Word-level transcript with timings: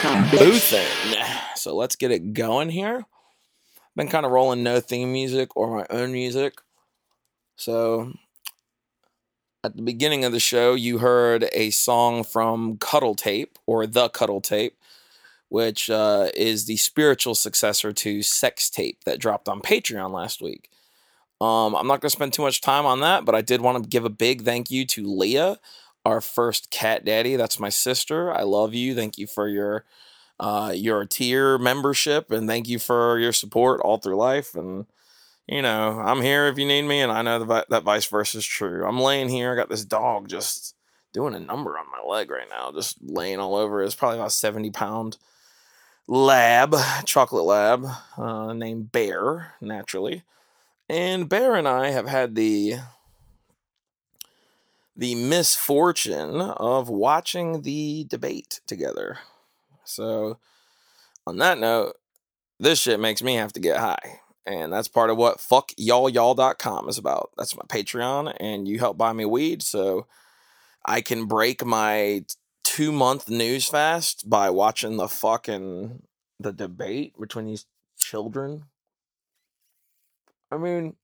boofing. 0.00 1.56
So 1.56 1.74
let's 1.74 1.96
get 1.96 2.10
it 2.10 2.32
going 2.32 2.70
here. 2.70 3.04
Been 3.96 4.08
kind 4.08 4.24
of 4.24 4.32
rolling 4.32 4.62
no 4.62 4.80
theme 4.80 5.12
music 5.12 5.56
or 5.56 5.76
my 5.76 5.86
own 5.90 6.12
music. 6.12 6.60
So 7.56 8.12
at 9.64 9.74
the 9.74 9.82
beginning 9.82 10.24
of 10.24 10.32
the 10.32 10.40
show, 10.40 10.74
you 10.74 10.98
heard 10.98 11.48
a 11.52 11.70
song 11.70 12.22
from 12.22 12.78
Cuddle 12.78 13.16
Tape 13.16 13.58
or 13.66 13.86
The 13.86 14.08
Cuddle 14.08 14.40
Tape, 14.40 14.78
which 15.48 15.90
uh, 15.90 16.28
is 16.36 16.66
the 16.66 16.76
spiritual 16.76 17.34
successor 17.34 17.92
to 17.92 18.22
Sex 18.22 18.70
Tape 18.70 19.02
that 19.04 19.18
dropped 19.18 19.48
on 19.48 19.60
Patreon 19.60 20.12
last 20.12 20.40
week. 20.40 20.70
Um, 21.40 21.74
I'm 21.74 21.86
not 21.86 22.00
going 22.00 22.08
to 22.08 22.10
spend 22.10 22.32
too 22.32 22.42
much 22.42 22.60
time 22.60 22.86
on 22.86 23.00
that, 23.00 23.24
but 23.24 23.34
I 23.34 23.42
did 23.42 23.60
want 23.60 23.82
to 23.82 23.88
give 23.88 24.04
a 24.04 24.10
big 24.10 24.42
thank 24.42 24.70
you 24.70 24.84
to 24.86 25.06
Leah, 25.06 25.58
our 26.08 26.20
first 26.22 26.70
cat 26.70 27.04
daddy. 27.04 27.36
That's 27.36 27.60
my 27.60 27.68
sister. 27.68 28.32
I 28.32 28.42
love 28.42 28.72
you. 28.74 28.94
Thank 28.94 29.18
you 29.18 29.26
for 29.26 29.46
your 29.46 29.84
uh, 30.40 30.72
your 30.74 31.04
tier 31.04 31.58
membership, 31.58 32.30
and 32.30 32.48
thank 32.48 32.68
you 32.68 32.78
for 32.78 33.18
your 33.18 33.32
support 33.32 33.80
all 33.80 33.98
through 33.98 34.16
life. 34.16 34.54
And 34.54 34.86
you 35.46 35.62
know, 35.62 36.00
I'm 36.00 36.22
here 36.22 36.46
if 36.46 36.58
you 36.58 36.66
need 36.66 36.82
me, 36.82 37.00
and 37.00 37.12
I 37.12 37.22
know 37.22 37.44
that 37.44 37.68
that 37.68 37.82
vice 37.82 38.06
versa 38.06 38.38
is 38.38 38.46
true. 38.46 38.86
I'm 38.86 39.00
laying 39.00 39.28
here. 39.28 39.52
I 39.52 39.56
got 39.56 39.68
this 39.68 39.84
dog 39.84 40.28
just 40.28 40.74
doing 41.12 41.34
a 41.34 41.40
number 41.40 41.76
on 41.78 41.86
my 41.90 42.10
leg 42.10 42.30
right 42.30 42.48
now, 42.48 42.72
just 42.72 42.96
laying 43.02 43.38
all 43.38 43.54
over. 43.54 43.82
It's 43.82 43.94
probably 43.94 44.18
about 44.18 44.32
70 44.32 44.70
pound 44.70 45.18
lab, 46.06 46.74
chocolate 47.04 47.44
lab, 47.44 47.86
uh, 48.16 48.54
named 48.54 48.92
Bear, 48.92 49.54
naturally. 49.60 50.22
And 50.88 51.28
Bear 51.28 51.54
and 51.54 51.68
I 51.68 51.90
have 51.90 52.08
had 52.08 52.34
the 52.34 52.76
the 54.98 55.14
misfortune 55.14 56.40
of 56.40 56.88
watching 56.88 57.62
the 57.62 58.04
debate 58.10 58.60
together. 58.66 59.18
So, 59.84 60.38
on 61.24 61.38
that 61.38 61.58
note, 61.58 61.94
this 62.58 62.80
shit 62.80 62.98
makes 62.98 63.22
me 63.22 63.36
have 63.36 63.52
to 63.52 63.60
get 63.60 63.78
high. 63.78 64.20
And 64.44 64.72
that's 64.72 64.88
part 64.88 65.10
of 65.10 65.16
what 65.16 65.38
fuckyallyall.com 65.38 66.88
is 66.88 66.98
about. 66.98 67.30
That's 67.36 67.56
my 67.56 67.62
Patreon, 67.68 68.34
and 68.40 68.66
you 68.66 68.80
help 68.80 68.98
buy 68.98 69.12
me 69.12 69.24
weed 69.24 69.62
so 69.62 70.06
I 70.84 71.00
can 71.00 71.26
break 71.26 71.64
my 71.64 72.24
two 72.64 72.90
month 72.90 73.28
news 73.28 73.68
fast 73.68 74.28
by 74.28 74.50
watching 74.50 74.96
the 74.96 75.08
fucking 75.08 76.02
the 76.40 76.52
debate 76.52 77.14
between 77.20 77.46
these 77.46 77.66
children. 77.98 78.64
I 80.50 80.56
mean, 80.56 80.96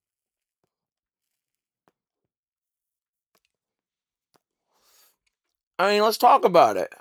I 5.79 5.93
mean, 5.93 6.03
let's 6.03 6.19
talk 6.19 6.45
about 6.45 6.77
it. 6.77 6.93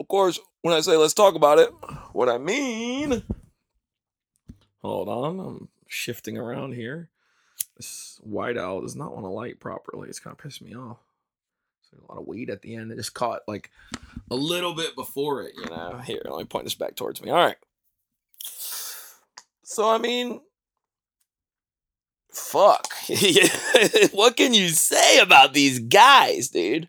Of 0.00 0.08
course, 0.08 0.38
when 0.62 0.74
I 0.74 0.80
say 0.80 0.96
let's 0.96 1.14
talk 1.14 1.34
about 1.34 1.58
it, 1.58 1.70
what 2.12 2.28
I 2.28 2.38
mean. 2.38 3.22
Hold 4.82 5.08
on, 5.08 5.40
I'm 5.40 5.68
shifting 5.88 6.38
around 6.38 6.74
here. 6.74 7.10
This 7.76 8.20
white 8.22 8.56
owl 8.56 8.82
does 8.82 8.96
not 8.96 9.12
want 9.12 9.24
to 9.24 9.30
light 9.30 9.60
properly. 9.60 10.08
It's 10.08 10.20
kind 10.20 10.36
of 10.36 10.44
pissing 10.44 10.62
me 10.62 10.74
off. 10.74 10.98
So 11.90 11.96
a 11.98 12.12
lot 12.12 12.20
of 12.20 12.26
weed 12.26 12.50
at 12.50 12.62
the 12.62 12.74
end. 12.74 12.92
It 12.92 12.96
just 12.96 13.14
caught 13.14 13.42
like 13.46 13.70
a 14.30 14.36
little 14.36 14.74
bit 14.74 14.94
before 14.94 15.42
it, 15.42 15.54
you 15.56 15.66
know. 15.66 16.00
Here, 16.04 16.22
let 16.24 16.38
me 16.38 16.44
point 16.44 16.64
this 16.64 16.74
back 16.74 16.96
towards 16.96 17.22
me. 17.22 17.30
All 17.30 17.44
right. 17.44 17.56
So 19.62 19.90
I 19.90 19.98
mean, 19.98 20.40
fuck. 22.36 22.88
what 24.12 24.36
can 24.36 24.54
you 24.54 24.68
say 24.68 25.18
about 25.18 25.54
these 25.54 25.78
guys, 25.78 26.48
dude? 26.48 26.88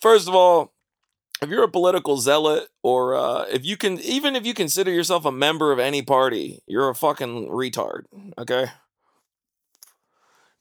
First 0.00 0.28
of 0.28 0.34
all, 0.34 0.72
if 1.42 1.50
you're 1.50 1.64
a 1.64 1.68
political 1.68 2.16
zealot 2.16 2.68
or 2.82 3.14
uh, 3.14 3.44
if 3.50 3.64
you 3.64 3.76
can 3.76 3.98
even 4.00 4.36
if 4.36 4.46
you 4.46 4.54
consider 4.54 4.90
yourself 4.90 5.24
a 5.24 5.32
member 5.32 5.72
of 5.72 5.78
any 5.78 6.02
party, 6.02 6.62
you're 6.66 6.88
a 6.88 6.94
fucking 6.94 7.48
retard, 7.48 8.04
okay? 8.38 8.66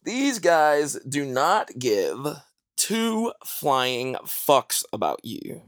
These 0.03 0.39
guys 0.39 0.97
do 1.07 1.25
not 1.25 1.69
give 1.79 2.17
two 2.75 3.33
flying 3.45 4.15
fucks 4.25 4.83
about 4.91 5.19
you. 5.23 5.61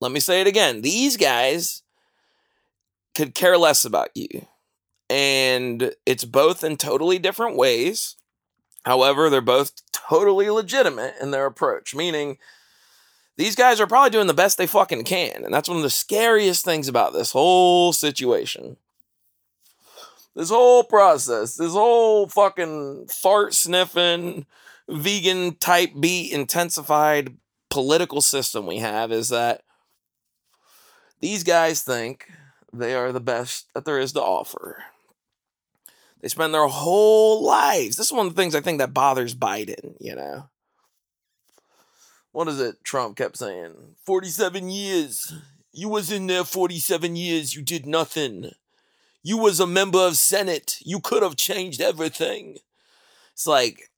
Let 0.00 0.10
me 0.10 0.20
say 0.20 0.40
it 0.40 0.46
again. 0.46 0.82
These 0.82 1.16
guys 1.16 1.82
could 3.14 3.34
care 3.34 3.56
less 3.56 3.84
about 3.84 4.10
you. 4.14 4.46
And 5.12 5.94
it's 6.06 6.24
both 6.24 6.64
in 6.64 6.78
totally 6.78 7.18
different 7.18 7.54
ways. 7.54 8.16
However, 8.86 9.28
they're 9.28 9.42
both 9.42 9.72
totally 9.92 10.48
legitimate 10.48 11.16
in 11.20 11.32
their 11.32 11.44
approach, 11.44 11.94
meaning 11.94 12.38
these 13.36 13.54
guys 13.54 13.78
are 13.78 13.86
probably 13.86 14.08
doing 14.08 14.26
the 14.26 14.32
best 14.32 14.56
they 14.56 14.66
fucking 14.66 15.04
can. 15.04 15.44
And 15.44 15.52
that's 15.52 15.68
one 15.68 15.76
of 15.76 15.82
the 15.82 15.90
scariest 15.90 16.64
things 16.64 16.88
about 16.88 17.12
this 17.12 17.32
whole 17.32 17.92
situation. 17.92 18.78
This 20.34 20.48
whole 20.48 20.82
process, 20.82 21.56
this 21.56 21.72
whole 21.72 22.26
fucking 22.26 23.08
fart 23.08 23.52
sniffing, 23.52 24.46
vegan 24.88 25.56
type 25.56 25.90
B 26.00 26.32
intensified 26.32 27.36
political 27.68 28.22
system 28.22 28.64
we 28.64 28.78
have 28.78 29.12
is 29.12 29.28
that 29.28 29.62
these 31.20 31.44
guys 31.44 31.82
think 31.82 32.30
they 32.72 32.94
are 32.94 33.12
the 33.12 33.20
best 33.20 33.66
that 33.74 33.84
there 33.84 33.98
is 33.98 34.14
to 34.14 34.22
offer. 34.22 34.84
They 36.22 36.28
spend 36.28 36.54
their 36.54 36.68
whole 36.68 37.44
lives. 37.44 37.96
This 37.96 38.06
is 38.06 38.12
one 38.12 38.26
of 38.26 38.34
the 38.34 38.40
things 38.40 38.54
I 38.54 38.60
think 38.60 38.78
that 38.78 38.94
bothers 38.94 39.34
Biden, 39.34 39.96
you 40.00 40.14
know. 40.14 40.48
What 42.30 42.48
is 42.48 42.60
it 42.60 42.82
Trump 42.84 43.16
kept 43.16 43.36
saying? 43.36 43.74
47 44.06 44.70
years. 44.70 45.34
You 45.72 45.88
was 45.88 46.12
in 46.12 46.28
there 46.28 46.44
47 46.44 47.16
years. 47.16 47.54
You 47.54 47.62
did 47.62 47.86
nothing. 47.86 48.52
You 49.22 49.36
was 49.36 49.60
a 49.60 49.66
member 49.66 49.98
of 49.98 50.16
Senate. 50.16 50.78
You 50.84 51.00
could 51.00 51.22
have 51.22 51.36
changed 51.36 51.80
everything. 51.80 52.58
It's 53.32 53.46
like 53.46 53.90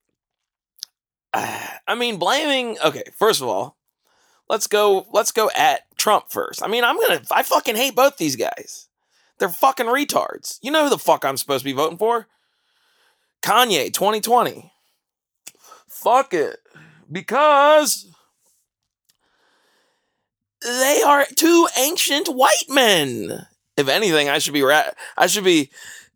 I 1.35 1.95
mean 1.97 2.19
blaming 2.19 2.79
okay, 2.85 3.05
first 3.17 3.43
of 3.43 3.49
all, 3.49 3.77
let's 4.49 4.67
go 4.67 5.07
let's 5.13 5.33
go 5.33 5.51
at 5.57 5.83
Trump 5.97 6.31
first. 6.31 6.63
I 6.63 6.69
mean, 6.69 6.85
I'm 6.85 6.97
to 6.97 7.23
I 7.31 7.43
fucking 7.43 7.77
hate 7.77 7.95
both 7.95 8.17
these 8.17 8.37
guys. 8.37 8.89
They're 9.39 9.49
fucking 9.49 9.87
retards. 9.87 10.59
You 10.63 10.71
know 10.71 10.85
who 10.85 10.91
the 10.91 10.99
fuck 10.99 11.25
I'm 11.25 11.37
supposed 11.37 11.61
to 11.63 11.71
be 11.71 11.73
voting 11.73 11.99
for? 11.99 12.27
Kanye 13.43 13.93
2020. 13.93 14.73
Fuck 15.89 16.35
it. 16.35 16.59
Because 17.11 18.11
they 20.63 21.03
are 21.05 21.27
two 21.37 21.69
ancient 21.79 22.29
white 22.29 22.65
men. 22.69 23.47
If 23.77 23.89
anything, 23.89 24.29
I 24.29 24.39
should 24.39 24.55
be 24.55 24.63
ra- 24.63 24.91
I 25.17 25.27
should 25.27 25.45
be, 25.45 25.71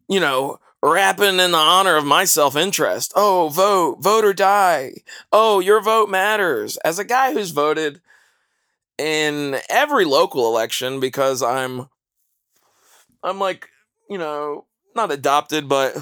you 0.08 0.20
know, 0.20 0.58
rapping 0.82 1.40
in 1.40 1.50
the 1.52 1.58
honor 1.58 1.96
of 1.96 2.04
my 2.06 2.24
self-interest. 2.24 3.12
Oh, 3.16 3.48
vote, 3.48 3.96
vote 4.00 4.24
or 4.24 4.32
die. 4.32 4.94
Oh, 5.32 5.60
your 5.60 5.80
vote 5.82 6.08
matters. 6.08 6.76
As 6.78 6.98
a 6.98 7.04
guy 7.04 7.32
who's 7.32 7.50
voted 7.50 8.00
in 8.96 9.58
every 9.68 10.04
local 10.04 10.46
election 10.48 11.00
because 11.00 11.42
I'm 11.42 11.88
I'm 13.22 13.38
like, 13.38 13.68
you 14.08 14.18
know, 14.18 14.66
not 14.94 15.12
adopted, 15.12 15.68
but 15.68 15.94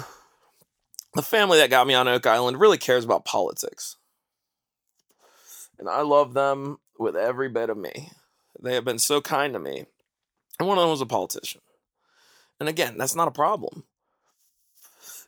the 1.13 1.21
family 1.21 1.57
that 1.59 1.69
got 1.69 1.87
me 1.87 1.93
on 1.93 2.07
Oak 2.07 2.25
Island 2.25 2.59
really 2.59 2.77
cares 2.77 3.03
about 3.03 3.25
politics. 3.25 3.97
And 5.79 5.89
I 5.89 6.01
love 6.01 6.33
them 6.33 6.77
with 6.97 7.15
every 7.15 7.49
bit 7.49 7.69
of 7.69 7.77
me. 7.77 8.11
They 8.59 8.73
have 8.73 8.85
been 8.85 8.99
so 8.99 9.21
kind 9.21 9.53
to 9.53 9.59
me. 9.59 9.85
And 10.59 10.67
one 10.67 10.77
of 10.77 10.81
them 10.81 10.89
was 10.89 11.01
a 11.01 11.05
politician. 11.05 11.61
And 12.59 12.67
again, 12.67 12.97
that's 12.97 13.15
not 13.15 13.27
a 13.27 13.31
problem. 13.31 13.83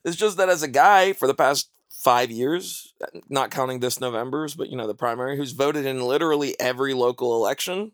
It's 0.04 0.16
just 0.16 0.38
that 0.38 0.50
as 0.50 0.64
a 0.64 0.68
guy 0.68 1.14
for 1.14 1.28
the 1.28 1.36
past 1.36 1.70
five 1.90 2.32
years, 2.32 2.94
not 3.28 3.52
counting 3.52 3.80
this 3.80 4.00
November's, 4.00 4.56
but 4.56 4.70
you 4.70 4.78
know, 4.78 4.88
the 4.88 4.96
primary, 4.96 5.38
who's 5.38 5.52
voted 5.52 5.86
in 5.86 6.02
literally 6.02 6.60
every 6.60 6.94
local 6.94 7.36
election, 7.36 7.92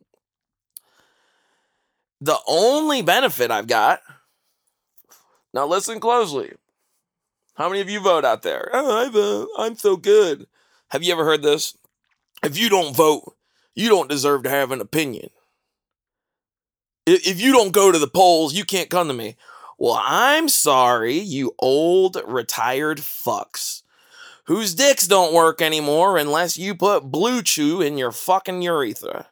the 2.22 2.38
only 2.48 3.02
benefit 3.02 3.52
I've 3.52 3.68
got, 3.68 4.02
now 5.54 5.66
listen 5.66 6.00
closely. 6.00 6.54
How 7.56 7.70
many 7.70 7.82
of 7.82 7.90
you 7.90 8.00
vote 8.00 8.26
out 8.26 8.42
there? 8.42 8.70
Oh, 8.74 9.06
I 9.06 9.10
vote. 9.10 9.50
I'm 9.58 9.76
so 9.76 9.96
good. 9.96 10.48
Have 10.90 11.04
you 11.04 11.14
ever 11.14 11.24
heard 11.24 11.42
this? 11.42 11.78
If 12.44 12.58
you 12.58 12.70
don't 12.70 12.96
vote, 12.96 13.36
you 13.74 13.88
don't 13.88 14.10
deserve 14.10 14.44
to 14.44 14.50
have 14.50 14.72
an 14.72 14.82
opinion. 14.82 15.30
If 17.06 17.40
you 17.40 17.54
don't 17.54 17.72
go 17.72 17.92
to 17.92 18.00
the 18.00 18.08
polls, 18.08 18.54
you 18.54 18.66
can't 18.66 18.90
come 18.90 19.08
to 19.08 19.14
me. 19.14 19.38
Well, 19.78 20.00
I'm 20.02 20.50
sorry, 20.50 21.18
you 21.18 21.54
old 21.60 22.18
retired 22.26 22.98
fucks 23.00 23.84
whose 24.46 24.76
dicks 24.76 25.08
don't 25.08 25.34
work 25.34 25.62
anymore 25.62 26.18
unless 26.18 26.58
you 26.58 26.76
put 26.76 27.12
BlueChew 27.12 27.86
in 27.86 27.98
your 27.98 28.12
fucking 28.12 28.62
urethra. 28.62 29.28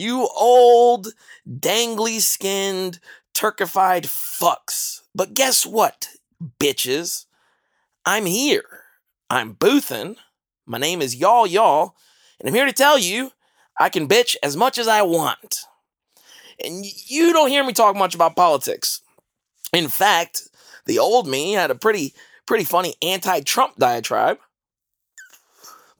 You 0.00 0.30
old, 0.34 1.08
dangly 1.46 2.20
skinned, 2.20 3.00
turkified 3.34 4.04
fucks. 4.04 5.02
But 5.14 5.34
guess 5.34 5.66
what, 5.66 6.08
bitches? 6.58 7.26
I'm 8.06 8.24
here. 8.24 8.64
I'm 9.28 9.52
boothin'. 9.52 10.16
My 10.64 10.78
name 10.78 11.02
is 11.02 11.16
Y'all 11.16 11.46
Y'all, 11.46 11.96
and 12.38 12.48
I'm 12.48 12.54
here 12.54 12.64
to 12.64 12.72
tell 12.72 12.98
you 12.98 13.32
I 13.78 13.90
can 13.90 14.08
bitch 14.08 14.36
as 14.42 14.56
much 14.56 14.78
as 14.78 14.88
I 14.88 15.02
want. 15.02 15.58
And 16.64 16.82
you 16.82 17.34
don't 17.34 17.50
hear 17.50 17.62
me 17.62 17.74
talk 17.74 17.94
much 17.94 18.14
about 18.14 18.36
politics. 18.36 19.02
In 19.70 19.88
fact, 19.88 20.48
the 20.86 20.98
old 20.98 21.28
me 21.28 21.52
had 21.52 21.70
a 21.70 21.74
pretty 21.74 22.14
pretty 22.46 22.64
funny 22.64 22.94
anti-Trump 23.02 23.76
diatribe. 23.76 24.38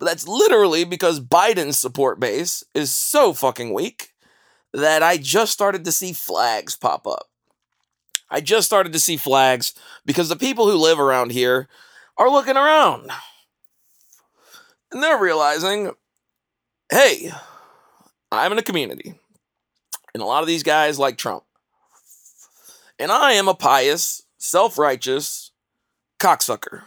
But 0.01 0.07
that's 0.07 0.27
literally 0.27 0.85
because 0.85 1.21
Biden's 1.21 1.79
support 1.79 2.19
base 2.19 2.65
is 2.75 2.91
so 2.91 3.35
fucking 3.35 3.75
weak 3.75 4.15
that 4.73 5.03
I 5.03 5.19
just 5.19 5.53
started 5.53 5.85
to 5.85 5.93
see 5.93 6.15
flags 6.15 6.75
pop 6.75 7.07
up. 7.07 7.29
I 8.31 8.41
just 8.41 8.67
started 8.67 8.95
to 8.95 8.99
see 8.99 9.19
flags 9.19 9.75
because 10.07 10.31
the 10.31 10.37
people 10.37 10.71
who 10.71 10.77
live 10.77 10.99
around 10.99 11.33
here 11.33 11.69
are 12.17 12.31
looking 12.31 12.57
around. 12.57 13.11
And 14.91 15.03
they're 15.03 15.21
realizing, 15.21 15.93
hey, 16.91 17.31
I'm 18.33 18.53
in 18.53 18.59
a 18.59 18.63
community. 18.63 19.15
And 20.15 20.23
a 20.23 20.27
lot 20.27 20.43
of 20.43 20.49
these 20.49 20.63
guys 20.63 20.99
like 20.99 21.19
Trump. 21.19 21.45
And 22.99 23.13
I 23.13 23.33
am 23.33 23.49
a 23.49 23.55
pious, 23.55 24.23
self 24.39 24.79
righteous 24.79 25.51
cocksucker. 26.19 26.85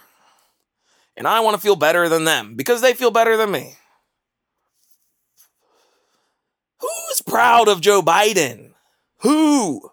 And 1.16 1.28
I 1.28 1.42
want 1.42 1.56
to 1.56 1.62
feel 1.62 1.76
better 1.76 2.10
than 2.10 2.26
them 2.26 2.56
because 2.56 2.82
they 2.82 2.94
feel 2.94 3.12
better 3.12 3.38
than 3.38 3.52
me. 3.52 3.76
Who's 6.80 7.22
proud 7.22 7.68
of 7.68 7.82
Joe 7.82 8.02
Biden? 8.02 8.72
Who? 9.20 9.92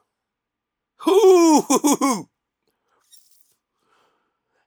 Who? 0.98 2.28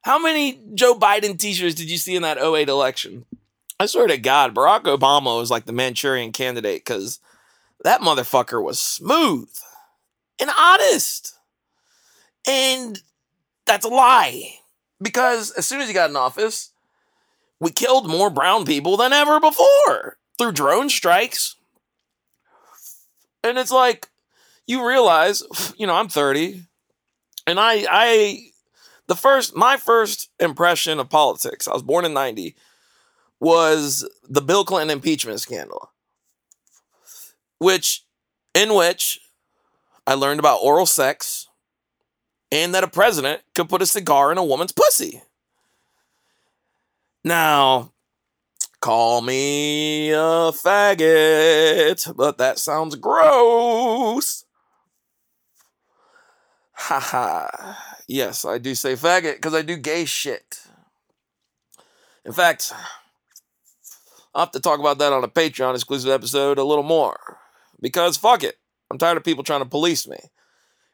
How 0.04 0.20
many 0.20 0.60
Joe 0.74 0.96
Biden 0.96 1.40
t 1.40 1.54
shirts 1.54 1.76
did 1.76 1.90
you 1.90 1.98
see 1.98 2.16
in 2.16 2.24
that 2.24 2.38
08 2.38 2.70
election? 2.70 3.26
I 3.80 3.86
swear 3.86 4.08
to 4.08 4.18
God, 4.18 4.54
Barack 4.54 4.84
Obama 4.84 5.38
was 5.40 5.50
like 5.50 5.66
the 5.66 5.74
Manchurian 5.74 6.32
candidate 6.32 6.86
because 6.86 7.20
that 7.84 8.02
motherfucker 8.02 8.64
was 8.64 8.80
smooth 8.80 9.50
and 10.40 10.50
honest. 10.58 11.36
And 12.48 13.02
that's 13.66 13.86
a 13.86 13.90
lie. 13.90 14.60
Because 15.04 15.52
as 15.52 15.68
soon 15.68 15.82
as 15.82 15.88
he 15.88 15.94
got 15.94 16.10
in 16.10 16.16
office, 16.16 16.72
we 17.60 17.70
killed 17.72 18.10
more 18.10 18.30
brown 18.30 18.66
people 18.66 18.98
than 18.98 19.14
ever 19.14 19.40
before 19.40 20.18
through 20.38 20.54
drone 20.54 20.90
strikes. 20.90 21.58
And 23.44 23.58
it's 23.58 23.72
like, 23.72 24.08
you 24.66 24.88
realize, 24.88 25.44
you 25.78 25.86
know, 25.86 25.96
I'm 25.96 26.08
30, 26.08 26.64
and 27.46 27.60
I, 27.60 27.86
I, 27.90 28.48
the 29.08 29.16
first, 29.16 29.56
my 29.56 29.76
first 29.78 30.30
impression 30.40 31.00
of 31.00 31.10
politics, 31.10 31.68
I 31.68 31.74
was 31.74 31.84
born 31.84 32.06
in 32.06 32.14
90, 32.14 32.56
was 33.42 34.10
the 34.24 34.42
Bill 34.42 34.64
Clinton 34.64 34.90
impeachment 34.90 35.42
scandal, 35.42 35.92
which, 37.60 38.06
in 38.56 38.74
which 38.74 39.20
I 40.08 40.14
learned 40.14 40.40
about 40.40 40.60
oral 40.64 40.86
sex 40.86 41.48
and 42.54 42.76
that 42.76 42.84
a 42.84 42.88
president 42.88 43.42
could 43.56 43.68
put 43.68 43.82
a 43.82 43.86
cigar 43.86 44.32
in 44.32 44.38
a 44.38 44.46
woman's 44.46 44.72
pussy. 44.72 45.24
Now, 47.24 47.94
call 48.80 49.22
me 49.22 50.12
a 50.12 50.52
faggot, 50.54 52.16
but 52.16 52.38
that 52.38 52.60
sounds 52.60 52.96
gross. 52.96 54.46
Haha. 56.74 57.74
yes, 58.08 58.46
I 58.46 58.60
do 58.60 58.76
say 58.76 58.94
faggot 58.94 59.36
because 59.36 59.56
I 59.56 59.64
do 59.64 59.76
gay 59.76 60.06
shit. 60.06 60.60
In 62.24 62.34
fact, 62.34 62.72
I'll 64.36 64.46
have 64.46 64.52
to 64.52 64.60
talk 64.60 64.80
about 64.80 65.00
that 65.00 65.12
on 65.12 65.24
a 65.24 65.28
Patreon 65.28 65.74
exclusive 65.74 66.12
episode 66.12 66.60
a 66.60 66.64
little 66.64 66.84
more. 66.84 67.40
Because 67.82 68.16
fuck 68.16 68.44
it. 68.44 68.60
I'm 68.92 69.00
tired 69.00 69.18
of 69.18 69.24
people 69.24 69.44
trying 69.44 69.62
to 69.62 69.66
police 69.66 70.08
me. 70.08 70.18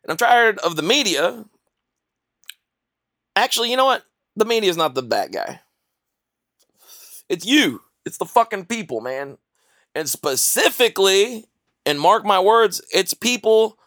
I'm 0.09 0.17
tired 0.17 0.57
of 0.59 0.75
the 0.75 0.81
media. 0.81 1.45
Actually, 3.35 3.71
you 3.71 3.77
know 3.77 3.85
what? 3.85 4.03
The 4.35 4.45
media 4.45 4.69
is 4.69 4.77
not 4.77 4.95
the 4.95 5.03
bad 5.03 5.31
guy. 5.31 5.61
It's 7.29 7.45
you. 7.45 7.81
It's 8.05 8.17
the 8.17 8.25
fucking 8.25 8.65
people, 8.65 9.01
man. 9.01 9.37
And 9.93 10.09
specifically, 10.09 11.45
and 11.85 11.99
mark 11.99 12.25
my 12.25 12.39
words, 12.39 12.81
it's 12.93 13.13
people 13.13 13.77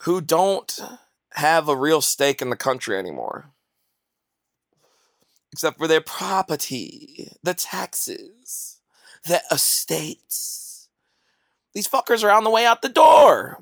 who 0.00 0.20
don't 0.20 0.78
have 1.32 1.68
a 1.68 1.76
real 1.76 2.00
stake 2.00 2.42
in 2.42 2.50
the 2.50 2.56
country 2.56 2.96
anymore. 2.96 3.50
Except 5.52 5.78
for 5.78 5.88
their 5.88 6.00
property, 6.00 7.32
the 7.42 7.54
taxes, 7.54 8.80
the 9.24 9.40
estates. 9.50 10.88
These 11.72 11.88
fuckers 11.88 12.22
are 12.22 12.30
on 12.30 12.44
the 12.44 12.50
way 12.50 12.66
out 12.66 12.82
the 12.82 12.88
door. 12.88 13.58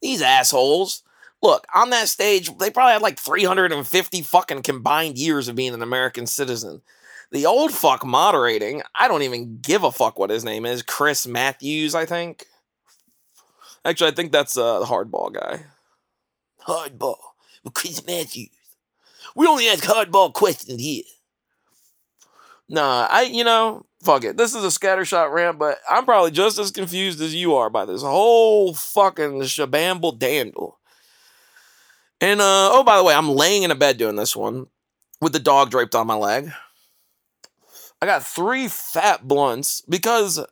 These 0.00 0.22
assholes. 0.22 1.02
Look, 1.40 1.66
on 1.74 1.90
that 1.90 2.08
stage, 2.08 2.56
they 2.58 2.70
probably 2.70 2.94
had 2.94 3.02
like 3.02 3.18
350 3.18 4.22
fucking 4.22 4.62
combined 4.62 5.18
years 5.18 5.48
of 5.48 5.56
being 5.56 5.74
an 5.74 5.82
American 5.82 6.26
citizen. 6.26 6.82
The 7.30 7.46
old 7.46 7.72
fuck 7.72 8.04
moderating, 8.04 8.82
I 8.98 9.06
don't 9.06 9.22
even 9.22 9.58
give 9.60 9.84
a 9.84 9.92
fuck 9.92 10.18
what 10.18 10.30
his 10.30 10.44
name 10.44 10.64
is. 10.64 10.82
Chris 10.82 11.26
Matthews, 11.26 11.94
I 11.94 12.06
think. 12.06 12.46
Actually, 13.84 14.10
I 14.10 14.14
think 14.14 14.32
that's 14.32 14.56
uh, 14.56 14.80
the 14.80 14.86
hardball 14.86 15.32
guy. 15.32 15.64
Hardball 16.66 17.18
with 17.62 17.74
Chris 17.74 18.04
Matthews. 18.06 18.48
We 19.36 19.46
only 19.46 19.68
ask 19.68 19.84
hardball 19.84 20.32
questions 20.32 20.80
here. 20.80 21.04
Nah, 22.68 23.06
I, 23.10 23.22
you 23.22 23.44
know, 23.44 23.86
fuck 24.02 24.24
it. 24.24 24.36
This 24.36 24.54
is 24.54 24.64
a 24.64 24.68
scattershot 24.68 25.32
rant, 25.32 25.58
but 25.58 25.78
I'm 25.88 26.04
probably 26.04 26.30
just 26.30 26.58
as 26.58 26.70
confused 26.70 27.20
as 27.20 27.34
you 27.34 27.54
are 27.54 27.70
by 27.70 27.84
this 27.84 28.02
whole 28.02 28.74
fucking 28.74 29.40
shabamble 29.42 30.18
dandle. 30.18 30.74
And, 32.20 32.40
uh, 32.40 32.70
oh, 32.72 32.82
by 32.84 32.96
the 32.96 33.04
way, 33.04 33.14
I'm 33.14 33.28
laying 33.28 33.62
in 33.62 33.70
a 33.70 33.76
bed 33.76 33.96
doing 33.96 34.16
this 34.16 34.34
one 34.34 34.66
with 35.20 35.32
the 35.32 35.38
dog 35.38 35.70
draped 35.70 35.94
on 35.94 36.06
my 36.06 36.14
leg. 36.14 36.50
I 38.00 38.06
got 38.06 38.24
three 38.24 38.68
fat 38.68 39.26
blunts 39.26 39.82
because 39.88 40.44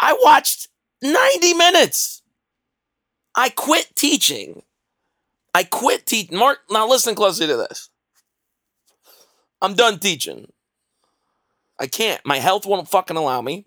I 0.00 0.18
watched 0.22 0.68
90 1.02 1.54
minutes. 1.54 2.22
I 3.34 3.50
quit 3.50 3.94
teaching. 3.94 4.62
I 5.54 5.64
quit 5.64 6.06
teaching. 6.06 6.38
Mark, 6.38 6.60
now 6.70 6.88
listen 6.88 7.14
closely 7.14 7.46
to 7.46 7.56
this. 7.56 7.90
I'm 9.60 9.74
done 9.74 9.98
teaching. 9.98 10.46
I 11.78 11.86
can't. 11.86 12.20
My 12.24 12.38
health 12.38 12.66
won't 12.66 12.88
fucking 12.88 13.16
allow 13.16 13.40
me. 13.40 13.66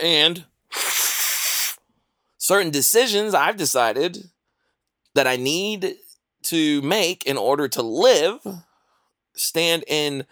And 0.00 0.44
certain 2.38 2.70
decisions 2.70 3.34
I've 3.34 3.56
decided 3.56 4.30
that 5.14 5.26
I 5.26 5.36
need 5.36 5.96
to 6.44 6.82
make 6.82 7.24
in 7.24 7.36
order 7.36 7.68
to 7.68 7.82
live 7.82 8.40
stand 9.34 9.84
in 9.86 10.26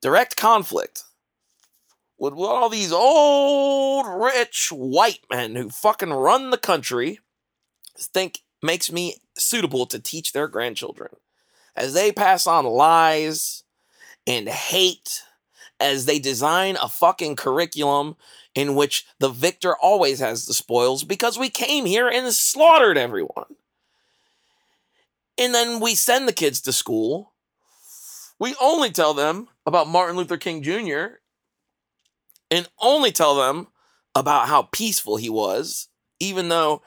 direct 0.00 0.36
conflict 0.36 1.04
with 2.18 2.34
all 2.34 2.68
these 2.68 2.92
old 2.92 4.06
rich 4.06 4.68
white 4.72 5.20
men 5.30 5.54
who 5.56 5.68
fucking 5.68 6.12
run 6.12 6.50
the 6.50 6.58
country 6.58 7.18
think 7.98 8.40
makes 8.62 8.90
me 8.90 9.16
suitable 9.36 9.86
to 9.86 9.98
teach 9.98 10.32
their 10.32 10.48
grandchildren 10.48 11.10
as 11.76 11.92
they 11.92 12.12
pass 12.12 12.46
on 12.46 12.64
lies 12.64 13.64
and 14.26 14.48
hate 14.48 15.22
as 15.84 16.06
they 16.06 16.18
design 16.18 16.78
a 16.82 16.88
fucking 16.88 17.36
curriculum 17.36 18.16
in 18.54 18.74
which 18.74 19.04
the 19.18 19.28
victor 19.28 19.76
always 19.76 20.18
has 20.18 20.46
the 20.46 20.54
spoils 20.54 21.04
because 21.04 21.38
we 21.38 21.50
came 21.50 21.84
here 21.84 22.08
and 22.08 22.32
slaughtered 22.32 22.96
everyone. 22.96 23.56
And 25.36 25.54
then 25.54 25.80
we 25.80 25.94
send 25.94 26.26
the 26.26 26.32
kids 26.32 26.62
to 26.62 26.72
school. 26.72 27.34
We 28.40 28.54
only 28.60 28.90
tell 28.90 29.12
them 29.12 29.48
about 29.66 29.88
Martin 29.88 30.16
Luther 30.16 30.38
King 30.38 30.62
Jr. 30.62 31.18
and 32.50 32.68
only 32.80 33.12
tell 33.12 33.36
them 33.36 33.68
about 34.14 34.48
how 34.48 34.62
peaceful 34.72 35.16
he 35.18 35.28
was, 35.28 35.88
even 36.18 36.48
though 36.48 36.80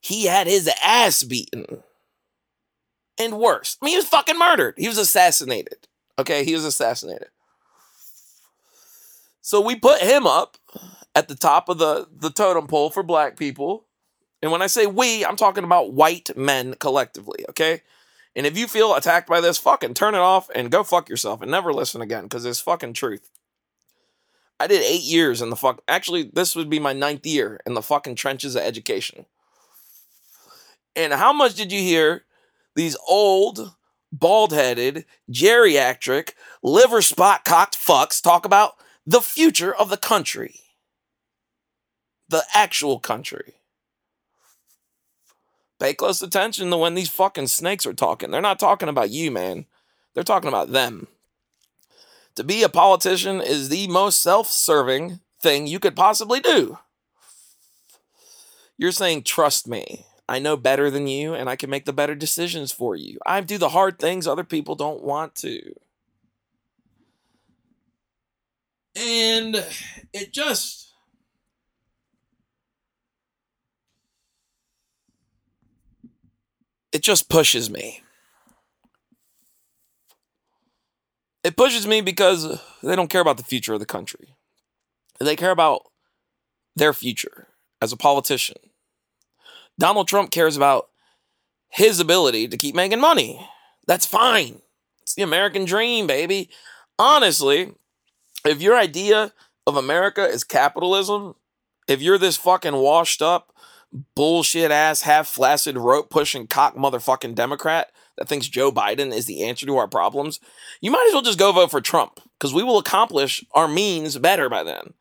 he 0.00 0.26
had 0.26 0.46
his 0.46 0.70
ass 0.84 1.24
beaten. 1.24 1.82
And 3.18 3.38
worse, 3.38 3.78
I 3.80 3.86
mean, 3.86 3.92
he 3.92 3.96
was 3.96 4.08
fucking 4.08 4.38
murdered. 4.38 4.74
He 4.76 4.88
was 4.88 4.98
assassinated. 4.98 5.88
Okay, 6.18 6.44
he 6.44 6.54
was 6.54 6.64
assassinated. 6.64 7.28
So 9.42 9.60
we 9.60 9.74
put 9.74 10.00
him 10.00 10.26
up 10.26 10.56
at 11.14 11.28
the 11.28 11.34
top 11.34 11.68
of 11.68 11.78
the, 11.78 12.06
the 12.10 12.30
totem 12.30 12.68
pole 12.68 12.90
for 12.90 13.02
black 13.02 13.36
people. 13.36 13.84
And 14.40 14.50
when 14.50 14.62
I 14.62 14.68
say 14.68 14.86
we, 14.86 15.24
I'm 15.24 15.36
talking 15.36 15.64
about 15.64 15.92
white 15.92 16.30
men 16.36 16.74
collectively, 16.74 17.44
okay? 17.50 17.82
And 18.34 18.46
if 18.46 18.56
you 18.56 18.66
feel 18.66 18.94
attacked 18.94 19.28
by 19.28 19.40
this, 19.40 19.58
fucking 19.58 19.94
turn 19.94 20.14
it 20.14 20.18
off 20.20 20.48
and 20.54 20.70
go 20.70 20.82
fuck 20.82 21.08
yourself 21.08 21.42
and 21.42 21.50
never 21.50 21.72
listen 21.72 22.00
again 22.00 22.24
because 22.24 22.46
it's 22.46 22.60
fucking 22.60 22.94
truth. 22.94 23.30
I 24.58 24.68
did 24.68 24.82
eight 24.84 25.02
years 25.02 25.42
in 25.42 25.50
the 25.50 25.56
fuck. 25.56 25.82
Actually, 25.88 26.30
this 26.32 26.54
would 26.54 26.70
be 26.70 26.78
my 26.78 26.92
ninth 26.92 27.26
year 27.26 27.60
in 27.66 27.74
the 27.74 27.82
fucking 27.82 28.14
trenches 28.14 28.54
of 28.54 28.62
education. 28.62 29.26
And 30.94 31.12
how 31.12 31.32
much 31.32 31.54
did 31.54 31.72
you 31.72 31.80
hear 31.80 32.24
these 32.76 32.96
old, 33.08 33.74
bald 34.12 34.52
headed, 34.52 35.04
geriatric, 35.30 36.34
liver 36.62 37.02
spot 37.02 37.44
cocked 37.44 37.76
fucks 37.76 38.22
talk 38.22 38.46
about 38.46 38.74
the 39.06 39.20
future 39.20 39.74
of 39.74 39.90
the 39.90 39.96
country? 39.96 40.60
The 42.28 42.44
actual 42.54 42.98
country. 42.98 43.54
Pay 45.80 45.94
close 45.94 46.22
attention 46.22 46.70
to 46.70 46.76
when 46.76 46.94
these 46.94 47.08
fucking 47.08 47.48
snakes 47.48 47.86
are 47.86 47.92
talking. 47.92 48.30
They're 48.30 48.40
not 48.40 48.60
talking 48.60 48.88
about 48.88 49.10
you, 49.10 49.30
man. 49.30 49.66
They're 50.14 50.22
talking 50.22 50.48
about 50.48 50.70
them. 50.70 51.08
To 52.36 52.44
be 52.44 52.62
a 52.62 52.68
politician 52.68 53.40
is 53.40 53.68
the 53.68 53.88
most 53.88 54.22
self 54.22 54.46
serving 54.46 55.20
thing 55.42 55.66
you 55.66 55.80
could 55.80 55.96
possibly 55.96 56.40
do. 56.40 56.78
You're 58.78 58.92
saying, 58.92 59.24
trust 59.24 59.66
me. 59.66 60.06
I 60.28 60.38
know 60.38 60.56
better 60.56 60.90
than 60.90 61.08
you 61.08 61.34
and 61.34 61.50
I 61.50 61.56
can 61.56 61.68
make 61.68 61.84
the 61.84 61.92
better 61.92 62.14
decisions 62.14 62.72
for 62.72 62.96
you. 62.96 63.18
I 63.26 63.40
do 63.40 63.58
the 63.58 63.70
hard 63.70 63.98
things 63.98 64.26
other 64.26 64.44
people 64.44 64.74
don't 64.74 65.02
want 65.02 65.34
to. 65.36 65.74
And 68.94 69.64
it 70.12 70.32
just. 70.32 70.92
It 76.92 77.02
just 77.02 77.30
pushes 77.30 77.70
me. 77.70 78.02
It 81.42 81.56
pushes 81.56 81.86
me 81.86 82.02
because 82.02 82.60
they 82.82 82.94
don't 82.94 83.08
care 83.08 83.20
about 83.20 83.36
the 83.38 83.42
future 83.42 83.72
of 83.72 83.80
the 83.80 83.86
country. 83.86 84.36
They 85.18 85.36
care 85.36 85.50
about 85.50 85.82
their 86.76 86.92
future 86.92 87.48
as 87.80 87.92
a 87.92 87.96
politician. 87.96 88.58
Donald 89.78 90.06
Trump 90.06 90.30
cares 90.30 90.56
about 90.56 90.88
his 91.68 91.98
ability 91.98 92.46
to 92.48 92.56
keep 92.56 92.74
making 92.74 93.00
money. 93.00 93.48
That's 93.86 94.06
fine. 94.06 94.60
It's 95.02 95.14
the 95.14 95.22
American 95.22 95.64
dream, 95.64 96.06
baby. 96.06 96.50
Honestly, 96.98 97.72
if 98.44 98.62
your 98.62 98.76
idea 98.76 99.32
of 99.66 99.76
America 99.76 100.24
is 100.24 100.44
capitalism, 100.44 101.34
if 101.88 102.00
you're 102.00 102.18
this 102.18 102.36
fucking 102.36 102.76
washed 102.76 103.22
up, 103.22 103.52
bullshit 104.14 104.70
ass, 104.70 105.02
half 105.02 105.28
flaccid, 105.28 105.76
rope 105.76 106.10
pushing, 106.10 106.46
cock 106.46 106.76
motherfucking 106.76 107.34
Democrat 107.34 107.92
that 108.16 108.28
thinks 108.28 108.48
Joe 108.48 108.72
Biden 108.72 109.12
is 109.12 109.26
the 109.26 109.42
answer 109.42 109.66
to 109.66 109.76
our 109.76 109.88
problems, 109.88 110.40
you 110.80 110.90
might 110.90 111.06
as 111.08 111.12
well 111.12 111.22
just 111.22 111.38
go 111.38 111.52
vote 111.52 111.70
for 111.70 111.80
Trump 111.80 112.20
because 112.38 112.54
we 112.54 112.62
will 112.62 112.78
accomplish 112.78 113.44
our 113.52 113.68
means 113.68 114.18
better 114.18 114.48
by 114.48 114.62
then. 114.62 114.94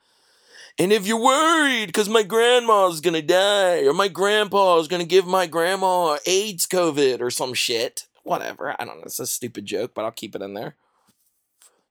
And 0.79 0.93
if 0.93 1.05
you're 1.05 1.21
worried 1.21 1.87
because 1.87 2.09
my 2.09 2.23
grandma's 2.23 3.01
gonna 3.01 3.21
die 3.21 3.81
or 3.85 3.93
my 3.93 4.07
grandpa's 4.07 4.87
gonna 4.87 5.05
give 5.05 5.27
my 5.27 5.45
grandma 5.45 6.17
AIDS 6.25 6.65
COVID 6.65 7.21
or 7.21 7.29
some 7.29 7.53
shit, 7.53 8.07
whatever. 8.23 8.75
I 8.79 8.85
don't 8.85 8.97
know. 8.97 9.03
It's 9.05 9.19
a 9.19 9.27
stupid 9.27 9.65
joke, 9.65 9.91
but 9.93 10.05
I'll 10.05 10.11
keep 10.11 10.35
it 10.35 10.41
in 10.41 10.53
there. 10.53 10.75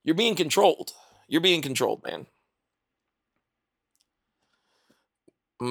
You're 0.02 0.14
being 0.14 0.34
controlled. 0.34 0.92
You're 1.30 1.40
being 1.40 1.62
controlled, 1.62 2.02
man. 2.04 2.26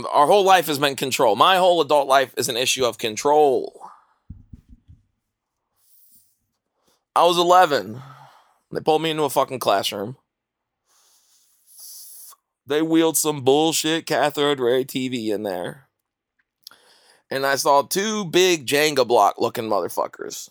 Our 0.10 0.26
whole 0.26 0.46
life 0.46 0.68
has 0.68 0.80
been 0.80 0.96
control. 0.96 1.36
My 1.36 1.58
whole 1.58 1.82
adult 1.82 2.08
life 2.08 2.34
is 2.38 2.48
an 2.48 2.56
issue 2.56 2.86
of 2.86 2.98
control. 2.98 3.92
I 7.14 7.26
was 7.26 7.38
11. 7.38 8.02
They 8.72 8.80
pulled 8.80 9.02
me 9.02 9.10
into 9.10 9.24
a 9.24 9.30
fucking 9.30 9.60
classroom. 9.60 10.16
They 12.66 12.82
wheeled 12.82 13.18
some 13.18 13.42
bullshit 13.42 14.06
cathode 14.06 14.62
ray 14.62 14.86
TV 14.86 15.28
in 15.28 15.44
there. 15.44 15.90
And 17.30 17.46
I 17.46 17.56
saw 17.56 17.82
two 17.82 18.24
big 18.24 18.66
Jenga 18.66 19.06
block 19.06 19.36
looking 19.40 19.66
motherfuckers. 19.66 20.50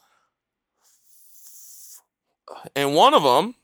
And 2.77 2.95
one 2.95 3.15
of 3.15 3.23
them 3.23 3.55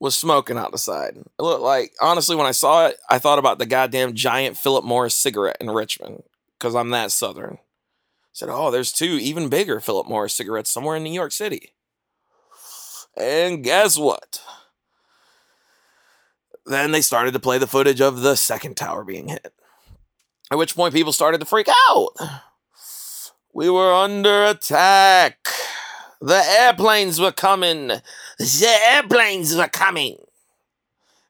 was 0.00 0.16
smoking 0.16 0.56
out 0.56 0.72
the 0.72 0.78
side. 0.78 1.16
It 1.16 1.42
looked 1.42 1.62
like, 1.62 1.92
honestly, 2.00 2.36
when 2.36 2.46
I 2.46 2.52
saw 2.52 2.86
it, 2.86 2.98
I 3.10 3.18
thought 3.18 3.38
about 3.38 3.58
the 3.58 3.66
goddamn 3.66 4.14
giant 4.14 4.56
Philip 4.56 4.84
Morris 4.84 5.14
cigarette 5.14 5.56
in 5.60 5.70
Richmond 5.70 6.22
because 6.58 6.74
I'm 6.74 6.90
that 6.90 7.10
southern. 7.10 7.54
I 7.54 8.32
said, 8.32 8.48
oh, 8.50 8.70
there's 8.70 8.92
two 8.92 9.18
even 9.20 9.48
bigger 9.48 9.80
Philip 9.80 10.06
Morris 10.06 10.34
cigarettes 10.34 10.72
somewhere 10.72 10.96
in 10.96 11.02
New 11.02 11.12
York 11.12 11.32
City. 11.32 11.72
And 13.16 13.64
guess 13.64 13.98
what? 13.98 14.40
Then 16.64 16.92
they 16.92 17.00
started 17.00 17.32
to 17.32 17.40
play 17.40 17.58
the 17.58 17.66
footage 17.66 18.00
of 18.00 18.20
the 18.20 18.36
second 18.36 18.76
tower 18.76 19.02
being 19.02 19.28
hit. 19.28 19.52
At 20.50 20.58
which 20.58 20.76
point 20.76 20.94
people 20.94 21.12
started 21.12 21.38
to 21.40 21.46
freak 21.46 21.68
out. 21.88 22.10
We 23.52 23.68
were 23.68 23.92
under 23.92 24.44
attack. 24.44 25.38
The 26.20 26.42
airplanes 26.60 27.20
were 27.20 27.32
coming. 27.32 27.88
The 28.38 28.76
airplanes 28.88 29.54
were 29.54 29.68
coming. 29.68 30.16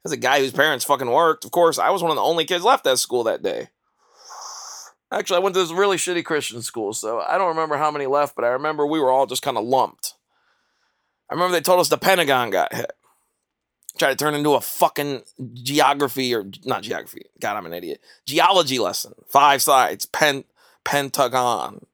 As 0.04 0.12
a 0.12 0.16
guy 0.16 0.38
whose 0.40 0.52
parents 0.52 0.84
fucking 0.84 1.10
worked, 1.10 1.44
of 1.44 1.50
course, 1.50 1.78
I 1.78 1.90
was 1.90 2.02
one 2.02 2.10
of 2.10 2.16
the 2.16 2.22
only 2.22 2.44
kids 2.44 2.64
left 2.64 2.86
at 2.86 2.98
school 2.98 3.24
that 3.24 3.42
day. 3.42 3.68
Actually, 5.10 5.36
I 5.36 5.40
went 5.40 5.54
to 5.54 5.60
this 5.60 5.72
really 5.72 5.96
shitty 5.96 6.24
Christian 6.24 6.62
school, 6.62 6.92
so 6.92 7.20
I 7.20 7.38
don't 7.38 7.48
remember 7.48 7.76
how 7.76 7.90
many 7.90 8.06
left, 8.06 8.36
but 8.36 8.44
I 8.44 8.48
remember 8.48 8.86
we 8.86 9.00
were 9.00 9.10
all 9.10 9.26
just 9.26 9.42
kind 9.42 9.56
of 9.56 9.64
lumped. 9.64 10.14
I 11.30 11.34
remember 11.34 11.52
they 11.52 11.60
told 11.60 11.80
us 11.80 11.88
the 11.88 11.98
Pentagon 11.98 12.50
got 12.50 12.74
hit. 12.74 12.92
Tried 13.98 14.10
to 14.10 14.16
turn 14.16 14.34
into 14.34 14.54
a 14.54 14.60
fucking 14.60 15.22
geography 15.54 16.34
or 16.34 16.44
not 16.64 16.82
geography. 16.82 17.22
God, 17.40 17.56
I'm 17.56 17.66
an 17.66 17.72
idiot. 17.72 18.00
Geology 18.26 18.78
lesson. 18.78 19.14
Five 19.28 19.60
sides. 19.60 20.06
Pen 20.06 20.44
pentagon. 20.84 21.84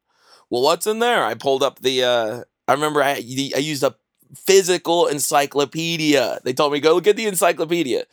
Well, 0.51 0.63
what's 0.63 0.87
in 0.87 0.99
there? 0.99 1.25
I 1.25 1.35
pulled 1.35 1.63
up 1.63 1.81
the. 1.81 2.05
uh 2.05 2.43
I 2.67 2.73
remember 2.73 3.03
I 3.03 3.13
I 3.13 3.19
used 3.19 3.83
a 3.83 3.97
physical 4.35 5.07
encyclopedia. 5.07 6.41
They 6.45 6.53
told 6.53 6.73
me 6.73 6.81
go 6.81 6.95
look 6.95 7.07
at 7.07 7.17
the 7.17 7.27
encyclopedia. 7.27 8.05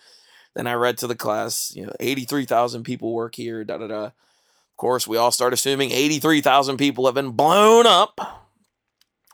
Then 0.55 0.67
I 0.67 0.73
read 0.73 0.97
to 0.99 1.07
the 1.07 1.15
class. 1.15 1.73
You 1.75 1.85
know, 1.85 1.93
eighty 1.99 2.25
three 2.25 2.45
thousand 2.45 2.83
people 2.83 3.13
work 3.13 3.35
here. 3.35 3.63
Da 3.63 3.77
da 3.77 3.87
da. 3.87 4.05
Of 4.05 4.77
course, 4.77 5.07
we 5.07 5.17
all 5.17 5.31
start 5.31 5.53
assuming 5.53 5.91
eighty 5.91 6.19
three 6.19 6.41
thousand 6.41 6.77
people 6.77 7.05
have 7.05 7.15
been 7.15 7.31
blown 7.31 7.87
up, 7.87 8.49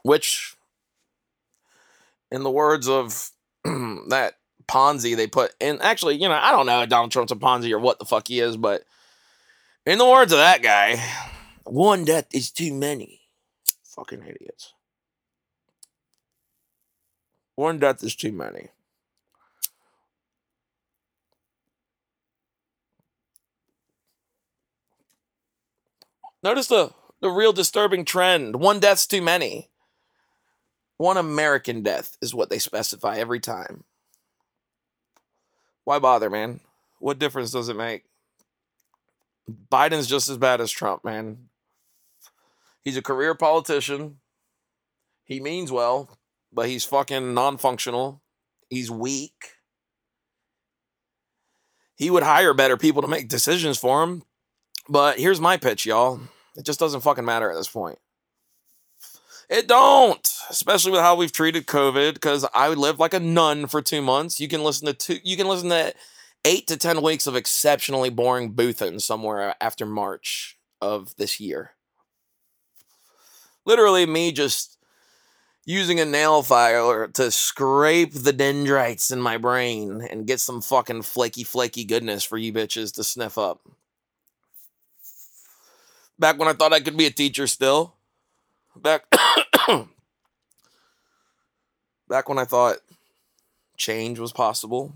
which, 0.02 0.54
in 2.30 2.42
the 2.42 2.50
words 2.50 2.88
of 2.88 3.30
that 3.64 4.34
Ponzi 4.68 5.16
they 5.16 5.26
put 5.26 5.54
in. 5.58 5.80
Actually, 5.80 6.16
you 6.16 6.28
know, 6.28 6.38
I 6.40 6.52
don't 6.52 6.66
know 6.66 6.86
Donald 6.86 7.10
Trump's 7.10 7.32
a 7.32 7.36
Ponzi 7.36 7.72
or 7.72 7.78
what 7.78 7.98
the 7.98 8.04
fuck 8.04 8.28
he 8.28 8.38
is, 8.38 8.56
but 8.56 8.84
in 9.86 9.98
the 9.98 10.08
words 10.08 10.32
of 10.32 10.38
that 10.38 10.62
guy, 10.62 11.02
one 11.64 12.04
death 12.04 12.26
is 12.32 12.50
too 12.50 12.72
many. 12.74 13.22
Fucking 13.96 14.22
idiots. 14.22 14.74
One 17.58 17.80
death 17.80 18.04
is 18.04 18.14
too 18.14 18.30
many. 18.30 18.68
Notice 26.40 26.68
the, 26.68 26.92
the 27.20 27.30
real 27.30 27.52
disturbing 27.52 28.04
trend. 28.04 28.54
One 28.60 28.78
death's 28.78 29.08
too 29.08 29.20
many. 29.20 29.70
One 30.98 31.16
American 31.16 31.82
death 31.82 32.16
is 32.22 32.32
what 32.32 32.48
they 32.48 32.60
specify 32.60 33.16
every 33.16 33.40
time. 33.40 33.82
Why 35.82 35.98
bother, 35.98 36.30
man? 36.30 36.60
What 37.00 37.18
difference 37.18 37.50
does 37.50 37.68
it 37.68 37.76
make? 37.76 38.04
Biden's 39.68 40.06
just 40.06 40.28
as 40.28 40.36
bad 40.36 40.60
as 40.60 40.70
Trump, 40.70 41.04
man. 41.04 41.48
He's 42.84 42.96
a 42.96 43.02
career 43.02 43.34
politician. 43.34 44.20
He 45.24 45.40
means 45.40 45.72
well, 45.72 46.17
but 46.52 46.68
he's 46.68 46.84
fucking 46.84 47.34
non 47.34 47.58
functional. 47.58 48.22
He's 48.68 48.90
weak. 48.90 49.52
He 51.96 52.10
would 52.10 52.22
hire 52.22 52.54
better 52.54 52.76
people 52.76 53.02
to 53.02 53.08
make 53.08 53.28
decisions 53.28 53.76
for 53.76 54.02
him. 54.02 54.22
But 54.88 55.18
here's 55.18 55.40
my 55.40 55.56
pitch, 55.56 55.84
y'all. 55.84 56.20
It 56.56 56.64
just 56.64 56.78
doesn't 56.78 57.00
fucking 57.00 57.24
matter 57.24 57.50
at 57.50 57.56
this 57.56 57.68
point. 57.68 57.98
It 59.50 59.66
don't, 59.66 60.28
especially 60.50 60.92
with 60.92 61.00
how 61.00 61.16
we've 61.16 61.32
treated 61.32 61.66
COVID. 61.66 62.14
Because 62.14 62.46
I 62.54 62.68
lived 62.68 62.98
like 62.98 63.14
a 63.14 63.20
nun 63.20 63.66
for 63.66 63.82
two 63.82 64.00
months. 64.00 64.40
You 64.40 64.48
can 64.48 64.62
listen 64.62 64.86
to 64.86 64.92
two. 64.92 65.18
You 65.24 65.36
can 65.36 65.48
listen 65.48 65.70
to 65.70 65.92
eight 66.44 66.66
to 66.68 66.76
ten 66.76 67.02
weeks 67.02 67.26
of 67.26 67.34
exceptionally 67.36 68.10
boring 68.10 68.52
boothing 68.52 68.98
somewhere 69.00 69.54
after 69.60 69.84
March 69.84 70.56
of 70.80 71.16
this 71.16 71.40
year. 71.40 71.72
Literally, 73.66 74.06
me 74.06 74.32
just 74.32 74.77
using 75.68 76.00
a 76.00 76.04
nail 76.06 76.42
file 76.42 77.08
to 77.08 77.30
scrape 77.30 78.14
the 78.14 78.32
dendrites 78.32 79.10
in 79.10 79.20
my 79.20 79.36
brain 79.36 80.00
and 80.00 80.26
get 80.26 80.40
some 80.40 80.62
fucking 80.62 81.02
flaky, 81.02 81.44
flaky 81.44 81.84
goodness 81.84 82.24
for 82.24 82.38
you 82.38 82.50
bitches 82.54 82.94
to 82.94 83.04
sniff 83.04 83.36
up. 83.36 83.60
Back 86.18 86.38
when 86.38 86.48
I 86.48 86.54
thought 86.54 86.72
I 86.72 86.80
could 86.80 86.96
be 86.96 87.04
a 87.04 87.10
teacher 87.10 87.46
still. 87.46 87.92
Back 88.74 89.10
back 92.08 92.30
when 92.30 92.38
I 92.38 92.46
thought 92.46 92.78
change 93.76 94.18
was 94.18 94.32
possible. 94.32 94.94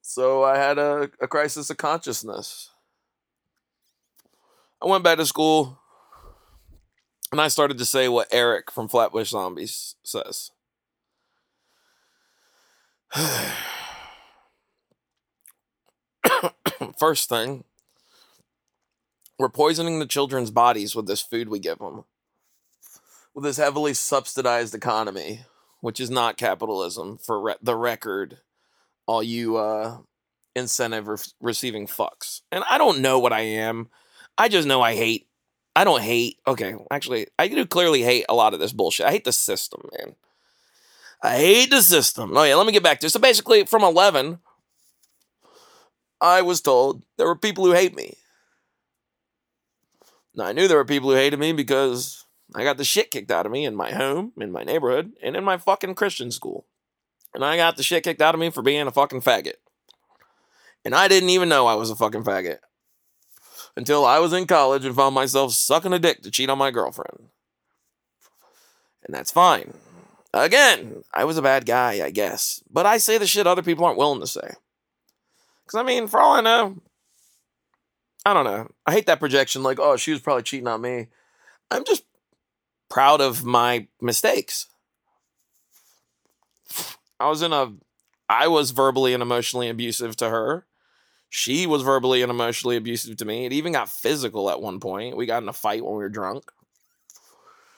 So 0.00 0.42
I 0.42 0.58
had 0.58 0.78
a, 0.78 1.12
a 1.20 1.28
crisis 1.28 1.70
of 1.70 1.76
consciousness. 1.76 2.70
I 4.82 4.86
went 4.86 5.04
back 5.04 5.18
to 5.18 5.26
school 5.26 5.78
and 7.32 7.40
I 7.40 7.48
started 7.48 7.78
to 7.78 7.84
say 7.86 8.08
what 8.08 8.28
Eric 8.30 8.70
from 8.70 8.88
Flatbush 8.88 9.30
Zombies 9.30 9.96
says. 10.04 10.50
First 16.98 17.30
thing, 17.30 17.64
we're 19.38 19.48
poisoning 19.48 19.98
the 19.98 20.06
children's 20.06 20.50
bodies 20.50 20.94
with 20.94 21.06
this 21.06 21.22
food 21.22 21.48
we 21.48 21.58
give 21.58 21.78
them. 21.78 22.04
With 23.34 23.44
this 23.44 23.56
heavily 23.56 23.94
subsidized 23.94 24.74
economy, 24.74 25.46
which 25.80 26.00
is 26.00 26.10
not 26.10 26.36
capitalism 26.36 27.16
for 27.16 27.40
re- 27.40 27.54
the 27.62 27.76
record, 27.76 28.40
all 29.06 29.22
you 29.22 29.56
uh, 29.56 30.00
incentive 30.54 31.08
re- 31.08 31.16
receiving 31.40 31.86
fucks. 31.86 32.42
And 32.52 32.62
I 32.68 32.76
don't 32.76 33.00
know 33.00 33.18
what 33.18 33.32
I 33.32 33.40
am. 33.40 33.88
I 34.36 34.48
just 34.48 34.68
know 34.68 34.82
I 34.82 34.94
hate. 34.94 35.28
I 35.74 35.84
don't 35.84 36.02
hate. 36.02 36.38
Okay, 36.46 36.74
actually, 36.90 37.28
I 37.38 37.48
do 37.48 37.66
clearly 37.66 38.02
hate 38.02 38.26
a 38.28 38.34
lot 38.34 38.54
of 38.54 38.60
this 38.60 38.72
bullshit. 38.72 39.06
I 39.06 39.10
hate 39.10 39.24
the 39.24 39.32
system, 39.32 39.88
man. 39.96 40.16
I 41.22 41.36
hate 41.36 41.70
the 41.70 41.82
system. 41.82 42.36
Oh 42.36 42.42
yeah, 42.42 42.56
let 42.56 42.66
me 42.66 42.72
get 42.72 42.82
back 42.82 43.00
to 43.00 43.06
it. 43.06 43.10
So 43.10 43.20
basically, 43.20 43.64
from 43.64 43.82
eleven, 43.82 44.40
I 46.20 46.42
was 46.42 46.60
told 46.60 47.04
there 47.16 47.26
were 47.26 47.36
people 47.36 47.64
who 47.64 47.72
hate 47.72 47.96
me. 47.96 48.16
Now 50.34 50.44
I 50.46 50.52
knew 50.52 50.68
there 50.68 50.78
were 50.78 50.84
people 50.84 51.10
who 51.10 51.16
hated 51.16 51.38
me 51.38 51.52
because 51.52 52.24
I 52.54 52.64
got 52.64 52.76
the 52.76 52.84
shit 52.84 53.10
kicked 53.10 53.30
out 53.30 53.46
of 53.46 53.52
me 53.52 53.64
in 53.64 53.74
my 53.74 53.92
home, 53.92 54.32
in 54.38 54.52
my 54.52 54.64
neighborhood, 54.64 55.12
and 55.22 55.36
in 55.36 55.44
my 55.44 55.56
fucking 55.56 55.94
Christian 55.94 56.30
school. 56.30 56.66
And 57.34 57.44
I 57.44 57.56
got 57.56 57.76
the 57.76 57.82
shit 57.82 58.04
kicked 58.04 58.20
out 58.20 58.34
of 58.34 58.40
me 58.40 58.50
for 58.50 58.62
being 58.62 58.86
a 58.86 58.90
fucking 58.90 59.22
faggot. 59.22 59.54
And 60.84 60.94
I 60.94 61.08
didn't 61.08 61.30
even 61.30 61.48
know 61.48 61.66
I 61.66 61.76
was 61.76 61.90
a 61.90 61.96
fucking 61.96 62.24
faggot 62.24 62.58
until 63.76 64.04
I 64.04 64.18
was 64.18 64.32
in 64.32 64.46
college 64.46 64.84
and 64.84 64.94
found 64.94 65.14
myself 65.14 65.52
sucking 65.52 65.92
a 65.92 65.98
dick 65.98 66.22
to 66.22 66.30
cheat 66.30 66.50
on 66.50 66.58
my 66.58 66.70
girlfriend. 66.70 67.28
And 69.04 69.14
that's 69.14 69.30
fine. 69.30 69.74
Again, 70.34 71.02
I 71.12 71.24
was 71.24 71.36
a 71.36 71.42
bad 71.42 71.66
guy, 71.66 72.04
I 72.04 72.10
guess. 72.10 72.62
But 72.70 72.86
I 72.86 72.98
say 72.98 73.18
the 73.18 73.26
shit 73.26 73.46
other 73.46 73.62
people 73.62 73.84
aren't 73.84 73.98
willing 73.98 74.20
to 74.20 74.26
say. 74.26 74.54
Because, 75.64 75.78
I 75.78 75.82
mean, 75.82 76.06
for 76.06 76.20
all 76.20 76.34
I 76.34 76.40
know, 76.40 76.80
I 78.24 78.34
don't 78.34 78.44
know. 78.44 78.68
I 78.86 78.92
hate 78.92 79.06
that 79.06 79.20
projection 79.20 79.62
like, 79.62 79.78
oh, 79.80 79.96
she 79.96 80.12
was 80.12 80.20
probably 80.20 80.44
cheating 80.44 80.68
on 80.68 80.80
me. 80.80 81.08
I'm 81.70 81.84
just 81.84 82.04
proud 82.88 83.20
of 83.20 83.44
my 83.44 83.88
mistakes. 84.00 84.68
I 87.18 87.28
was 87.28 87.42
in 87.42 87.52
a 87.52 87.72
I 88.28 88.48
was 88.48 88.70
verbally 88.70 89.12
and 89.14 89.22
emotionally 89.22 89.68
abusive 89.68 90.16
to 90.16 90.30
her. 90.30 90.66
She 91.34 91.66
was 91.66 91.80
verbally 91.80 92.20
and 92.20 92.28
emotionally 92.28 92.76
abusive 92.76 93.16
to 93.16 93.24
me. 93.24 93.46
It 93.46 93.54
even 93.54 93.72
got 93.72 93.88
physical 93.88 94.50
at 94.50 94.60
one 94.60 94.80
point. 94.80 95.16
We 95.16 95.24
got 95.24 95.42
in 95.42 95.48
a 95.48 95.54
fight 95.54 95.82
when 95.82 95.94
we 95.94 96.02
were 96.02 96.10
drunk. 96.10 96.52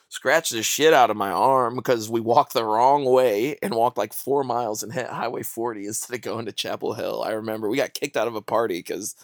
Scratched 0.09 0.51
the 0.51 0.65
shit 0.65 0.93
out 0.93 1.09
of 1.09 1.17
my 1.17 1.31
arm 1.31 1.77
because 1.77 2.11
we 2.11 2.21
walked 2.21 2.53
the 2.53 2.65
wrong 2.65 3.05
way 3.05 3.57
and 3.63 3.73
walked 3.73 3.97
like 3.97 4.13
four 4.13 4.43
miles 4.43 4.83
and 4.83 4.93
hit 4.93 5.07
Highway 5.07 5.45
40 5.45 5.87
instead 5.87 6.17
of 6.17 6.21
going 6.21 6.47
to 6.47 6.53
Chapel 6.53 6.95
Hill. 6.95 7.23
I 7.25 7.31
remember 7.31 7.69
we 7.69 7.77
got 7.77 7.95
kicked 7.95 8.17
out 8.17 8.27
of 8.27 8.35
a 8.35 8.43
party 8.43 8.81
because 8.81 9.15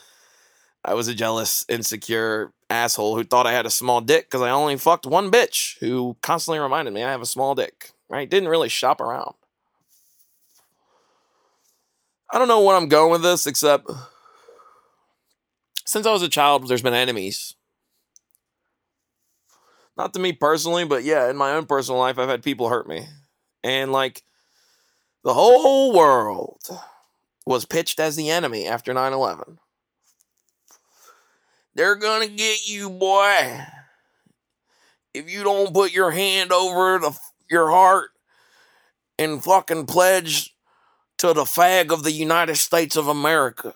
I 0.84 0.94
was 0.94 1.08
a 1.08 1.14
jealous, 1.14 1.64
insecure 1.68 2.52
asshole 2.70 3.16
who 3.16 3.24
thought 3.24 3.48
I 3.48 3.52
had 3.52 3.66
a 3.66 3.70
small 3.70 4.00
dick 4.00 4.26
because 4.26 4.42
I 4.42 4.50
only 4.50 4.76
fucked 4.76 5.06
one 5.06 5.32
bitch 5.32 5.76
who 5.80 6.16
constantly 6.22 6.60
reminded 6.60 6.94
me 6.94 7.02
I 7.02 7.10
have 7.10 7.20
a 7.20 7.26
small 7.26 7.56
dick. 7.56 7.90
Right? 8.08 8.30
Didn't 8.30 8.48
really 8.48 8.68
shop 8.68 9.00
around. 9.00 9.34
I 12.32 12.38
don't 12.38 12.46
know 12.46 12.62
where 12.62 12.76
I'm 12.76 12.88
going 12.88 13.10
with 13.10 13.22
this, 13.22 13.48
except 13.48 13.90
since 15.90 16.06
I 16.06 16.12
was 16.12 16.22
a 16.22 16.28
child, 16.28 16.68
there's 16.68 16.82
been 16.82 16.94
enemies. 16.94 17.56
Not 19.96 20.14
to 20.14 20.20
me 20.20 20.32
personally, 20.32 20.84
but 20.84 21.02
yeah, 21.02 21.28
in 21.28 21.36
my 21.36 21.50
own 21.50 21.66
personal 21.66 21.98
life, 21.98 22.16
I've 22.16 22.28
had 22.28 22.44
people 22.44 22.68
hurt 22.68 22.86
me. 22.86 23.08
And 23.64 23.90
like 23.90 24.22
the 25.24 25.34
whole 25.34 25.92
world 25.92 26.60
was 27.44 27.64
pitched 27.64 27.98
as 27.98 28.14
the 28.14 28.30
enemy 28.30 28.68
after 28.68 28.94
9 28.94 29.12
11. 29.12 29.58
They're 31.74 31.96
gonna 31.96 32.28
get 32.28 32.68
you, 32.68 32.88
boy. 32.88 33.60
If 35.12 35.28
you 35.28 35.42
don't 35.42 35.74
put 35.74 35.92
your 35.92 36.12
hand 36.12 36.52
over 36.52 37.00
the, 37.00 37.18
your 37.50 37.68
heart 37.68 38.10
and 39.18 39.42
fucking 39.42 39.86
pledge 39.86 40.54
to 41.18 41.32
the 41.32 41.42
fag 41.42 41.92
of 41.92 42.04
the 42.04 42.12
United 42.12 42.58
States 42.58 42.94
of 42.94 43.08
America. 43.08 43.74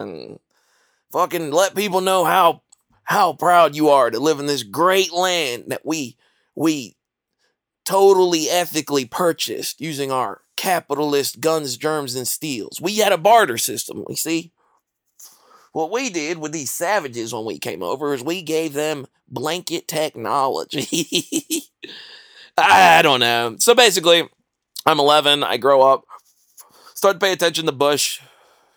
And 0.00 0.40
fucking 1.12 1.50
let 1.50 1.74
people 1.74 2.00
know 2.00 2.24
how 2.24 2.62
how 3.04 3.32
proud 3.34 3.74
you 3.76 3.90
are 3.90 4.10
to 4.10 4.18
live 4.18 4.40
in 4.40 4.46
this 4.46 4.62
great 4.62 5.12
land 5.12 5.64
that 5.68 5.84
we 5.84 6.16
we 6.54 6.96
totally 7.84 8.48
ethically 8.48 9.04
purchased 9.04 9.80
using 9.80 10.10
our 10.10 10.40
capitalist 10.56 11.40
guns, 11.40 11.76
germs, 11.76 12.14
and 12.14 12.26
steels. 12.26 12.80
We 12.80 12.98
had 12.98 13.12
a 13.12 13.18
barter 13.18 13.58
system, 13.58 14.04
we 14.08 14.16
see. 14.16 14.52
What 15.72 15.90
we 15.90 16.10
did 16.10 16.38
with 16.38 16.52
these 16.52 16.70
savages 16.70 17.32
when 17.32 17.46
we 17.46 17.58
came 17.58 17.82
over 17.82 18.12
is 18.12 18.22
we 18.22 18.42
gave 18.42 18.74
them 18.74 19.06
blanket 19.26 19.88
technology. 19.88 21.62
I 22.58 23.00
don't 23.00 23.20
know. 23.20 23.56
So 23.58 23.74
basically, 23.74 24.28
I'm 24.84 25.00
11. 25.00 25.42
I 25.42 25.56
grow 25.56 25.80
up, 25.80 26.04
start 26.94 27.16
to 27.16 27.24
pay 27.24 27.32
attention 27.32 27.64
to 27.66 27.72
Bush. 27.72 28.20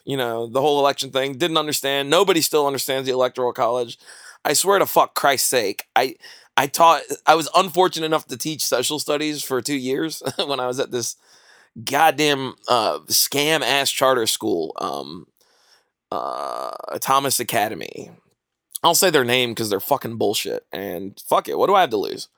You 0.05 0.17
know, 0.17 0.47
the 0.47 0.61
whole 0.61 0.79
election 0.79 1.11
thing. 1.11 1.33
Didn't 1.33 1.57
understand. 1.57 2.09
Nobody 2.09 2.41
still 2.41 2.67
understands 2.67 3.07
the 3.07 3.13
electoral 3.13 3.53
college. 3.53 3.97
I 4.43 4.53
swear 4.53 4.79
to 4.79 4.85
fuck 4.85 5.15
Christ's 5.15 5.49
sake. 5.49 5.85
I 5.95 6.15
I 6.55 6.67
taught. 6.67 7.01
I 7.25 7.35
was 7.35 7.49
unfortunate 7.55 8.05
enough 8.05 8.27
to 8.27 8.37
teach 8.37 8.63
social 8.63 8.99
studies 8.99 9.43
for 9.43 9.61
two 9.61 9.75
years 9.77 10.21
when 10.45 10.59
I 10.59 10.67
was 10.67 10.79
at 10.79 10.91
this 10.91 11.15
goddamn 11.83 12.55
uh, 12.67 12.99
scam 13.07 13.61
ass 13.61 13.91
charter 13.91 14.27
school, 14.27 14.73
um, 14.79 15.27
uh, 16.11 16.71
Thomas 16.99 17.39
Academy. 17.39 18.11
I'll 18.83 18.95
say 18.95 19.09
their 19.09 19.25
name 19.25 19.51
because 19.51 19.71
they're 19.71 19.79
fucking 19.79 20.17
bullshit. 20.17 20.65
And 20.71 21.21
fuck 21.27 21.49
it, 21.49 21.57
what 21.57 21.67
do 21.67 21.73
I 21.75 21.81
have 21.81 21.89
to 21.89 21.97
lose? 21.97 22.29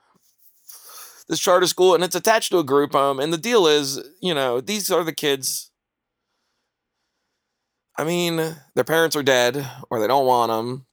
this 1.27 1.39
charter 1.39 1.67
school 1.67 1.93
and 1.93 2.03
it's 2.03 2.15
attached 2.15 2.51
to 2.51 2.59
a 2.59 2.63
group 2.63 2.93
home. 2.93 3.19
And 3.19 3.31
the 3.31 3.37
deal 3.37 3.67
is, 3.67 4.01
you 4.21 4.33
know, 4.33 4.61
these 4.61 4.89
are 4.89 5.03
the 5.03 5.13
kids. 5.13 5.71
I 7.97 8.03
mean, 8.03 8.55
their 8.75 8.83
parents 8.83 9.15
are 9.15 9.23
dead 9.23 9.67
or 9.89 9.99
they 9.99 10.07
don't 10.07 10.27
want 10.27 10.51
them. 10.51 10.85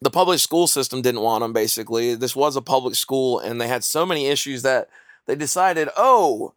The 0.00 0.10
public 0.10 0.38
school 0.38 0.66
system 0.66 1.02
didn't 1.02 1.22
want 1.22 1.42
them, 1.42 1.52
basically. 1.52 2.14
This 2.14 2.36
was 2.36 2.54
a 2.54 2.62
public 2.62 2.94
school 2.94 3.38
and 3.38 3.60
they 3.60 3.68
had 3.68 3.82
so 3.82 4.06
many 4.06 4.26
issues 4.26 4.62
that 4.62 4.88
they 5.26 5.34
decided, 5.34 5.88
oh, 5.96 6.54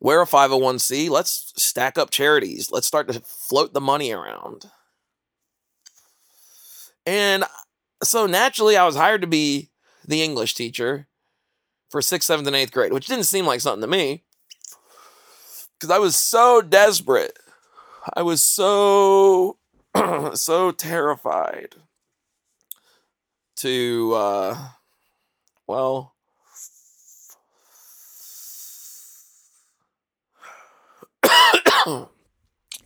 we're 0.00 0.22
a 0.22 0.26
501c. 0.26 1.08
Let's 1.08 1.52
stack 1.56 1.96
up 1.96 2.10
charities. 2.10 2.72
Let's 2.72 2.86
start 2.86 3.06
to 3.08 3.20
float 3.20 3.72
the 3.72 3.80
money 3.80 4.10
around. 4.10 4.64
And 7.06 7.44
so 8.02 8.26
naturally, 8.26 8.76
I 8.76 8.84
was 8.84 8.96
hired 8.96 9.20
to 9.20 9.28
be 9.28 9.70
the 10.04 10.22
English 10.22 10.54
teacher 10.54 11.06
for 11.88 12.02
sixth, 12.02 12.26
seventh, 12.26 12.48
and 12.48 12.56
eighth 12.56 12.72
grade, 12.72 12.92
which 12.92 13.06
didn't 13.06 13.24
seem 13.24 13.46
like 13.46 13.60
something 13.60 13.82
to 13.82 13.86
me 13.86 14.24
because 15.78 15.94
I 15.94 15.98
was 15.98 16.16
so 16.16 16.62
desperate. 16.62 17.38
I 18.14 18.22
was 18.22 18.42
so, 18.42 19.58
so 20.34 20.72
terrified 20.72 21.76
to, 23.56 24.12
uh, 24.14 24.68
well, 25.68 26.14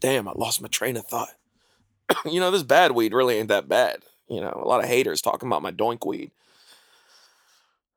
damn, 0.00 0.28
I 0.28 0.32
lost 0.34 0.60
my 0.60 0.68
train 0.68 0.98
of 0.98 1.06
thought. 1.06 1.34
you 2.26 2.40
know, 2.40 2.50
this 2.50 2.62
bad 2.62 2.92
weed 2.92 3.14
really 3.14 3.36
ain't 3.36 3.48
that 3.48 3.68
bad. 3.68 4.00
You 4.28 4.40
know, 4.42 4.60
a 4.62 4.68
lot 4.68 4.82
of 4.82 4.88
haters 4.88 5.22
talking 5.22 5.48
about 5.48 5.62
my 5.62 5.72
doink 5.72 6.04
weed. 6.04 6.30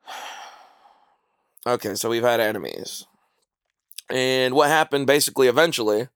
okay, 1.67 1.95
so 1.95 2.10
we've 2.10 2.23
had 2.23 2.39
enemies. 2.39 3.05
And 4.10 4.53
what 4.53 4.69
happened 4.69 5.05
basically 5.05 5.47
eventually 5.49 6.08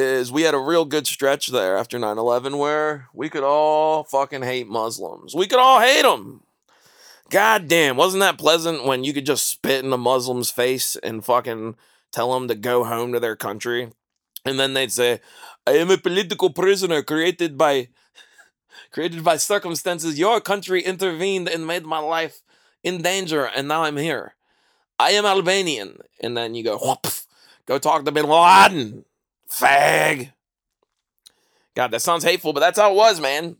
is 0.00 0.32
we 0.32 0.42
had 0.42 0.54
a 0.54 0.58
real 0.58 0.84
good 0.84 1.06
stretch 1.06 1.48
there 1.48 1.76
after 1.76 1.98
9 1.98 2.18
11 2.18 2.58
where 2.58 3.08
we 3.14 3.28
could 3.28 3.44
all 3.44 4.04
fucking 4.04 4.42
hate 4.42 4.68
Muslims. 4.68 5.34
We 5.34 5.46
could 5.46 5.58
all 5.58 5.80
hate 5.80 6.02
them. 6.02 6.42
God 7.30 7.68
damn, 7.68 7.96
wasn't 7.96 8.22
that 8.22 8.38
pleasant 8.38 8.84
when 8.84 9.04
you 9.04 9.12
could 9.12 9.26
just 9.26 9.46
spit 9.46 9.84
in 9.84 9.92
a 9.92 9.96
Muslim's 9.98 10.50
face 10.50 10.96
and 10.96 11.24
fucking 11.24 11.76
tell 12.10 12.32
them 12.32 12.48
to 12.48 12.56
go 12.56 12.82
home 12.82 13.12
to 13.12 13.20
their 13.20 13.36
country? 13.36 13.92
And 14.44 14.58
then 14.58 14.74
they'd 14.74 14.90
say, 14.90 15.20
I 15.66 15.72
am 15.72 15.90
a 15.90 15.98
political 15.98 16.50
prisoner 16.50 17.02
created 17.02 17.56
by 17.56 17.88
created 18.90 19.22
by 19.22 19.36
circumstances. 19.36 20.18
Your 20.18 20.40
country 20.40 20.82
intervened 20.82 21.48
and 21.48 21.66
made 21.66 21.84
my 21.84 21.98
life 21.98 22.42
in 22.82 23.02
danger, 23.02 23.44
and 23.44 23.68
now 23.68 23.84
I'm 23.84 23.96
here. 23.96 24.34
I 24.98 25.12
am 25.12 25.24
Albanian. 25.24 25.98
And 26.20 26.36
then 26.36 26.54
you 26.54 26.64
go, 26.64 26.98
go 27.66 27.78
talk 27.78 28.04
to 28.04 28.12
Bin 28.12 28.26
Laden. 28.26 29.04
Fag. 29.50 30.32
God, 31.74 31.90
that 31.90 32.02
sounds 32.02 32.24
hateful, 32.24 32.52
but 32.52 32.60
that's 32.60 32.78
how 32.78 32.92
it 32.92 32.96
was, 32.96 33.20
man. 33.20 33.56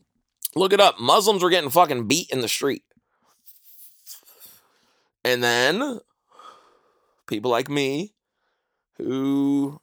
Look 0.55 0.73
it 0.73 0.79
up. 0.79 0.99
Muslims 0.99 1.43
were 1.43 1.49
getting 1.49 1.69
fucking 1.69 2.07
beat 2.07 2.29
in 2.29 2.41
the 2.41 2.47
street. 2.47 2.83
And 5.23 5.43
then 5.43 5.99
people 7.27 7.51
like 7.51 7.69
me 7.69 8.13
who 8.97 9.79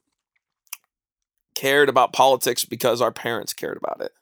cared 1.55 1.88
about 1.88 2.12
politics 2.12 2.64
because 2.64 3.01
our 3.01 3.12
parents 3.12 3.53
cared 3.53 3.79
about 3.79 4.01
it. 4.01 4.12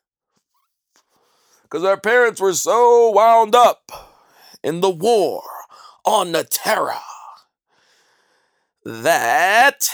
Because 1.62 1.85
our 1.85 1.99
parents 1.99 2.40
were 2.40 2.55
so 2.55 3.11
wound 3.11 3.55
up 3.55 3.90
in 4.62 4.81
the 4.81 4.90
war 4.90 5.42
on 6.05 6.33
the 6.33 6.44
terror 6.44 6.94
that 8.85 9.90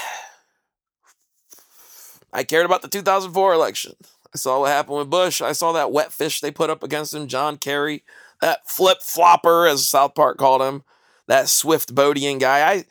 I 2.33 2.45
cared 2.45 2.67
about 2.67 2.83
the 2.83 2.89
2004 2.89 3.53
election. 3.53 3.95
I 4.35 4.39
saw 4.39 4.61
what 4.61 4.71
happened 4.71 4.99
with 4.99 5.11
Bush. 5.11 5.43
I 5.43 5.53
saw 5.53 5.73
that 5.73 5.93
wet 5.93 6.13
fish 6.13 6.41
they 6.41 6.51
put 6.51 6.71
up 6.71 6.83
against 6.83 7.13
him, 7.13 7.29
John 7.29 7.59
Kerry, 7.59 8.03
that 8.41 8.69
flip 8.69 8.99
flopper, 9.03 9.67
as 9.67 9.87
South 9.87 10.15
Park 10.15 10.39
called 10.39 10.63
him, 10.63 10.83
that 11.29 11.49
swift 11.49 11.95
boating 11.95 12.39
guy. 12.39 12.73
I 12.73 12.85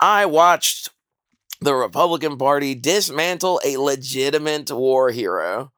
I 0.00 0.26
watched 0.26 0.90
the 1.60 1.74
Republican 1.74 2.36
Party 2.36 2.74
dismantle 2.74 3.60
a 3.64 3.76
legitimate 3.78 4.70
war 4.70 5.10
hero. 5.10 5.72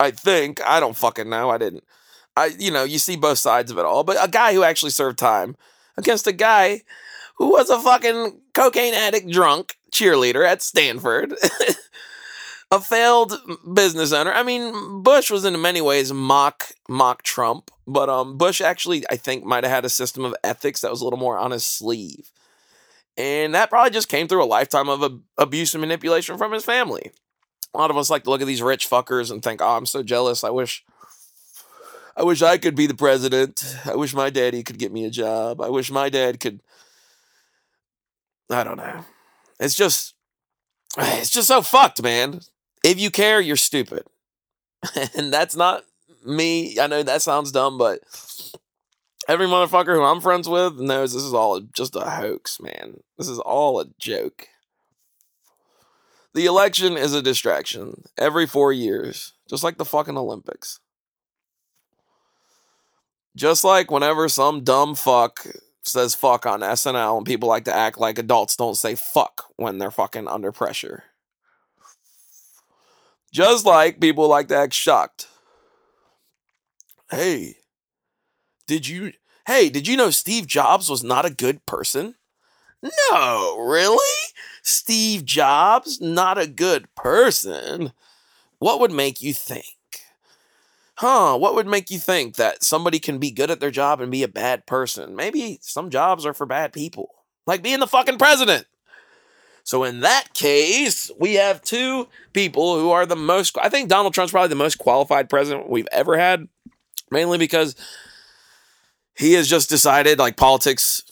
I 0.00 0.10
think. 0.10 0.60
I 0.66 0.80
don't 0.80 0.96
fucking 0.96 1.28
know. 1.30 1.50
I 1.50 1.58
didn't. 1.58 1.84
I 2.36 2.46
you 2.58 2.72
know, 2.72 2.84
you 2.84 2.98
see 2.98 3.16
both 3.16 3.38
sides 3.38 3.70
of 3.70 3.78
it 3.78 3.84
all, 3.84 4.02
but 4.02 4.16
a 4.22 4.28
guy 4.28 4.52
who 4.52 4.64
actually 4.64 4.90
served 4.90 5.18
time 5.18 5.56
against 5.96 6.26
a 6.26 6.32
guy 6.32 6.82
who 7.36 7.50
was 7.50 7.70
a 7.70 7.78
fucking 7.80 8.40
cocaine 8.52 8.94
addict 8.94 9.30
drunk 9.30 9.76
cheerleader 9.92 10.46
at 10.46 10.62
Stanford. 10.62 11.34
a 12.74 12.80
failed 12.80 13.34
business 13.72 14.12
owner. 14.12 14.32
I 14.32 14.42
mean, 14.42 15.02
Bush 15.02 15.30
was 15.30 15.44
in 15.44 15.60
many 15.60 15.80
ways 15.80 16.12
mock 16.12 16.72
mock 16.88 17.22
Trump, 17.22 17.70
but 17.86 18.08
um 18.08 18.36
Bush 18.36 18.60
actually 18.60 19.04
I 19.10 19.16
think 19.16 19.44
might 19.44 19.64
have 19.64 19.72
had 19.72 19.84
a 19.84 19.90
system 19.90 20.24
of 20.24 20.34
ethics 20.42 20.80
that 20.80 20.90
was 20.90 21.00
a 21.00 21.04
little 21.04 21.18
more 21.18 21.38
on 21.38 21.52
his 21.52 21.64
sleeve. 21.64 22.30
And 23.16 23.54
that 23.54 23.70
probably 23.70 23.90
just 23.90 24.08
came 24.08 24.26
through 24.26 24.42
a 24.42 24.46
lifetime 24.46 24.88
of 24.88 25.20
abuse 25.38 25.72
and 25.74 25.80
manipulation 25.80 26.36
from 26.36 26.52
his 26.52 26.64
family. 26.64 27.12
A 27.72 27.78
lot 27.78 27.90
of 27.90 27.96
us 27.96 28.10
like 28.10 28.24
to 28.24 28.30
look 28.30 28.40
at 28.40 28.46
these 28.48 28.62
rich 28.62 28.90
fuckers 28.90 29.30
and 29.30 29.42
think, 29.42 29.60
"Oh, 29.62 29.76
I'm 29.76 29.86
so 29.86 30.02
jealous. 30.02 30.42
I 30.42 30.50
wish 30.50 30.84
I 32.16 32.24
wish 32.24 32.42
I 32.42 32.58
could 32.58 32.74
be 32.74 32.86
the 32.86 32.94
president. 32.94 33.76
I 33.84 33.94
wish 33.94 34.14
my 34.14 34.30
daddy 34.30 34.62
could 34.62 34.78
get 34.78 34.92
me 34.92 35.04
a 35.04 35.10
job. 35.10 35.60
I 35.60 35.68
wish 35.68 35.90
my 35.90 36.08
dad 36.08 36.40
could 36.40 36.60
I 38.50 38.64
don't 38.64 38.76
know. 38.76 39.04
It's 39.60 39.74
just 39.74 40.14
it's 40.98 41.30
just 41.30 41.48
so 41.48 41.62
fucked, 41.62 42.02
man. 42.02 42.40
If 42.84 43.00
you 43.00 43.10
care, 43.10 43.40
you're 43.40 43.56
stupid. 43.56 44.04
and 45.16 45.32
that's 45.32 45.56
not 45.56 45.84
me. 46.24 46.78
I 46.78 46.86
know 46.86 47.02
that 47.02 47.22
sounds 47.22 47.50
dumb, 47.50 47.78
but 47.78 48.00
every 49.26 49.46
motherfucker 49.46 49.94
who 49.94 50.02
I'm 50.02 50.20
friends 50.20 50.48
with 50.48 50.78
knows 50.78 51.14
this 51.14 51.22
is 51.22 51.32
all 51.32 51.60
just 51.60 51.96
a 51.96 52.10
hoax, 52.10 52.60
man. 52.60 53.00
This 53.16 53.28
is 53.28 53.38
all 53.38 53.80
a 53.80 53.86
joke. 53.98 54.48
The 56.34 56.44
election 56.44 56.96
is 56.98 57.14
a 57.14 57.22
distraction 57.22 58.04
every 58.18 58.46
four 58.46 58.70
years, 58.72 59.32
just 59.48 59.64
like 59.64 59.78
the 59.78 59.84
fucking 59.86 60.18
Olympics. 60.18 60.80
Just 63.34 63.64
like 63.64 63.90
whenever 63.90 64.28
some 64.28 64.62
dumb 64.62 64.94
fuck 64.94 65.46
says 65.82 66.14
fuck 66.14 66.44
on 66.44 66.60
SNL 66.60 67.16
and 67.16 67.26
people 67.26 67.48
like 67.48 67.64
to 67.64 67.74
act 67.74 67.98
like 67.98 68.18
adults 68.18 68.56
don't 68.56 68.76
say 68.76 68.94
fuck 68.94 69.44
when 69.56 69.78
they're 69.78 69.90
fucking 69.90 70.28
under 70.28 70.52
pressure. 70.52 71.04
Just 73.34 73.66
like 73.66 74.00
people 74.00 74.28
like 74.28 74.46
to 74.48 74.56
act 74.56 74.74
shocked. 74.74 75.26
Hey, 77.10 77.56
did 78.68 78.86
you 78.86 79.12
hey, 79.44 79.68
did 79.68 79.88
you 79.88 79.96
know 79.96 80.10
Steve 80.10 80.46
Jobs 80.46 80.88
was 80.88 81.02
not 81.02 81.24
a 81.26 81.30
good 81.30 81.66
person? 81.66 82.14
No, 83.10 83.58
really? 83.58 83.98
Steve 84.62 85.24
Jobs, 85.24 86.00
not 86.00 86.38
a 86.38 86.46
good 86.46 86.94
person? 86.94 87.92
What 88.60 88.78
would 88.78 88.92
make 88.92 89.20
you 89.20 89.34
think? 89.34 89.66
Huh, 90.98 91.36
what 91.36 91.56
would 91.56 91.66
make 91.66 91.90
you 91.90 91.98
think 91.98 92.36
that 92.36 92.62
somebody 92.62 93.00
can 93.00 93.18
be 93.18 93.32
good 93.32 93.50
at 93.50 93.58
their 93.58 93.72
job 93.72 94.00
and 94.00 94.12
be 94.12 94.22
a 94.22 94.28
bad 94.28 94.64
person? 94.64 95.16
Maybe 95.16 95.58
some 95.60 95.90
jobs 95.90 96.24
are 96.24 96.34
for 96.34 96.46
bad 96.46 96.72
people, 96.72 97.08
like 97.48 97.64
being 97.64 97.80
the 97.80 97.88
fucking 97.88 98.18
president. 98.18 98.66
So 99.64 99.82
in 99.82 100.00
that 100.00 100.34
case, 100.34 101.10
we 101.18 101.34
have 101.34 101.62
two 101.62 102.06
people 102.34 102.78
who 102.78 102.90
are 102.90 103.06
the 103.06 103.16
most. 103.16 103.56
I 103.58 103.70
think 103.70 103.88
Donald 103.88 104.12
Trump's 104.12 104.30
probably 104.30 104.50
the 104.50 104.54
most 104.54 104.78
qualified 104.78 105.30
president 105.30 105.70
we've 105.70 105.88
ever 105.90 106.18
had, 106.18 106.48
mainly 107.10 107.38
because 107.38 107.74
he 109.16 109.32
has 109.32 109.48
just 109.48 109.70
decided 109.70 110.18
like 110.18 110.36
politics 110.36 111.02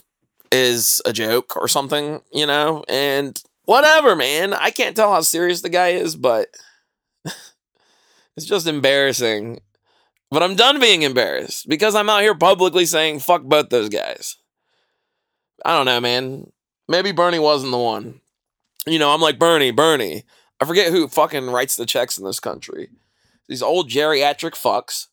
is 0.52 1.00
a 1.06 1.14
joke 1.14 1.56
or 1.56 1.66
something, 1.66 2.20
you 2.30 2.44
know, 2.44 2.84
and 2.88 3.42
whatever, 3.64 4.14
man. 4.14 4.52
I 4.52 4.70
can't 4.70 4.94
tell 4.94 5.12
how 5.12 5.22
serious 5.22 5.62
the 5.62 5.70
guy 5.70 5.88
is, 5.88 6.14
but 6.14 6.48
it's 7.24 8.46
just 8.46 8.66
embarrassing. 8.66 9.60
But 10.30 10.42
I'm 10.42 10.56
done 10.56 10.78
being 10.78 11.02
embarrassed 11.02 11.70
because 11.70 11.94
I'm 11.94 12.10
out 12.10 12.20
here 12.20 12.34
publicly 12.34 12.84
saying 12.84 13.20
fuck 13.20 13.42
both 13.44 13.70
those 13.70 13.88
guys. 13.88 14.36
I 15.64 15.74
don't 15.74 15.86
know, 15.86 16.00
man. 16.00 16.52
Maybe 16.86 17.12
Bernie 17.12 17.38
wasn't 17.38 17.72
the 17.72 17.78
one 17.78 18.21
you 18.87 18.99
know, 18.99 19.12
I'm 19.12 19.21
like 19.21 19.38
Bernie, 19.38 19.71
Bernie. 19.71 20.25
I 20.61 20.64
forget 20.64 20.92
who 20.92 21.09
fucking 21.09 21.51
writes 21.51 21.77
the 21.77 21.87
checks 21.87 22.18
in 22.18 22.25
this 22.25 22.40
country. 22.40 22.90
These 23.49 23.62
old 23.62 23.88
geriatric 23.88 24.53
fucks 24.53 25.09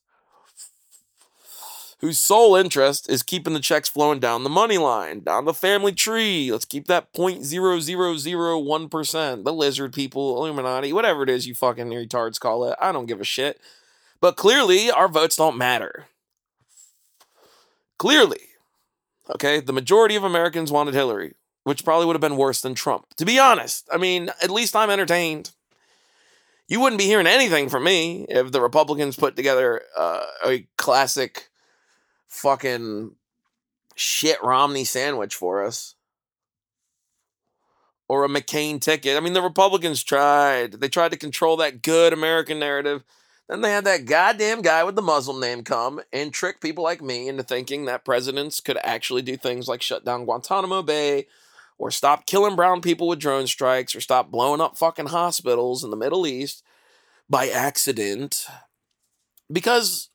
whose 2.00 2.18
sole 2.18 2.56
interest 2.56 3.08
is 3.10 3.22
keeping 3.22 3.52
the 3.52 3.60
checks 3.60 3.88
flowing 3.88 4.18
down 4.18 4.42
the 4.42 4.50
money 4.50 4.78
line, 4.78 5.20
down 5.20 5.44
the 5.44 5.52
family 5.52 5.92
tree. 5.92 6.50
Let's 6.50 6.64
keep 6.64 6.86
that 6.86 7.12
0.0001%. 7.12 9.44
The 9.44 9.52
lizard 9.52 9.92
people, 9.92 10.38
Illuminati, 10.38 10.94
whatever 10.94 11.22
it 11.22 11.28
is 11.28 11.46
you 11.46 11.54
fucking 11.54 11.88
retards 11.88 12.40
call 12.40 12.64
it. 12.64 12.76
I 12.80 12.92
don't 12.92 13.04
give 13.06 13.20
a 13.20 13.24
shit. 13.24 13.60
But 14.20 14.36
clearly, 14.36 14.90
our 14.90 15.08
votes 15.08 15.36
don't 15.36 15.58
matter. 15.58 16.06
Clearly. 17.98 18.40
Okay, 19.34 19.60
the 19.60 19.72
majority 19.72 20.16
of 20.16 20.24
Americans 20.24 20.72
wanted 20.72 20.94
Hillary 20.94 21.34
which 21.64 21.84
probably 21.84 22.06
would 22.06 22.16
have 22.16 22.20
been 22.20 22.36
worse 22.36 22.60
than 22.60 22.74
Trump. 22.74 23.06
To 23.16 23.24
be 23.24 23.38
honest, 23.38 23.88
I 23.92 23.96
mean, 23.96 24.30
at 24.42 24.50
least 24.50 24.76
I'm 24.76 24.90
entertained. 24.90 25.52
You 26.68 26.80
wouldn't 26.80 27.00
be 27.00 27.06
hearing 27.06 27.26
anything 27.26 27.68
from 27.68 27.84
me 27.84 28.26
if 28.28 28.52
the 28.52 28.60
Republicans 28.60 29.16
put 29.16 29.36
together 29.36 29.82
uh, 29.98 30.24
a 30.46 30.66
classic 30.76 31.50
fucking 32.28 33.16
shit 33.96 34.42
Romney 34.42 34.84
sandwich 34.84 35.34
for 35.34 35.64
us. 35.64 35.96
Or 38.08 38.24
a 38.24 38.28
McCain 38.28 38.80
ticket. 38.80 39.16
I 39.16 39.20
mean, 39.20 39.34
the 39.34 39.42
Republicans 39.42 40.02
tried. 40.02 40.72
They 40.74 40.88
tried 40.88 41.12
to 41.12 41.16
control 41.16 41.56
that 41.58 41.82
good 41.82 42.12
American 42.12 42.58
narrative. 42.58 43.04
Then 43.48 43.60
they 43.60 43.70
had 43.70 43.84
that 43.84 44.04
goddamn 44.04 44.62
guy 44.62 44.84
with 44.84 44.94
the 44.94 45.02
Muslim 45.02 45.40
name 45.40 45.62
come 45.64 46.00
and 46.12 46.32
trick 46.32 46.60
people 46.60 46.84
like 46.84 47.02
me 47.02 47.28
into 47.28 47.42
thinking 47.42 47.84
that 47.84 48.04
presidents 48.04 48.60
could 48.60 48.78
actually 48.82 49.22
do 49.22 49.36
things 49.36 49.68
like 49.68 49.82
shut 49.82 50.04
down 50.04 50.24
Guantanamo 50.24 50.82
Bay 50.82 51.26
or 51.80 51.90
stop 51.90 52.26
killing 52.26 52.54
brown 52.54 52.82
people 52.82 53.08
with 53.08 53.18
drone 53.18 53.46
strikes 53.46 53.96
or 53.96 54.02
stop 54.02 54.30
blowing 54.30 54.60
up 54.60 54.76
fucking 54.76 55.06
hospitals 55.06 55.82
in 55.82 55.90
the 55.90 55.96
Middle 55.96 56.26
East 56.26 56.62
by 57.28 57.48
accident. 57.48 58.46
Because 59.50 60.10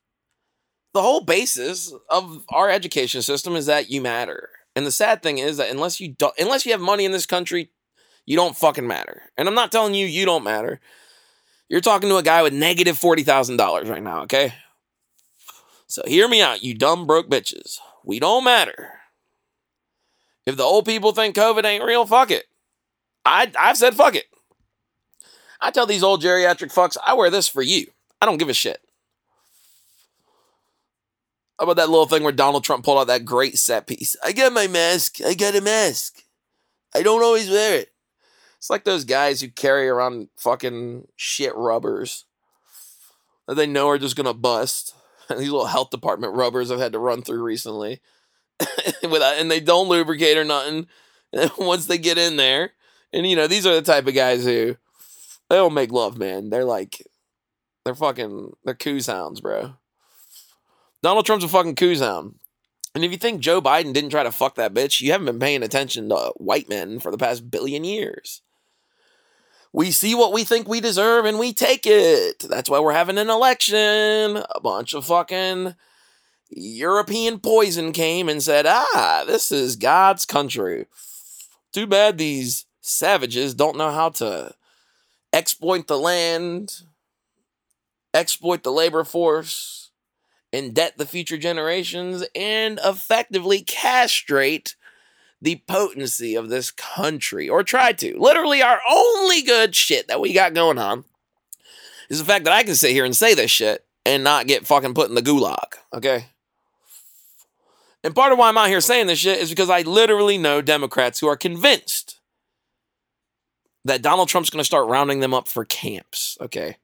the 0.94 1.02
whole 1.02 1.22
basis 1.22 1.92
of 2.08 2.46
our 2.50 2.70
education 2.70 3.24
system 3.24 3.56
is 3.56 3.66
that 3.66 3.90
you 3.90 4.00
matter. 4.00 4.50
And 4.76 4.86
the 4.86 4.92
sad 4.92 5.24
thing 5.24 5.40
is 5.40 5.58
that 5.58 5.72
unless 5.72 6.00
you 6.00 6.10
don't 6.10 6.38
unless 6.38 6.68
you 6.68 6.72
have 6.72 6.82
money 6.82 7.04
in 7.04 7.12
this 7.12 7.26
country, 7.26 7.72
you 8.28 8.36
don't 8.36 8.56
fucking 8.56 8.88
matter. 8.88 9.24
And 9.36 9.48
I'm 9.48 9.56
not 9.56 9.72
telling 9.72 9.96
you 9.96 10.06
you 10.06 10.24
don't 10.24 10.44
matter. 10.44 10.80
You're 11.68 11.82
talking 11.82 12.10
to 12.10 12.18
a 12.18 12.24
guy 12.24 12.44
with 12.44 12.54
negative 12.54 13.00
$40,000 13.00 13.90
right 13.90 14.04
now, 14.04 14.22
okay? 14.22 14.54
So 15.88 16.04
hear 16.06 16.28
me 16.28 16.44
out, 16.44 16.62
you 16.62 16.76
dumb 16.76 17.08
broke 17.08 17.28
bitches. 17.28 17.80
We 18.04 18.20
don't 18.20 18.44
matter. 18.44 18.95
If 20.46 20.58
the 20.58 20.64
old 20.64 20.86
people 20.86 21.12
think 21.12 21.36
COVID 21.36 21.66
ain't 21.66 21.84
real, 21.84 22.06
fuck 22.06 22.32
it. 22.32 22.46
I 23.26 23.52
I've 23.58 23.78
said 23.78 23.96
fuck 23.96 24.16
it. 24.16 24.26
I 25.60 25.72
tell 25.72 25.86
these 25.86 26.04
old 26.04 26.22
geriatric 26.22 26.74
fucks, 26.74 26.98
I 27.06 27.14
wear 27.14 27.30
this 27.30 27.48
for 27.48 27.62
you. 27.62 27.88
I 28.22 28.26
don't 28.26 28.38
give 28.38 28.50
a 28.50 28.54
shit. 28.54 28.82
How 31.58 31.64
about 31.64 31.78
that 31.78 31.90
little 31.90 32.06
thing 32.06 32.24
where 32.24 32.34
Donald 32.34 32.64
Trump 32.64 32.84
pulled 32.84 33.00
out 33.00 33.08
that 33.08 33.26
great 33.26 33.58
set 33.58 33.88
piece? 33.88 34.16
I 34.24 34.34
got 34.34 34.52
my 34.52 34.68
mask. 34.68 35.22
I 35.26 35.34
got 35.34 35.56
a 35.56 35.62
mask. 35.62 36.24
I 36.94 37.02
don't 37.02 37.24
always 37.24 37.50
wear 37.50 37.80
it. 37.80 37.92
It's 38.58 38.70
like 38.70 38.84
those 38.84 39.06
guys 39.06 39.42
who 39.42 39.48
carry 39.50 39.88
around 39.88 40.28
fucking 40.38 41.08
shit 41.16 41.56
rubbers 41.56 42.26
that 43.48 43.56
they 43.56 43.68
know 43.68 43.90
are 43.90 43.98
just 43.98 44.16
gonna 44.16 44.34
bust. 44.34 44.94
These 45.30 45.50
little 45.50 45.66
health 45.66 45.92
department 45.92 46.34
rubbers 46.34 46.72
I've 46.72 46.80
had 46.80 46.94
to 46.94 47.00
run 47.00 47.22
through 47.22 47.44
recently. 47.44 48.02
Without, 49.04 49.38
and 49.38 49.50
they 49.50 49.60
don't 49.60 49.90
lubricate 49.90 50.38
or 50.38 50.44
nothing. 50.44 50.88
Once 51.58 51.88
they 51.88 51.98
get 51.98 52.18
in 52.18 52.38
there, 52.38 52.72
and 53.12 53.28
you 53.28 53.36
know, 53.36 53.48
these 53.48 53.66
are 53.66 53.76
the 53.76 53.82
type 53.82 54.08
of 54.08 54.14
guys 54.14 54.44
who 54.46 54.78
they 55.50 55.56
don't 55.56 55.74
make 55.74 55.92
love, 55.92 56.18
man. 56.18 56.50
They're 56.50 56.66
like 56.66 57.06
they're 57.84 57.96
fucking 57.96 58.54
they're 58.64 58.74
coos 58.74 59.08
hounds, 59.08 59.42
bro. 59.42 59.74
Donald 61.04 61.26
Trump's 61.26 61.46
a 61.46 61.48
fucking 61.48 61.76
coos 61.76 62.00
hound. 62.00 62.36
And 62.96 63.04
if 63.04 63.12
you 63.12 63.18
think 63.18 63.42
Joe 63.42 63.62
Biden 63.62 63.94
didn't 63.94 64.10
try 64.10 64.24
to 64.24 64.32
fuck 64.32 64.56
that 64.56 64.74
bitch, 64.74 65.02
you 65.02 65.12
haven't 65.12 65.26
been 65.26 65.40
paying 65.40 65.64
attention 65.64 66.10
to 66.10 66.32
white 66.38 66.70
men 66.70 67.00
for 67.00 67.12
the 67.12 67.18
past 67.18 67.52
billion 67.52 67.84
years. 67.84 68.42
We 69.74 69.92
see 69.92 70.16
what 70.16 70.32
we 70.32 70.46
think 70.46 70.70
we 70.70 70.80
deserve 70.80 71.26
and 71.26 71.38
we 71.38 71.52
take 71.52 71.86
it. 71.86 72.46
That's 72.50 72.70
why 72.70 72.80
we're 72.80 72.94
having 72.94 73.18
an 73.18 73.30
election. 73.30 74.38
A 74.38 74.62
bunch 74.64 74.94
of 74.94 75.06
fucking 75.06 75.76
European 76.50 77.40
poison 77.40 77.92
came 77.92 78.30
and 78.30 78.42
said, 78.42 78.66
ah, 78.68 79.24
this 79.26 79.52
is 79.52 79.76
God's 79.76 80.26
country. 80.26 80.86
Too 81.74 81.88
bad 81.88 82.18
these 82.18 82.66
savages 82.82 83.54
don't 83.54 83.78
know 83.78 83.92
how 83.92 84.10
to 84.10 84.54
exploit 85.34 85.88
the 85.88 85.98
land, 85.98 86.84
exploit 88.14 88.64
the 88.64 88.72
labor 88.72 89.04
force, 89.04 89.92
indebt 90.54 90.96
the 90.96 91.06
future 91.06 91.38
generations, 91.38 92.24
and 92.36 92.80
effectively 92.86 93.62
castrate 93.62 94.76
the 95.42 95.62
potency 95.68 96.36
of 96.36 96.50
this 96.50 96.72
country, 96.72 97.50
or 97.50 97.62
try 97.62 97.92
to. 97.92 98.18
Literally, 98.18 98.62
our 98.62 98.80
only 98.90 99.42
good 99.42 99.76
shit 99.76 100.08
that 100.08 100.22
we 100.22 100.32
got 100.34 100.54
going 100.54 100.78
on 100.78 101.04
is 102.10 102.20
the 102.20 102.26
fact 102.26 102.46
that 102.46 102.54
I 102.54 102.64
can 102.64 102.76
sit 102.76 102.92
here 102.92 103.04
and 103.04 103.16
say 103.16 103.34
this 103.34 103.52
shit 103.52 103.86
and 104.06 104.24
not 104.24 104.48
get 104.48 104.66
fucking 104.66 104.94
put 104.94 105.10
in 105.10 105.16
the 105.16 105.22
gulag, 105.22 105.74
okay? 105.94 106.28
And 108.06 108.14
part 108.14 108.32
of 108.32 108.38
why 108.38 108.50
I'm 108.50 108.58
out 108.58 108.68
here 108.68 108.82
saying 108.82 109.08
this 109.08 109.18
shit 109.18 109.40
is 109.40 109.50
because 109.50 109.72
I 109.72 109.82
literally 109.82 110.38
know 110.38 110.62
Democrats 110.62 111.20
who 111.20 111.28
are 111.28 111.36
convinced 111.36 112.20
that 113.84 114.04
Donald 114.04 114.30
Trump's 114.30 114.52
going 114.52 114.60
to 114.60 114.64
start 114.64 114.88
rounding 114.88 115.22
them 115.22 115.34
up 115.34 115.48
for 115.48 115.66
camps, 115.66 116.38
okay? 116.40 116.78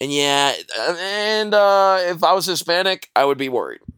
And 0.00 0.10
yeah, 0.10 0.54
and 0.78 1.52
uh, 1.52 1.98
if 2.00 2.24
I 2.24 2.32
was 2.32 2.46
Hispanic, 2.46 3.10
I 3.14 3.26
would 3.26 3.36
be 3.38 3.50
worried. 3.50 3.82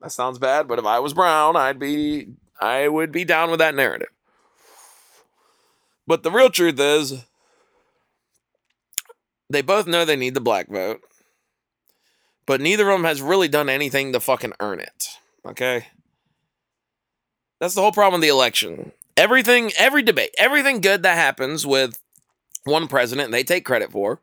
That 0.00 0.12
sounds 0.12 0.38
bad, 0.38 0.66
but 0.66 0.78
if 0.80 0.84
I 0.84 0.98
was 0.98 1.14
brown, 1.14 1.54
I'd 1.56 1.78
be 1.78 2.28
I 2.60 2.88
would 2.88 3.12
be 3.12 3.24
down 3.24 3.50
with 3.50 3.60
that 3.60 3.74
narrative. 3.74 4.08
But 6.08 6.24
the 6.24 6.30
real 6.30 6.50
truth 6.50 6.80
is 6.80 7.24
they 9.48 9.62
both 9.62 9.86
know 9.86 10.04
they 10.04 10.16
need 10.16 10.34
the 10.34 10.40
black 10.40 10.68
vote. 10.68 11.02
But 12.46 12.60
neither 12.60 12.88
of 12.90 12.98
them 12.98 13.04
has 13.04 13.22
really 13.22 13.48
done 13.48 13.68
anything 13.68 14.12
to 14.12 14.20
fucking 14.20 14.54
earn 14.60 14.80
it. 14.80 15.08
Okay? 15.46 15.86
That's 17.60 17.74
the 17.74 17.82
whole 17.82 17.92
problem 17.92 18.20
with 18.20 18.28
the 18.28 18.32
election. 18.32 18.92
Everything, 19.16 19.70
every 19.78 20.02
debate, 20.02 20.34
everything 20.38 20.80
good 20.80 21.02
that 21.02 21.16
happens 21.16 21.66
with 21.66 22.00
one 22.64 22.88
president 22.88 23.32
they 23.32 23.44
take 23.44 23.64
credit 23.64 23.90
for 23.90 24.20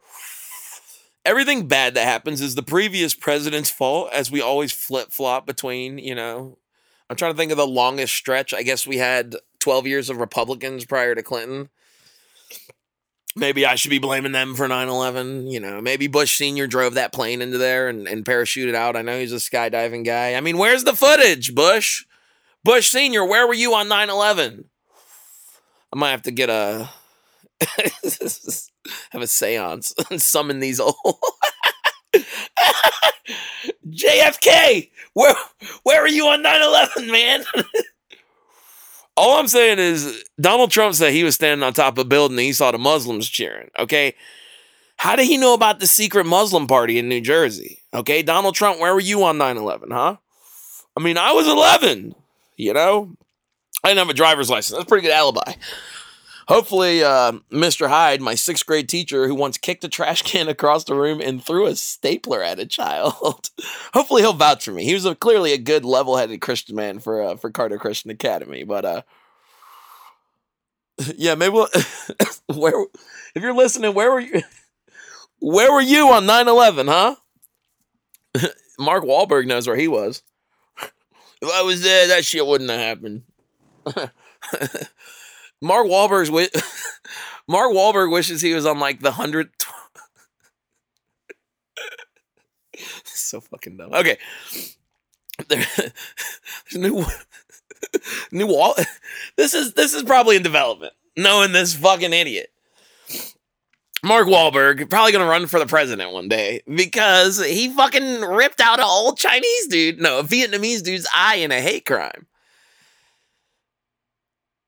everything 1.26 1.68
bad 1.68 1.94
that 1.94 2.06
happens 2.06 2.42
is 2.42 2.56
the 2.56 2.64
previous 2.64 3.14
president's 3.14 3.70
fault 3.70 4.10
as 4.12 4.32
we 4.32 4.42
always 4.42 4.72
flip 4.72 5.12
flop 5.12 5.46
between, 5.46 5.98
you 5.98 6.16
know, 6.16 6.58
I'm 7.10 7.16
trying 7.16 7.34
to 7.34 7.38
think 7.38 7.52
of 7.52 7.58
the 7.58 7.68
longest 7.68 8.16
stretch. 8.16 8.54
I 8.54 8.64
guess 8.64 8.88
we 8.88 8.98
had 8.98 9.36
12 9.60 9.88
years 9.88 10.10
of 10.10 10.18
Republicans 10.18 10.86
prior 10.86 11.16
to 11.16 11.24
Clinton. 11.24 11.70
Maybe 13.36 13.66
I 13.66 13.76
should 13.76 13.92
be 13.92 14.00
blaming 14.00 14.32
them 14.32 14.56
for 14.56 14.68
9 14.68 14.88
11. 14.90 15.48
You 15.48 15.60
know, 15.60 15.82
maybe 15.82 16.08
Bush 16.08 16.38
Sr. 16.38 16.68
drove 16.68 16.96
that 16.96 17.14
plane 17.14 17.42
into 17.42 17.58
there 17.58 17.88
and, 17.88 18.08
and 18.08 18.26
parachuted 18.26 18.76
out. 18.76 18.96
I 18.96 19.02
know 19.02 19.20
he's 19.20 19.34
a 19.34 19.38
skydiving 19.38 20.06
guy. 20.06 20.34
I 20.36 20.42
mean, 20.42 20.58
where's 20.58 20.84
the 20.84 20.96
footage, 20.96 21.54
Bush? 21.54 22.06
Bush 22.64 22.90
Sr., 22.90 23.24
where 23.26 23.48
were 23.48 23.54
you 23.54 23.74
on 23.76 23.88
9 23.88 24.10
11? 24.10 24.66
I 25.92 25.98
might 25.98 26.12
have 26.12 26.22
to 26.24 26.32
get 26.32 26.50
a 26.50 26.90
have 29.12 29.22
a 29.22 29.28
seance 29.28 29.94
and 30.10 30.22
summon 30.22 30.60
these 30.60 30.80
old 30.80 30.96
JFK. 33.88 34.90
Where 35.14 35.36
where 35.84 36.02
were 36.02 36.08
you 36.08 36.28
on 36.28 36.44
9/11, 36.44 37.12
man? 37.12 37.44
All 39.20 39.38
I'm 39.38 39.50
saying 39.50 39.80
is 39.80 40.24
Donald 40.40 40.72
Trump 40.72 40.96
said 40.96 41.12
he 41.12 41.26
was 41.26 41.36
standing 41.36 41.62
on 41.62 41.74
top 41.74 41.98
of 41.98 42.06
a 42.06 42.08
building 42.08 42.38
and 42.38 42.46
he 42.46 42.54
saw 42.54 42.72
the 42.72 42.78
Muslims 42.78 43.28
cheering. 43.28 43.70
Okay. 43.78 44.16
How 44.96 45.18
did 45.18 45.26
he 45.26 45.36
know 45.36 45.54
about 45.54 45.82
the 45.82 45.88
secret 45.88 46.26
Muslim 46.26 46.68
party 46.68 46.98
in 46.98 47.10
New 47.10 47.20
Jersey? 47.20 47.84
Okay, 47.94 48.22
Donald 48.22 48.56
Trump, 48.56 48.80
where 48.80 48.94
were 48.94 49.02
you 49.02 49.24
on 49.26 49.38
9 49.38 49.58
11, 49.58 49.92
huh? 49.92 50.16
I 50.96 51.02
mean, 51.02 51.18
I 51.18 51.34
was 51.34 51.50
11, 51.50 52.16
you 52.56 52.74
know? 52.74 53.16
I 53.84 53.90
didn't 53.90 54.00
have 54.00 54.10
a 54.10 54.14
driver's 54.14 54.50
license. 54.50 54.78
That's 54.78 54.84
a 54.84 54.88
pretty 54.88 55.08
good 55.08 55.14
alibi. 55.14 55.54
Hopefully, 56.50 57.04
uh, 57.04 57.34
Mr. 57.52 57.90
Hyde, 57.90 58.22
my 58.22 58.34
sixth 58.34 58.66
grade 58.66 58.90
teacher 58.90 59.28
who 59.28 59.36
once 59.36 59.60
kicked 59.60 59.84
a 59.84 59.88
trash 59.88 60.24
can 60.24 60.48
across 60.48 60.84
the 60.84 60.96
room 60.96 61.22
and 61.22 61.44
threw 61.44 61.68
a 61.68 61.76
stapler 61.76 62.42
at 62.42 62.58
a 62.58 62.66
child, 62.66 63.52
hopefully 63.94 64.24
he'll 64.24 64.34
vouch 64.34 64.66
for 64.66 64.72
me. 64.72 64.84
He 64.84 64.96
was 64.96 65.06
a, 65.06 65.14
clearly 65.14 65.54
a 65.54 65.60
good, 65.60 65.86
level-headed 65.86 66.42
Christian 66.42 66.76
man 66.76 66.98
for 66.98 67.22
uh, 67.22 67.36
for 67.36 67.52
Carter 67.52 67.78
Christian 67.78 68.10
Academy. 68.10 68.64
But 68.64 68.84
uh, 68.84 69.02
yeah, 71.16 71.36
maybe 71.36 71.54
we'll, 71.54 71.68
where 72.48 72.88
if 73.36 73.44
you're 73.44 73.54
listening, 73.54 73.94
where 73.94 74.12
were 74.12 74.20
you? 74.20 74.42
Where 75.42 75.72
were 75.72 75.82
you 75.82 76.10
on 76.10 76.26
9-11, 76.26 76.88
huh? 76.88 77.16
Mark 78.80 79.04
Wahlberg 79.04 79.46
knows 79.46 79.68
where 79.68 79.78
he 79.78 79.88
was. 79.88 80.24
If 81.42 81.50
I 81.54 81.62
was 81.62 81.84
there, 81.84 82.08
that 82.08 82.26
shit 82.26 82.46
wouldn't 82.46 82.72
have 82.72 82.80
happened. 82.80 83.22
Mark 85.62 85.88
Wahlberg's 85.88 86.30
wi- 86.30 86.50
Mark 87.48 87.72
Wahlberg 87.74 88.12
wishes 88.12 88.42
he 88.42 88.54
was 88.54 88.66
on 88.66 88.80
like 88.80 89.02
the 89.02 89.12
hundred. 89.12 89.50
so 93.04 93.42
fucking 93.42 93.78
dumb. 93.78 93.94
Okay, 93.94 94.18
there, 95.48 95.66
there's 95.76 96.76
new 96.76 97.06
new 98.32 98.48
wall. 98.48 98.76
This 99.36 99.54
is 99.54 99.74
this 99.74 99.94
is 99.94 100.04
probably 100.04 100.36
in 100.36 100.44
development. 100.44 100.94
Knowing 101.18 101.52
this 101.52 101.74
fucking 101.76 102.14
idiot. 102.14 102.52
Mark 104.02 104.28
Wahlberg 104.28 104.90
probably 104.90 105.12
gonna 105.12 105.26
run 105.26 105.48
for 105.48 105.60
the 105.60 105.66
president 105.66 106.14
one 106.14 106.30
day 106.30 106.62
because 106.74 107.44
he 107.44 107.68
fucking 107.70 108.22
ripped 108.22 108.62
out 108.62 108.80
an 108.80 108.86
old 108.86 109.18
Chinese 109.18 109.68
dude, 109.68 110.00
no, 110.00 110.20
a 110.20 110.24
Vietnamese 110.24 110.82
dude's 110.82 111.08
eye 111.14 111.36
in 111.36 111.52
a 111.52 111.60
hate 111.60 111.86
crime. 111.86 112.28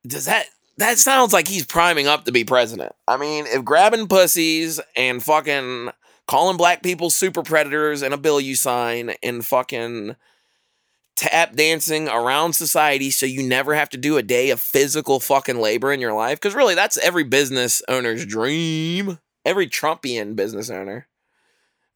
Does 0.06 0.26
that 0.26 0.48
that 0.82 0.98
sounds 0.98 1.34
like 1.34 1.48
he's 1.48 1.66
priming 1.66 2.08
up 2.08 2.26
to 2.26 2.32
be 2.32 2.44
president. 2.44 2.94
I 3.08 3.18
mean, 3.18 3.46
if 3.48 3.64
grabbing 3.64 4.08
pussies 4.08 4.80
and 4.96 5.22
fucking 5.22 5.90
calling 6.28 6.58
black 6.58 6.84
people 6.84 7.10
super 7.10 7.44
predators 7.44 8.02
and 8.02 8.14
a 8.14 8.18
bill 8.18 8.40
you 8.40 8.56
sign 8.56 9.14
and 9.24 9.46
fucking 9.46 10.16
tap 11.16 11.56
dancing 11.56 12.08
around 12.08 12.54
society 12.54 13.12
so 13.12 13.26
you 13.26 13.44
never 13.44 13.76
have 13.76 13.90
to 13.90 13.98
do 13.98 14.18
a 14.18 14.24
day 14.24 14.50
of 14.50 14.60
physical 14.60 15.20
fucking 15.20 15.60
labor 15.60 15.92
in 15.92 16.00
your 16.00 16.14
life 16.14 16.40
because 16.40 16.56
really 16.56 16.74
that's 16.74 16.98
every 16.98 17.24
business 17.24 17.82
owner's 17.88 18.26
dream 18.26 19.20
every 19.46 19.68
trumpian 19.68 20.36
business 20.36 20.70
owner 20.70 21.08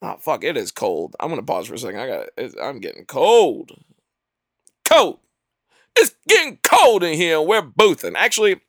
Oh 0.02 0.18
fuck! 0.20 0.44
It 0.44 0.58
is 0.58 0.72
cold. 0.72 1.16
I'm 1.20 1.30
gonna 1.30 1.44
pause 1.44 1.68
for 1.68 1.74
a 1.74 1.80
second. 1.80 2.00
i 2.00 2.08
got 2.08 2.28
i'm 2.62 2.80
getting 2.80 3.06
cold. 3.06 3.72
Cold. 4.84 5.20
It's 5.96 6.16
getting 6.28 6.60
cold 6.62 7.04
in 7.04 7.14
here. 7.14 7.42
We're 7.42 7.62
boothing. 7.62 8.16
Actually, 8.16 8.62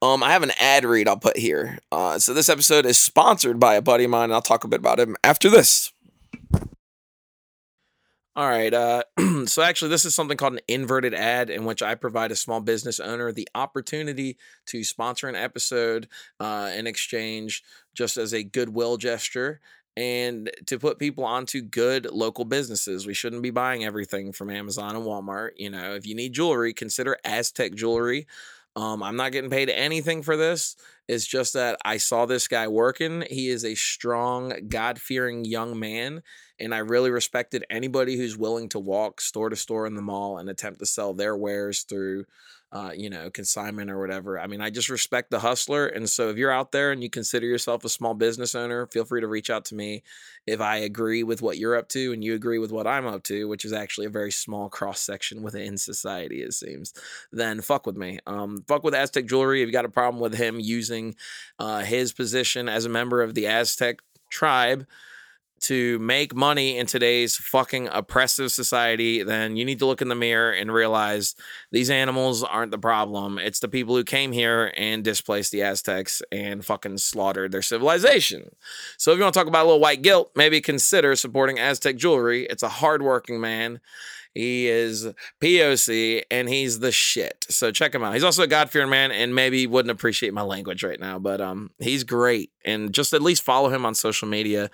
um, 0.00 0.22
I 0.22 0.30
have 0.30 0.42
an 0.42 0.52
ad 0.60 0.84
read 0.84 1.08
I'll 1.08 1.16
put 1.16 1.36
here. 1.36 1.78
Uh, 1.90 2.18
so 2.18 2.32
this 2.32 2.48
episode 2.48 2.86
is 2.86 2.98
sponsored 2.98 3.58
by 3.58 3.74
a 3.74 3.82
buddy 3.82 4.04
of 4.04 4.10
mine. 4.10 4.24
And 4.24 4.34
I'll 4.34 4.42
talk 4.42 4.64
a 4.64 4.68
bit 4.68 4.80
about 4.80 5.00
him 5.00 5.16
after 5.24 5.50
this. 5.50 5.92
All 8.38 8.48
right. 8.48 8.72
Uh, 8.72 9.02
so 9.46 9.62
actually, 9.62 9.88
this 9.88 10.04
is 10.04 10.14
something 10.14 10.36
called 10.36 10.52
an 10.52 10.60
inverted 10.68 11.12
ad, 11.12 11.50
in 11.50 11.64
which 11.64 11.82
I 11.82 11.96
provide 11.96 12.30
a 12.30 12.36
small 12.36 12.60
business 12.60 13.00
owner 13.00 13.32
the 13.32 13.48
opportunity 13.52 14.38
to 14.66 14.84
sponsor 14.84 15.28
an 15.28 15.34
episode 15.34 16.06
uh, 16.38 16.70
in 16.76 16.86
exchange, 16.86 17.64
just 17.94 18.16
as 18.16 18.32
a 18.32 18.44
goodwill 18.44 18.96
gesture, 18.96 19.60
and 19.96 20.52
to 20.66 20.78
put 20.78 21.00
people 21.00 21.24
onto 21.24 21.60
good 21.60 22.06
local 22.12 22.44
businesses. 22.44 23.08
We 23.08 23.14
shouldn't 23.14 23.42
be 23.42 23.50
buying 23.50 23.84
everything 23.84 24.30
from 24.30 24.50
Amazon 24.50 24.94
and 24.94 25.04
Walmart. 25.04 25.50
You 25.56 25.70
know, 25.70 25.94
if 25.94 26.06
you 26.06 26.14
need 26.14 26.32
jewelry, 26.32 26.72
consider 26.72 27.16
Aztec 27.24 27.74
Jewelry. 27.74 28.28
Um, 28.78 29.02
I'm 29.02 29.16
not 29.16 29.32
getting 29.32 29.50
paid 29.50 29.70
anything 29.70 30.22
for 30.22 30.36
this. 30.36 30.76
It's 31.08 31.26
just 31.26 31.54
that 31.54 31.78
I 31.84 31.96
saw 31.96 32.26
this 32.26 32.48
guy 32.48 32.68
working. 32.68 33.24
He 33.30 33.48
is 33.48 33.64
a 33.64 33.74
strong, 33.74 34.52
God 34.68 35.00
fearing 35.00 35.44
young 35.44 35.78
man. 35.78 36.22
And 36.60 36.74
I 36.74 36.78
really 36.78 37.10
respected 37.10 37.64
anybody 37.70 38.16
who's 38.16 38.36
willing 38.36 38.68
to 38.70 38.78
walk 38.78 39.20
store 39.20 39.48
to 39.48 39.56
store 39.56 39.86
in 39.86 39.94
the 39.94 40.02
mall 40.02 40.38
and 40.38 40.50
attempt 40.50 40.80
to 40.80 40.86
sell 40.86 41.14
their 41.14 41.36
wares 41.36 41.82
through 41.82 42.26
uh, 42.70 42.90
you 42.94 43.08
know, 43.08 43.30
consignment 43.30 43.90
or 43.90 43.98
whatever. 43.98 44.38
I 44.38 44.46
mean, 44.46 44.60
I 44.60 44.68
just 44.68 44.90
respect 44.90 45.30
the 45.30 45.38
hustler. 45.38 45.86
And 45.86 46.08
so 46.08 46.28
if 46.28 46.36
you're 46.36 46.50
out 46.50 46.70
there 46.70 46.92
and 46.92 47.02
you 47.02 47.08
consider 47.08 47.46
yourself 47.46 47.82
a 47.84 47.88
small 47.88 48.12
business 48.12 48.54
owner, 48.54 48.86
feel 48.86 49.06
free 49.06 49.22
to 49.22 49.26
reach 49.26 49.48
out 49.48 49.64
to 49.66 49.74
me 49.74 50.02
if 50.46 50.60
I 50.60 50.76
agree 50.76 51.22
with 51.22 51.40
what 51.40 51.56
you're 51.56 51.76
up 51.76 51.88
to 51.90 52.12
and 52.12 52.22
you 52.22 52.34
agree 52.34 52.58
with 52.58 52.70
what 52.70 52.86
I'm 52.86 53.06
up 53.06 53.22
to, 53.24 53.48
which 53.48 53.64
is 53.64 53.72
actually 53.72 54.06
a 54.06 54.10
very 54.10 54.30
small 54.30 54.68
cross 54.68 55.00
section 55.00 55.42
within 55.42 55.78
society, 55.78 56.42
it 56.42 56.52
seems, 56.52 56.92
then 57.32 57.62
fuck 57.62 57.86
with 57.86 57.96
me. 57.96 58.18
Um, 58.26 58.64
fuck 58.68 58.84
with 58.84 58.94
Aztec 58.94 59.26
Jewelry. 59.26 59.62
If 59.62 59.66
you 59.66 59.72
got 59.72 59.86
a 59.86 59.90
problem 59.90 60.20
with 60.20 60.34
him 60.34 60.60
using 60.60 60.97
uh, 61.58 61.80
his 61.80 62.12
position 62.12 62.68
as 62.68 62.84
a 62.84 62.88
member 62.88 63.22
of 63.22 63.34
the 63.34 63.46
Aztec 63.46 64.00
tribe 64.30 64.86
to 65.60 65.98
make 65.98 66.34
money 66.34 66.78
in 66.78 66.86
today's 66.86 67.36
fucking 67.36 67.88
oppressive 67.88 68.52
society, 68.52 69.22
then 69.22 69.56
you 69.56 69.64
need 69.64 69.78
to 69.80 69.86
look 69.86 70.00
in 70.00 70.08
the 70.08 70.14
mirror 70.14 70.52
and 70.52 70.72
realize 70.72 71.34
these 71.72 71.90
animals 71.90 72.42
aren't 72.42 72.70
the 72.70 72.78
problem. 72.78 73.38
It's 73.38 73.60
the 73.60 73.68
people 73.68 73.96
who 73.96 74.04
came 74.04 74.32
here 74.32 74.72
and 74.76 75.02
displaced 75.02 75.52
the 75.52 75.62
Aztecs 75.62 76.22
and 76.30 76.64
fucking 76.64 76.98
slaughtered 76.98 77.52
their 77.52 77.62
civilization. 77.62 78.50
So 78.96 79.12
if 79.12 79.18
you 79.18 79.24
want 79.24 79.34
to 79.34 79.40
talk 79.40 79.48
about 79.48 79.64
a 79.64 79.68
little 79.68 79.80
white 79.80 80.02
guilt, 80.02 80.30
maybe 80.36 80.60
consider 80.60 81.16
supporting 81.16 81.58
Aztec 81.58 81.96
Jewelry. 81.96 82.46
It's 82.46 82.62
a 82.62 82.68
hardworking 82.68 83.40
man. 83.40 83.80
He 84.34 84.68
is 84.68 85.08
POC 85.40 86.22
and 86.30 86.48
he's 86.48 86.78
the 86.78 86.92
shit. 86.92 87.46
So 87.48 87.70
check 87.70 87.94
him 87.94 88.02
out. 88.02 88.14
He's 88.14 88.24
also 88.24 88.42
a 88.42 88.48
God 88.48 88.70
fearing 88.70 88.90
man 88.90 89.10
and 89.10 89.34
maybe 89.34 89.66
wouldn't 89.66 89.90
appreciate 89.90 90.32
my 90.34 90.42
language 90.42 90.82
right 90.82 91.00
now, 91.00 91.18
but 91.18 91.40
um, 91.40 91.70
he's 91.78 92.04
great. 92.04 92.50
And 92.64 92.92
just 92.92 93.12
at 93.12 93.22
least 93.22 93.42
follow 93.42 93.68
him 93.68 93.84
on 93.86 93.94
social 93.94 94.28
media 94.28 94.70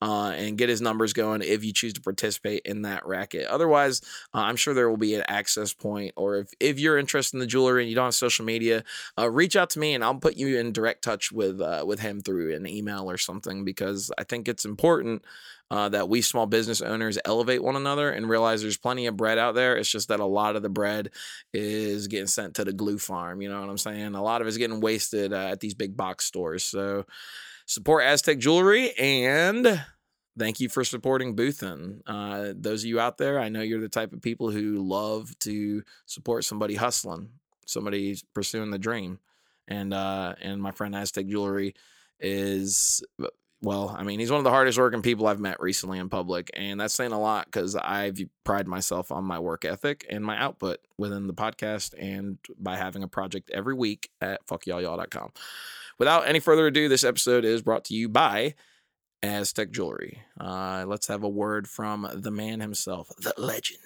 uh, 0.00 0.32
and 0.36 0.58
get 0.58 0.68
his 0.68 0.80
numbers 0.80 1.12
going 1.12 1.42
if 1.42 1.64
you 1.64 1.72
choose 1.72 1.92
to 1.94 2.00
participate 2.00 2.62
in 2.64 2.82
that 2.82 3.04
racket. 3.06 3.46
Otherwise, 3.46 4.00
uh, 4.34 4.38
I'm 4.38 4.56
sure 4.56 4.74
there 4.74 4.88
will 4.88 4.96
be 4.96 5.14
an 5.14 5.24
access 5.28 5.72
point, 5.72 6.12
or 6.16 6.36
if, 6.36 6.48
if 6.60 6.78
you're 6.78 6.98
interested 6.98 7.36
in 7.36 7.40
the 7.40 7.46
jewelry 7.46 7.82
and 7.82 7.90
you 7.90 7.96
don't 7.96 8.06
have 8.06 8.14
social 8.14 8.44
media, 8.44 8.84
uh, 9.18 9.30
reach 9.30 9.56
out 9.56 9.70
to 9.70 9.78
me 9.78 9.94
and 9.94 10.04
I'll 10.04 10.14
put 10.14 10.36
you 10.36 10.58
in 10.58 10.72
direct 10.72 11.02
touch 11.02 11.32
with 11.32 11.60
uh, 11.60 11.84
with 11.86 12.00
him 12.00 12.20
through 12.20 12.54
an 12.54 12.66
email 12.66 13.10
or 13.10 13.18
something 13.18 13.64
because 13.64 14.10
I 14.18 14.24
think 14.24 14.48
it's 14.48 14.64
important. 14.64 15.24
Uh, 15.70 15.86
that 15.90 16.08
we 16.08 16.22
small 16.22 16.46
business 16.46 16.80
owners 16.80 17.18
elevate 17.26 17.62
one 17.62 17.76
another 17.76 18.10
and 18.10 18.26
realize 18.26 18.62
there's 18.62 18.78
plenty 18.78 19.06
of 19.06 19.18
bread 19.18 19.36
out 19.36 19.54
there. 19.54 19.76
It's 19.76 19.90
just 19.90 20.08
that 20.08 20.18
a 20.18 20.24
lot 20.24 20.56
of 20.56 20.62
the 20.62 20.70
bread 20.70 21.10
is 21.52 22.06
getting 22.06 22.26
sent 22.26 22.54
to 22.54 22.64
the 22.64 22.72
glue 22.72 22.96
farm. 22.96 23.42
You 23.42 23.50
know 23.50 23.60
what 23.60 23.68
I'm 23.68 23.76
saying? 23.76 24.14
A 24.14 24.22
lot 24.22 24.40
of 24.40 24.46
it's 24.46 24.56
getting 24.56 24.80
wasted 24.80 25.34
uh, 25.34 25.48
at 25.48 25.60
these 25.60 25.74
big 25.74 25.94
box 25.94 26.24
stores. 26.24 26.64
So, 26.64 27.04
support 27.66 28.04
Aztec 28.04 28.38
Jewelry 28.38 28.92
and 28.98 29.82
thank 30.38 30.60
you 30.60 30.68
for 30.68 30.84
supporting 30.84 31.36
Boothin. 31.36 32.00
Uh, 32.06 32.54
those 32.56 32.82
of 32.82 32.88
you 32.88 33.00
out 33.00 33.18
there, 33.18 33.40
I 33.40 33.48
know 33.48 33.60
you're 33.60 33.80
the 33.80 33.88
type 33.88 34.12
of 34.12 34.22
people 34.22 34.50
who 34.50 34.76
love 34.76 35.36
to 35.40 35.82
support 36.06 36.44
somebody 36.44 36.76
hustling, 36.76 37.30
somebody 37.66 38.16
pursuing 38.34 38.70
the 38.70 38.78
dream. 38.78 39.18
And 39.66 39.92
uh, 39.92 40.34
and 40.40 40.62
my 40.62 40.70
friend 40.70 40.94
Aztec 40.94 41.26
Jewelry 41.26 41.74
is 42.20 43.02
well, 43.60 43.94
I 43.96 44.04
mean, 44.04 44.20
he's 44.20 44.30
one 44.30 44.38
of 44.38 44.44
the 44.44 44.50
hardest 44.50 44.78
working 44.78 45.02
people 45.02 45.26
I've 45.26 45.40
met 45.40 45.60
recently 45.60 45.98
in 45.98 46.08
public, 46.08 46.50
and 46.54 46.80
that's 46.80 46.94
saying 46.94 47.10
a 47.10 47.20
lot 47.20 47.46
because 47.46 47.74
I've 47.74 48.20
pride 48.44 48.68
myself 48.68 49.10
on 49.10 49.24
my 49.24 49.40
work 49.40 49.64
ethic 49.64 50.06
and 50.08 50.24
my 50.24 50.38
output 50.38 50.78
within 50.96 51.26
the 51.26 51.34
podcast 51.34 51.94
and 51.98 52.38
by 52.58 52.76
having 52.76 53.02
a 53.02 53.08
project 53.08 53.50
every 53.52 53.74
week 53.74 54.10
at 54.20 54.46
fuckyallyall.com. 54.46 55.32
Without 55.98 56.28
any 56.28 56.38
further 56.38 56.68
ado, 56.68 56.88
this 56.88 57.02
episode 57.02 57.44
is 57.44 57.62
brought 57.62 57.84
to 57.86 57.94
you 57.94 58.08
by 58.08 58.54
Aztec 59.24 59.72
Jewelry. 59.72 60.22
Uh, 60.40 60.84
let's 60.86 61.08
have 61.08 61.24
a 61.24 61.28
word 61.28 61.68
from 61.68 62.08
the 62.14 62.30
man 62.30 62.60
himself, 62.60 63.10
the 63.18 63.34
legend. 63.36 63.80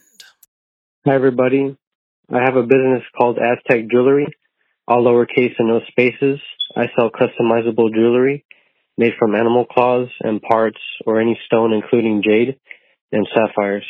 Hi, 1.06 1.14
everybody. 1.14 1.78
I 2.30 2.40
have 2.42 2.56
a 2.56 2.62
business 2.62 3.02
called 3.16 3.38
Aztec 3.38 3.90
Jewelry, 3.90 4.26
all 4.86 5.02
lowercase 5.02 5.54
and 5.58 5.68
no 5.68 5.80
spaces. 5.88 6.40
I 6.76 6.90
sell 6.94 7.10
customizable 7.10 7.92
jewelry 7.92 8.44
made 8.98 9.12
from 9.18 9.34
animal 9.34 9.64
claws 9.64 10.08
and 10.20 10.42
parts 10.42 10.78
or 11.06 11.20
any 11.20 11.38
stone, 11.46 11.72
including 11.72 12.22
jade 12.24 12.56
and 13.10 13.26
sapphires. 13.34 13.86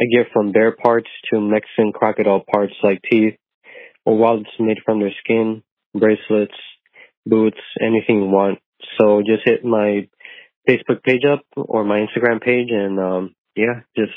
I 0.00 0.04
get 0.04 0.32
from 0.32 0.52
bear 0.52 0.72
parts 0.72 1.08
to 1.30 1.40
Mexican 1.40 1.92
crocodile 1.92 2.44
parts 2.52 2.74
like 2.82 3.00
teeth 3.10 3.34
or 4.04 4.16
wallets 4.16 4.50
made 4.58 4.78
from 4.84 5.00
their 5.00 5.12
skin, 5.20 5.62
bracelets, 5.94 6.54
boots, 7.24 7.60
anything 7.80 8.22
you 8.22 8.28
want. 8.28 8.58
So 8.98 9.22
just 9.22 9.42
hit 9.44 9.64
my 9.64 10.08
Facebook 10.68 11.02
page 11.02 11.24
up 11.24 11.42
or 11.56 11.84
my 11.84 11.98
Instagram 11.98 12.42
page 12.42 12.68
and 12.70 12.98
um, 12.98 13.34
yeah, 13.54 13.80
just 13.96 14.12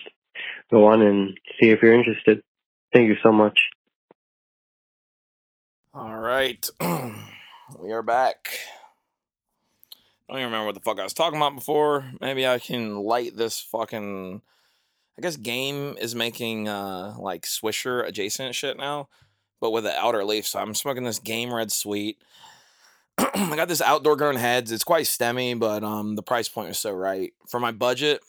go 0.70 0.88
on 0.88 1.02
and 1.02 1.38
see 1.60 1.70
if 1.70 1.80
you're 1.82 1.94
interested. 1.94 2.42
Thank 2.94 3.08
you 3.08 3.16
so 3.24 3.32
much. 3.32 3.58
All 5.94 6.16
right. 6.16 6.68
we 7.80 7.92
are 7.92 8.04
back. 8.04 8.50
I 10.30 10.34
don't 10.34 10.42
even 10.42 10.52
remember 10.52 10.68
what 10.68 10.76
the 10.76 10.82
fuck 10.82 11.00
I 11.00 11.04
was 11.04 11.14
talking 11.14 11.38
about 11.38 11.56
before. 11.56 12.06
Maybe 12.22 12.48
I 12.48 12.60
can 12.60 12.98
light 12.98 13.36
this 13.36 13.60
fucking. 13.60 14.44
I 15.18 15.22
guess 15.22 15.38
game 15.38 15.98
is 16.00 16.14
making 16.14 16.68
uh 16.68 17.16
like 17.18 17.48
Swisher 17.48 18.08
adjacent 18.08 18.54
shit 18.54 18.78
now, 18.78 19.10
but 19.60 19.72
with 19.72 19.86
the 19.86 19.98
outer 19.98 20.24
leaf. 20.24 20.46
So 20.46 20.60
I'm 20.60 20.76
smoking 20.76 21.04
this 21.04 21.18
Game 21.18 21.52
Red 21.52 21.72
Sweet. 21.72 22.20
I 23.18 23.56
got 23.56 23.68
this 23.68 23.82
outdoor 23.82 24.16
grown 24.18 24.36
heads. 24.36 24.72
It's 24.72 24.84
quite 24.84 25.06
stemmy, 25.06 25.58
but 25.58 25.84
um 25.84 26.16
the 26.16 26.22
price 26.22 26.48
point 26.48 26.68
was 26.68 26.78
so 26.80 26.92
right 26.92 27.34
for 27.48 27.60
my 27.60 27.72
budget. 27.72 28.22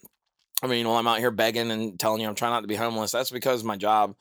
I 0.62 0.68
mean, 0.68 0.88
while 0.88 0.96
I'm 0.96 1.06
out 1.06 1.18
here 1.18 1.30
begging 1.30 1.70
and 1.70 2.00
telling 2.00 2.22
you 2.22 2.28
I'm 2.28 2.34
trying 2.34 2.52
not 2.52 2.62
to 2.62 2.66
be 2.66 2.76
homeless, 2.76 3.12
that's 3.12 3.30
because 3.30 3.62
my 3.62 3.76
job. 3.76 4.16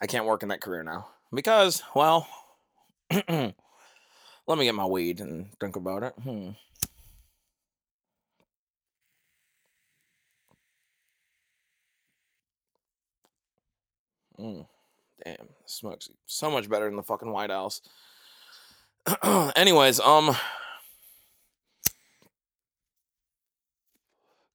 I 0.00 0.06
can't 0.06 0.26
work 0.26 0.42
in 0.42 0.50
that 0.50 0.60
career 0.60 0.84
now 0.84 1.08
because, 1.32 1.82
well, 1.94 2.26
let 3.10 3.28
me 3.28 4.64
get 4.64 4.74
my 4.74 4.86
weed 4.86 5.20
and 5.20 5.48
think 5.58 5.76
about 5.76 6.04
it. 6.04 6.14
Hmm. 6.22 6.50
Mm, 14.38 14.66
damn, 15.24 15.48
smokes 15.66 16.10
so 16.26 16.50
much 16.50 16.68
better 16.68 16.84
than 16.84 16.96
the 16.96 17.02
fucking 17.02 17.32
White 17.32 17.50
House. 17.50 17.80
Anyways, 19.56 20.00
um, 20.00 20.36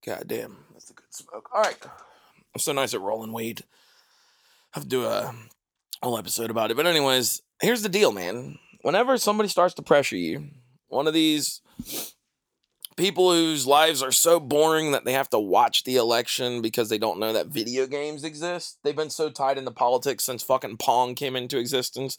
god 0.06 0.24
damn, 0.28 0.58
that's 0.72 0.90
a 0.90 0.94
good 0.94 1.14
smoke. 1.14 1.50
All 1.54 1.62
right, 1.62 1.78
I'm 1.84 2.60
so 2.60 2.72
nice 2.72 2.94
at 2.94 3.02
rolling 3.02 3.34
weed. 3.34 3.64
I 4.74 4.80
have 4.80 4.84
to 4.84 4.90
do 4.90 5.06
a 5.06 5.34
whole 6.02 6.18
episode 6.18 6.50
about 6.50 6.72
it. 6.72 6.78
But 6.78 6.88
anyways, 6.88 7.42
here's 7.62 7.82
the 7.82 7.90
deal, 7.90 8.12
man. 8.12 8.58
Whenever 8.82 9.18
somebody 9.18 9.50
starts 9.50 9.74
to 9.76 9.82
pressure 9.82 10.18
you, 10.18 10.50
one 10.88 11.08
of 11.08 11.14
these 11.14 11.62
people 12.96 13.32
whose 13.32 13.68
lives 13.68 14.02
are 14.02 14.12
so 14.12 14.40
boring 14.40 14.92
that 14.92 15.06
they 15.06 15.14
have 15.14 15.30
to 15.32 15.40
watch 15.40 15.84
the 15.84 15.96
election 15.96 16.62
because 16.62 16.90
they 16.90 16.98
don't 16.98 17.20
know 17.20 17.34
that 17.34 17.48
video 17.48 17.88
games 17.88 18.24
exist. 18.24 18.78
They've 18.84 18.96
been 18.96 19.10
so 19.10 19.30
tied 19.30 19.58
into 19.58 19.72
politics 19.72 20.24
since 20.24 20.44
fucking 20.44 20.78
Pong 20.78 21.16
came 21.16 21.36
into 21.36 21.58
existence 21.58 22.18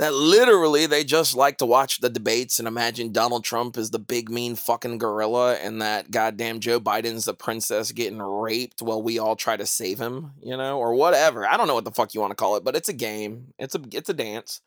that 0.00 0.14
literally 0.14 0.86
they 0.86 1.04
just 1.04 1.36
like 1.36 1.58
to 1.58 1.66
watch 1.66 1.98
the 1.98 2.08
debates 2.08 2.58
and 2.58 2.66
imagine 2.66 3.12
Donald 3.12 3.44
Trump 3.44 3.76
is 3.76 3.90
the 3.90 3.98
big 3.98 4.30
mean 4.30 4.56
fucking 4.56 4.96
gorilla 4.96 5.56
and 5.56 5.82
that 5.82 6.10
goddamn 6.10 6.58
Joe 6.58 6.80
Biden's 6.80 7.26
the 7.26 7.34
princess 7.34 7.92
getting 7.92 8.18
raped 8.18 8.80
while 8.80 9.02
we 9.02 9.18
all 9.18 9.36
try 9.36 9.58
to 9.58 9.66
save 9.66 9.98
him, 9.98 10.32
you 10.42 10.56
know, 10.56 10.78
or 10.78 10.94
whatever. 10.94 11.46
I 11.46 11.58
don't 11.58 11.68
know 11.68 11.74
what 11.74 11.84
the 11.84 11.90
fuck 11.90 12.14
you 12.14 12.20
want 12.22 12.30
to 12.30 12.34
call 12.34 12.56
it, 12.56 12.64
but 12.64 12.76
it's 12.76 12.88
a 12.88 12.94
game. 12.94 13.48
It's 13.58 13.74
a 13.74 13.80
it's 13.92 14.08
a 14.08 14.14
dance. 14.14 14.62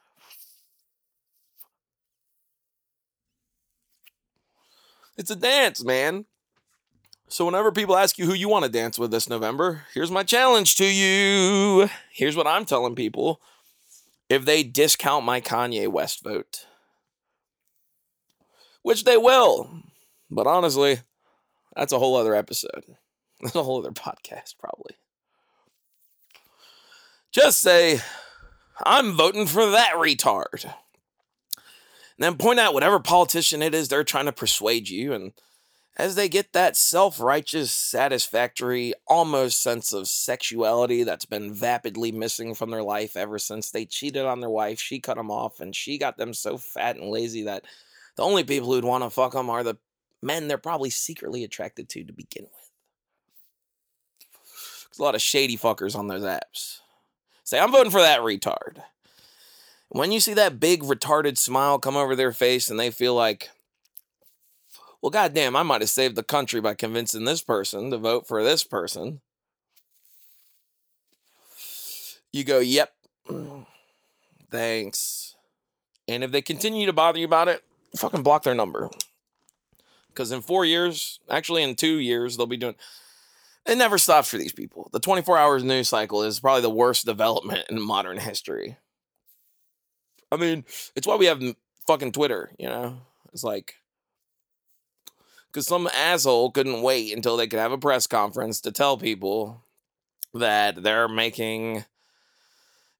It's 5.18 5.32
a 5.32 5.36
dance, 5.36 5.84
man. 5.84 6.26
So, 7.28 7.46
whenever 7.46 7.72
people 7.72 7.96
ask 7.96 8.18
you 8.18 8.26
who 8.26 8.34
you 8.34 8.50
want 8.50 8.66
to 8.66 8.72
dance 8.72 9.00
with 9.00 9.12
this 9.12 9.30
November, 9.30 9.84
here's 9.94 10.12
my 10.12 10.24
challenge 10.24 10.76
to 10.76 10.86
you. 10.86 11.90
Here's 12.12 12.36
what 12.36 12.48
I'm 12.48 12.66
telling 12.66 12.96
people 12.96 13.42
if 14.30 14.46
they 14.46 14.64
discount 14.64 15.26
my 15.26 15.42
Kanye 15.42 15.88
West 15.88 16.24
vote, 16.24 16.66
which 18.82 19.04
they 19.04 19.18
will. 19.18 19.70
But 20.30 20.48
honestly, 20.48 21.00
that's 21.76 21.94
a 21.94 22.00
whole 22.00 22.16
other 22.16 22.36
episode. 22.36 22.84
That's 23.42 23.56
a 23.56 23.64
whole 23.64 23.80
other 23.80 23.92
podcast, 23.92 24.58
probably. 24.58 24.96
Just 27.34 27.60
say, 27.60 28.00
I'm 28.86 29.18
voting 29.18 29.48
for 29.48 29.72
that 29.72 29.96
retard. 29.96 30.74
Then 32.24 32.38
point 32.38 32.58
out 32.58 32.74
whatever 32.74 33.02
politician 33.02 33.62
it 33.62 33.76
is 33.76 33.90
they're 33.90 34.06
trying 34.06 34.28
to 34.28 34.32
persuade 34.32 34.88
you. 34.88 35.12
And 35.12 35.34
as 35.98 36.16
they 36.16 36.30
get 36.30 36.54
that 36.54 36.78
self 36.78 37.20
righteous, 37.20 37.70
satisfactory, 37.70 38.94
almost 39.06 39.62
sense 39.62 39.92
of 39.92 40.08
sexuality 40.08 41.04
that's 41.04 41.26
been 41.26 41.54
vapidly 41.54 42.14
missing 42.14 42.56
from 42.56 42.72
their 42.72 42.82
life 42.82 43.18
ever 43.18 43.38
since 43.38 43.72
they 43.72 43.86
cheated 43.86 44.24
on 44.24 44.40
their 44.40 44.50
wife, 44.50 44.80
she 44.80 45.02
cut 45.02 45.18
them 45.18 45.30
off, 45.30 45.60
and 45.60 45.76
she 45.76 45.98
got 45.98 46.16
them 46.16 46.34
so 46.34 46.58
fat 46.58 46.96
and 46.96 47.10
lazy 47.10 47.44
that 47.44 47.66
the 48.16 48.24
only 48.24 48.46
people 48.46 48.72
who'd 48.72 48.86
want 48.86 49.04
to 49.04 49.10
fuck 49.10 49.34
them 49.34 49.50
are 49.50 49.64
the 49.64 49.76
men 50.22 50.48
they're 50.48 50.58
probably 50.58 50.92
secretly 50.92 51.44
attracted 51.44 51.90
to 51.90 52.06
to 52.06 52.14
begin 52.14 52.46
with. 52.46 52.72
There's 54.90 55.00
a 55.00 55.04
lot 55.04 55.16
of 55.16 55.22
shady 55.22 55.58
fuckers 55.58 55.94
on 55.94 56.08
those 56.08 56.24
apps. 56.24 56.80
Say, 57.44 57.60
I'm 57.60 57.74
voting 57.74 57.92
for 57.92 58.00
that 58.00 58.22
retard. 58.22 58.82
When 59.94 60.12
you 60.12 60.20
see 60.20 60.34
that 60.34 60.60
big 60.60 60.82
retarded 60.82 61.38
smile 61.38 61.78
come 61.78 61.96
over 61.96 62.16
their 62.16 62.32
face 62.32 62.68
and 62.68 62.80
they 62.80 62.90
feel 62.90 63.14
like, 63.14 63.52
well, 65.04 65.12
goddamn, 65.12 65.56
I 65.56 65.62
might 65.62 65.82
have 65.82 65.90
saved 65.92 66.16
the 66.16 66.24
country 66.24 66.60
by 66.60 66.74
convincing 66.74 67.26
this 67.26 67.44
person 67.44 67.92
to 67.92 68.00
vote 68.00 68.28
for 68.28 68.44
this 68.44 68.64
person. 68.64 69.22
You 72.32 72.44
go, 72.44 72.58
yep, 72.58 72.94
thanks. 74.52 75.36
And 76.08 76.24
if 76.24 76.32
they 76.32 76.42
continue 76.42 76.88
to 76.88 76.94
bother 76.94 77.20
you 77.20 77.26
about 77.26 77.48
it, 77.48 77.64
fucking 77.96 78.24
block 78.24 78.42
their 78.42 78.56
number. 78.56 78.90
Because 80.08 80.32
in 80.32 80.42
four 80.42 80.66
years, 80.66 81.20
actually 81.30 81.62
in 81.62 81.76
two 81.76 82.00
years, 82.00 82.36
they'll 82.36 82.48
be 82.48 82.58
doing 82.58 82.76
it 83.68 83.78
never 83.78 84.00
stops 84.00 84.28
for 84.28 84.38
these 84.40 84.54
people. 84.54 84.90
The 84.92 85.00
24 85.00 85.38
hours 85.38 85.64
news 85.64 85.88
cycle 85.88 86.24
is 86.24 86.40
probably 86.40 86.64
the 86.64 86.70
worst 86.72 87.06
development 87.06 87.68
in 87.70 87.80
modern 87.80 88.18
history. 88.18 88.78
I 90.34 90.38
mean, 90.38 90.66
it's 90.96 91.06
why 91.06 91.16
we 91.16 91.28
have 91.28 91.42
fucking 91.86 92.12
Twitter, 92.12 92.52
you 92.58 92.68
know? 92.68 92.98
It's 93.32 93.44
like, 93.44 93.76
because 95.52 95.68
some 95.68 95.88
asshole 95.94 96.52
couldn't 96.52 96.82
wait 96.82 97.16
until 97.16 97.38
they 97.38 97.48
could 97.48 97.60
have 97.60 97.72
a 97.72 97.78
press 97.78 98.08
conference 98.08 98.60
to 98.62 98.72
tell 98.72 98.98
people 98.98 99.64
that 100.34 100.82
they're 100.82 101.08
making, 101.08 101.86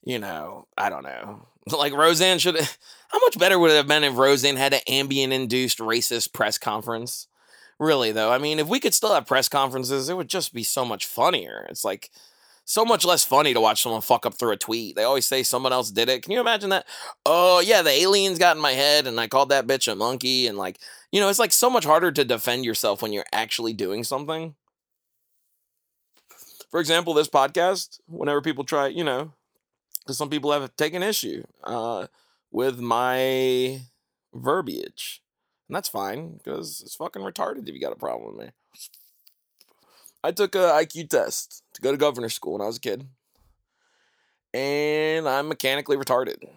you 0.04 0.20
know, 0.20 0.68
I 0.78 0.90
don't 0.90 1.04
know. 1.04 1.48
Like 1.72 1.94
Roseanne 1.94 2.40
should. 2.40 2.58
How 3.08 3.20
much 3.20 3.40
better 3.40 3.58
would 3.58 3.72
it 3.72 3.76
have 3.76 3.88
been 3.88 4.04
if 4.04 4.18
Roseanne 4.18 4.58
had 4.58 4.74
an 4.74 4.82
Ambien 4.90 5.32
induced 5.32 5.78
racist 5.78 6.34
press 6.34 6.58
conference? 6.58 7.28
Really, 7.80 8.12
though, 8.12 8.34
I 8.34 8.38
mean, 8.38 8.60
if 8.60 8.68
we 8.68 8.82
could 8.82 8.94
still 8.94 9.14
have 9.14 9.26
press 9.26 9.48
conferences, 9.48 10.10
it 10.10 10.18
would 10.18 10.28
just 10.28 10.54
be 10.54 10.64
so 10.64 10.84
much 10.84 11.06
funnier. 11.06 11.66
It's 11.70 11.86
like 11.86 12.10
so 12.66 12.86
much 12.86 13.06
less 13.06 13.26
funny 13.26 13.54
to 13.54 13.60
watch 13.62 13.82
someone 13.82 14.02
fuck 14.02 14.26
up 14.26 14.36
through 14.36 14.52
a 14.52 14.58
tweet. 14.58 14.96
They 14.96 15.04
always 15.04 15.26
say 15.26 15.44
someone 15.44 15.74
else 15.74 15.92
did 15.92 16.10
it. 16.10 16.24
Can 16.24 16.32
you 16.32 16.40
imagine 16.40 16.70
that? 16.70 16.86
Oh, 17.26 17.60
yeah, 17.60 17.82
the 17.82 17.92
aliens 17.92 18.40
got 18.40 18.56
in 18.56 18.62
my 18.62 18.72
head 18.72 19.06
and 19.06 19.20
I 19.20 19.28
called 19.28 19.50
that 19.50 19.68
bitch 19.68 19.92
a 19.92 19.96
monkey. 19.96 20.48
And 20.48 20.58
like, 20.58 20.80
you 21.12 21.20
know, 21.20 21.30
it's 21.30 21.40
like 21.40 21.52
so 21.52 21.70
much 21.70 21.84
harder 21.84 22.12
to 22.12 22.24
defend 22.24 22.66
yourself 22.66 23.02
when 23.02 23.14
you're 23.14 23.26
actually 23.34 23.74
doing 23.74 24.04
something. 24.04 24.56
For 26.72 26.80
example, 26.80 27.14
this 27.14 27.30
podcast, 27.30 28.00
whenever 28.08 28.42
people 28.42 28.64
try, 28.64 28.88
you 28.88 29.04
know, 29.04 29.34
because 30.00 30.18
some 30.18 30.30
people 30.30 30.52
have 30.52 30.76
taken 30.76 31.04
issue 31.04 31.44
uh, 31.64 32.08
with 32.52 32.80
my 32.80 33.82
verbiage. 34.34 35.22
And 35.70 35.76
that's 35.76 35.90
fine 35.90 36.38
because 36.38 36.82
it's 36.82 36.96
fucking 36.96 37.22
retarded 37.22 37.68
if 37.68 37.74
you 37.74 37.80
got 37.80 37.94
a 37.94 37.98
problem 37.98 38.36
with 38.36 38.46
me. 38.48 38.52
I 40.24 40.32
took 40.32 40.56
a 40.56 40.72
IQ 40.82 41.10
test 41.10 41.64
to 41.74 41.82
go 41.82 41.92
to 41.92 41.98
governor 41.98 42.30
school 42.30 42.54
when 42.54 42.62
I 42.62 42.68
was 42.68 42.78
a 42.78 42.82
kid. 42.82 43.08
And 44.54 45.28
I'm 45.28 45.50
mechanically 45.50 45.98
retarded. 45.98 46.48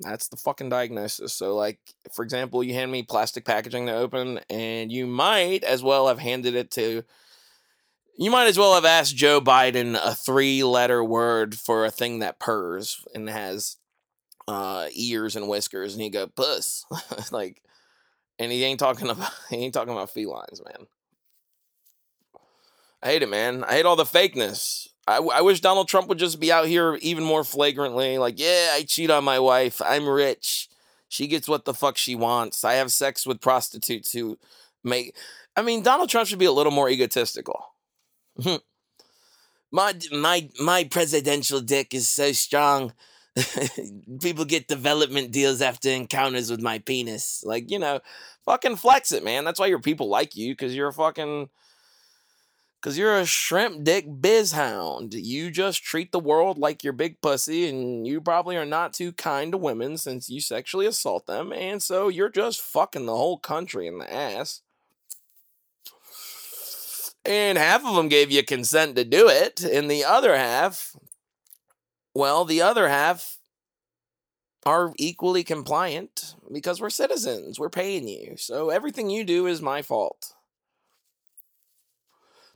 That's 0.00 0.28
the 0.28 0.36
fucking 0.36 0.68
diagnosis. 0.68 1.32
So, 1.32 1.54
like, 1.54 1.78
for 2.12 2.22
example, 2.22 2.62
you 2.62 2.74
hand 2.74 2.92
me 2.92 3.02
plastic 3.02 3.44
packaging 3.44 3.86
to 3.86 3.94
open, 3.94 4.40
and 4.48 4.90
you 4.90 5.06
might 5.06 5.64
as 5.64 5.82
well 5.82 6.08
have 6.08 6.18
handed 6.18 6.54
it 6.54 6.70
to. 6.72 7.04
You 8.16 8.30
might 8.30 8.46
as 8.46 8.58
well 8.58 8.74
have 8.74 8.84
asked 8.84 9.16
Joe 9.16 9.40
Biden 9.40 9.98
a 10.02 10.14
three 10.14 10.62
letter 10.62 11.02
word 11.02 11.54
for 11.54 11.84
a 11.84 11.90
thing 11.90 12.20
that 12.20 12.38
purrs 12.38 13.04
and 13.14 13.28
has 13.28 13.76
uh, 14.48 14.88
ears 14.94 15.36
and 15.36 15.48
whiskers, 15.48 15.94
and 15.94 16.04
you 16.04 16.10
go, 16.10 16.26
puss. 16.26 16.84
like, 17.32 17.62
and 18.38 18.50
he 18.52 18.64
ain't 18.64 18.80
talking 18.80 19.08
about 19.10 19.32
he 19.48 19.56
ain't 19.56 19.74
talking 19.74 19.92
about 19.92 20.10
felines, 20.10 20.62
man. 20.64 20.86
I 23.02 23.08
hate 23.08 23.22
it, 23.22 23.30
man. 23.30 23.64
I 23.64 23.74
hate 23.74 23.86
all 23.86 23.96
the 23.96 24.04
fakeness. 24.04 24.88
I, 25.06 25.16
I 25.16 25.40
wish 25.40 25.60
Donald 25.60 25.88
Trump 25.88 26.08
would 26.08 26.18
just 26.18 26.38
be 26.38 26.52
out 26.52 26.66
here 26.66 26.98
even 27.00 27.24
more 27.24 27.44
flagrantly, 27.44 28.18
like, 28.18 28.38
yeah, 28.38 28.72
I 28.74 28.84
cheat 28.86 29.10
on 29.10 29.24
my 29.24 29.38
wife. 29.38 29.80
I'm 29.84 30.08
rich. 30.08 30.68
She 31.08 31.26
gets 31.26 31.48
what 31.48 31.64
the 31.64 31.74
fuck 31.74 31.96
she 31.96 32.14
wants. 32.14 32.64
I 32.64 32.74
have 32.74 32.92
sex 32.92 33.26
with 33.26 33.40
prostitutes 33.40 34.12
who 34.12 34.38
make. 34.84 35.16
I 35.56 35.62
mean, 35.62 35.82
Donald 35.82 36.08
Trump 36.08 36.28
should 36.28 36.38
be 36.38 36.44
a 36.44 36.52
little 36.52 36.70
more 36.70 36.88
egotistical. 36.88 37.74
my 39.72 39.94
my 40.12 40.48
my 40.60 40.84
presidential 40.84 41.60
dick 41.60 41.92
is 41.94 42.08
so 42.08 42.30
strong. 42.30 42.92
People 44.22 44.44
get 44.44 44.68
development 44.68 45.32
deals 45.32 45.60
after 45.60 45.90
encounters 45.90 46.50
with 46.50 46.62
my 46.62 46.78
penis. 46.78 47.42
Like, 47.44 47.70
you 47.70 47.80
know, 47.80 48.00
fucking 48.44 48.76
flex 48.76 49.10
it, 49.10 49.24
man. 49.24 49.44
That's 49.44 49.58
why 49.58 49.66
your 49.66 49.80
people 49.80 50.08
like 50.08 50.36
you, 50.36 50.52
because 50.52 50.74
you're 50.76 50.88
a 50.88 50.92
fucking 50.92 51.48
Cause 52.82 52.96
you're 52.96 53.18
a 53.18 53.26
shrimp 53.26 53.84
dick 53.84 54.06
biz 54.22 54.52
hound. 54.52 55.12
You 55.12 55.50
just 55.50 55.84
treat 55.84 56.12
the 56.12 56.18
world 56.18 56.56
like 56.56 56.82
your 56.82 56.94
big 56.94 57.20
pussy, 57.20 57.68
and 57.68 58.06
you 58.06 58.22
probably 58.22 58.56
are 58.56 58.64
not 58.64 58.94
too 58.94 59.12
kind 59.12 59.52
to 59.52 59.58
women 59.58 59.98
since 59.98 60.30
you 60.30 60.40
sexually 60.40 60.86
assault 60.86 61.26
them, 61.26 61.52
and 61.52 61.82
so 61.82 62.08
you're 62.08 62.30
just 62.30 62.62
fucking 62.62 63.04
the 63.04 63.16
whole 63.16 63.38
country 63.38 63.86
in 63.86 63.98
the 63.98 64.10
ass. 64.10 64.62
And 67.26 67.58
half 67.58 67.84
of 67.84 67.96
them 67.96 68.08
gave 68.08 68.30
you 68.30 68.42
consent 68.42 68.96
to 68.96 69.04
do 69.04 69.28
it, 69.28 69.62
and 69.62 69.90
the 69.90 70.04
other 70.04 70.34
half, 70.34 70.96
well, 72.14 72.46
the 72.46 72.62
other 72.62 72.88
half 72.88 73.40
are 74.64 74.94
equally 74.96 75.44
compliant 75.44 76.34
because 76.50 76.80
we're 76.80 76.88
citizens. 76.88 77.58
We're 77.58 77.68
paying 77.68 78.08
you. 78.08 78.36
So 78.38 78.70
everything 78.70 79.10
you 79.10 79.24
do 79.24 79.46
is 79.46 79.60
my 79.60 79.82
fault. 79.82 80.34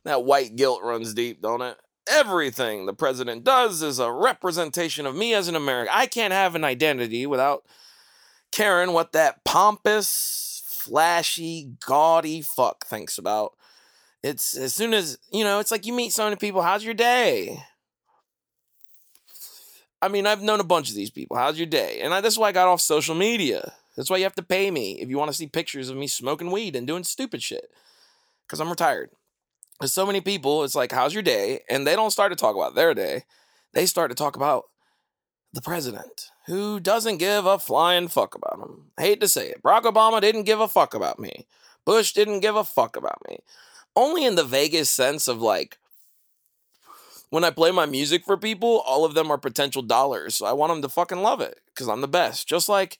That 0.05 0.23
white 0.23 0.55
guilt 0.55 0.81
runs 0.83 1.13
deep, 1.13 1.41
don't 1.41 1.61
it? 1.61 1.77
Everything 2.07 2.85
the 2.85 2.93
president 2.93 3.43
does 3.43 3.81
is 3.81 3.99
a 3.99 4.11
representation 4.11 5.07
of 5.07 5.15
me 5.15 5.33
as 5.33 5.47
an 5.47 5.55
American. 5.55 5.93
I 5.93 6.05
can't 6.05 6.33
have 6.33 6.53
an 6.53 6.63
identity 6.63 7.25
without 7.25 7.63
caring 8.51 8.93
what 8.93 9.11
that 9.13 9.43
pompous, 9.43 10.63
flashy, 10.67 11.73
gaudy 11.85 12.43
fuck 12.43 12.85
thinks 12.85 13.17
about. 13.17 13.53
It's 14.21 14.55
as 14.55 14.73
soon 14.73 14.93
as, 14.93 15.17
you 15.31 15.43
know, 15.43 15.59
it's 15.59 15.71
like 15.71 15.85
you 15.85 15.93
meet 15.93 16.13
so 16.13 16.23
many 16.23 16.35
people, 16.35 16.61
how's 16.61 16.85
your 16.85 16.93
day? 16.93 17.63
I 20.01 20.07
mean, 20.07 20.27
I've 20.27 20.43
known 20.43 20.59
a 20.59 20.63
bunch 20.63 20.89
of 20.89 20.95
these 20.95 21.09
people. 21.09 21.35
How's 21.37 21.57
your 21.57 21.65
day? 21.65 22.01
And 22.01 22.13
that's 22.13 22.37
why 22.37 22.49
I 22.49 22.51
got 22.51 22.67
off 22.67 22.81
social 22.81 23.15
media. 23.15 23.73
That's 23.97 24.09
why 24.09 24.17
you 24.17 24.23
have 24.23 24.35
to 24.35 24.43
pay 24.43 24.69
me 24.69 25.01
if 25.01 25.09
you 25.09 25.17
want 25.17 25.31
to 25.31 25.37
see 25.37 25.47
pictures 25.47 25.89
of 25.89 25.97
me 25.97 26.05
smoking 26.05 26.51
weed 26.51 26.75
and 26.75 26.85
doing 26.85 27.03
stupid 27.03 27.41
shit. 27.41 27.71
Because 28.45 28.59
I'm 28.59 28.69
retired. 28.69 29.09
So 29.83 30.05
many 30.05 30.21
people, 30.21 30.63
it's 30.63 30.75
like, 30.75 30.91
how's 30.91 31.13
your 31.13 31.23
day? 31.23 31.61
And 31.69 31.85
they 31.85 31.95
don't 31.95 32.11
start 32.11 32.31
to 32.31 32.35
talk 32.35 32.55
about 32.55 32.75
their 32.75 32.93
day. 32.93 33.23
They 33.73 33.85
start 33.85 34.09
to 34.09 34.15
talk 34.15 34.35
about 34.35 34.65
the 35.53 35.61
president, 35.61 36.31
who 36.47 36.79
doesn't 36.79 37.17
give 37.17 37.45
a 37.45 37.59
flying 37.59 38.07
fuck 38.07 38.35
about 38.35 38.59
him. 38.59 38.91
I 38.97 39.03
hate 39.03 39.21
to 39.21 39.27
say 39.27 39.49
it. 39.49 39.63
Barack 39.63 39.83
Obama 39.83 40.19
didn't 40.19 40.43
give 40.43 40.59
a 40.59 40.67
fuck 40.67 40.93
about 40.93 41.19
me. 41.19 41.47
Bush 41.85 42.13
didn't 42.13 42.41
give 42.41 42.55
a 42.55 42.63
fuck 42.63 42.95
about 42.95 43.19
me. 43.27 43.39
Only 43.95 44.25
in 44.25 44.35
the 44.35 44.43
vaguest 44.43 44.93
sense 44.93 45.27
of 45.27 45.41
like, 45.41 45.77
when 47.29 47.43
I 47.43 47.51
play 47.51 47.71
my 47.71 47.85
music 47.85 48.25
for 48.25 48.37
people, 48.37 48.83
all 48.85 49.05
of 49.05 49.13
them 49.13 49.31
are 49.31 49.37
potential 49.37 49.81
dollars. 49.81 50.35
So 50.35 50.45
I 50.45 50.53
want 50.53 50.71
them 50.71 50.81
to 50.81 50.89
fucking 50.89 51.21
love 51.21 51.41
it 51.41 51.59
because 51.67 51.87
I'm 51.87 52.01
the 52.01 52.07
best. 52.07 52.47
Just 52.47 52.69
like 52.69 52.97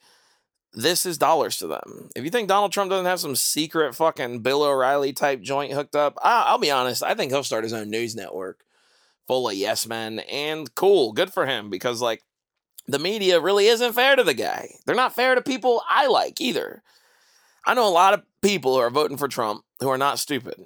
this 0.75 1.05
is 1.05 1.17
dollars 1.17 1.57
to 1.57 1.67
them. 1.67 2.09
If 2.15 2.23
you 2.23 2.29
think 2.29 2.47
Donald 2.47 2.71
Trump 2.71 2.89
doesn't 2.89 3.05
have 3.05 3.19
some 3.19 3.35
secret 3.35 3.95
fucking 3.95 4.39
Bill 4.39 4.63
O'Reilly 4.63 5.13
type 5.13 5.41
joint 5.41 5.71
hooked 5.73 5.95
up, 5.95 6.17
I- 6.21 6.51
will 6.51 6.59
be 6.59 6.71
honest. 6.71 7.01
I 7.03 7.13
think 7.15 7.31
he'll 7.31 7.43
start 7.43 7.63
his 7.63 7.73
own 7.73 7.89
news 7.89 8.15
network 8.15 8.59
full 9.27 9.49
of 9.49 9.55
yes 9.55 9.87
men. 9.87 10.19
And 10.19 10.73
cool, 10.75 11.13
good 11.13 11.31
for 11.33 11.45
him 11.45 11.69
because 11.69 12.01
like 12.01 12.21
the 12.87 12.99
media 12.99 13.39
really 13.39 13.67
isn't 13.67 13.93
fair 13.93 14.15
to 14.15 14.23
the 14.23 14.33
guy. 14.33 14.75
They're 14.85 14.95
not 14.95 15.15
fair 15.15 15.35
to 15.35 15.41
people 15.41 15.81
I 15.89 16.07
like 16.07 16.39
either. 16.39 16.83
I 17.65 17.73
know 17.73 17.87
a 17.87 17.89
lot 17.89 18.13
of 18.13 18.23
people 18.41 18.75
who 18.75 18.81
are 18.81 18.91
voting 18.91 19.17
for 19.17 19.27
Trump 19.27 19.63
who 19.79 19.89
are 19.89 19.97
not 19.97 20.19
stupid. 20.19 20.65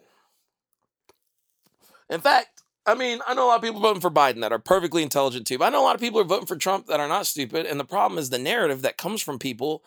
In 2.09 2.19
fact, 2.19 2.58
I 2.85 2.95
mean, 2.95 3.19
I 3.27 3.33
know 3.33 3.45
a 3.45 3.49
lot 3.49 3.57
of 3.57 3.61
people 3.61 3.81
voting 3.81 4.01
for 4.01 4.09
Biden 4.09 4.41
that 4.41 4.51
are 4.51 4.59
perfectly 4.59 5.03
intelligent 5.03 5.45
too, 5.45 5.57
but 5.57 5.65
I 5.65 5.69
know 5.69 5.81
a 5.81 5.85
lot 5.85 5.95
of 5.95 6.01
people 6.01 6.19
are 6.19 6.25
voting 6.25 6.47
for 6.47 6.55
Trump 6.55 6.87
that 6.87 6.99
are 6.99 7.07
not 7.07 7.27
stupid. 7.27 7.65
And 7.65 7.79
the 7.79 7.85
problem 7.85 8.17
is 8.17 8.29
the 8.29 8.39
narrative 8.39 8.81
that 8.81 8.97
comes 8.97 9.21
from 9.21 9.37
people 9.37 9.83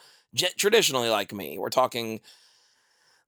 traditionally 0.56 1.08
like 1.08 1.32
me. 1.32 1.58
We're 1.58 1.70
talking 1.70 2.20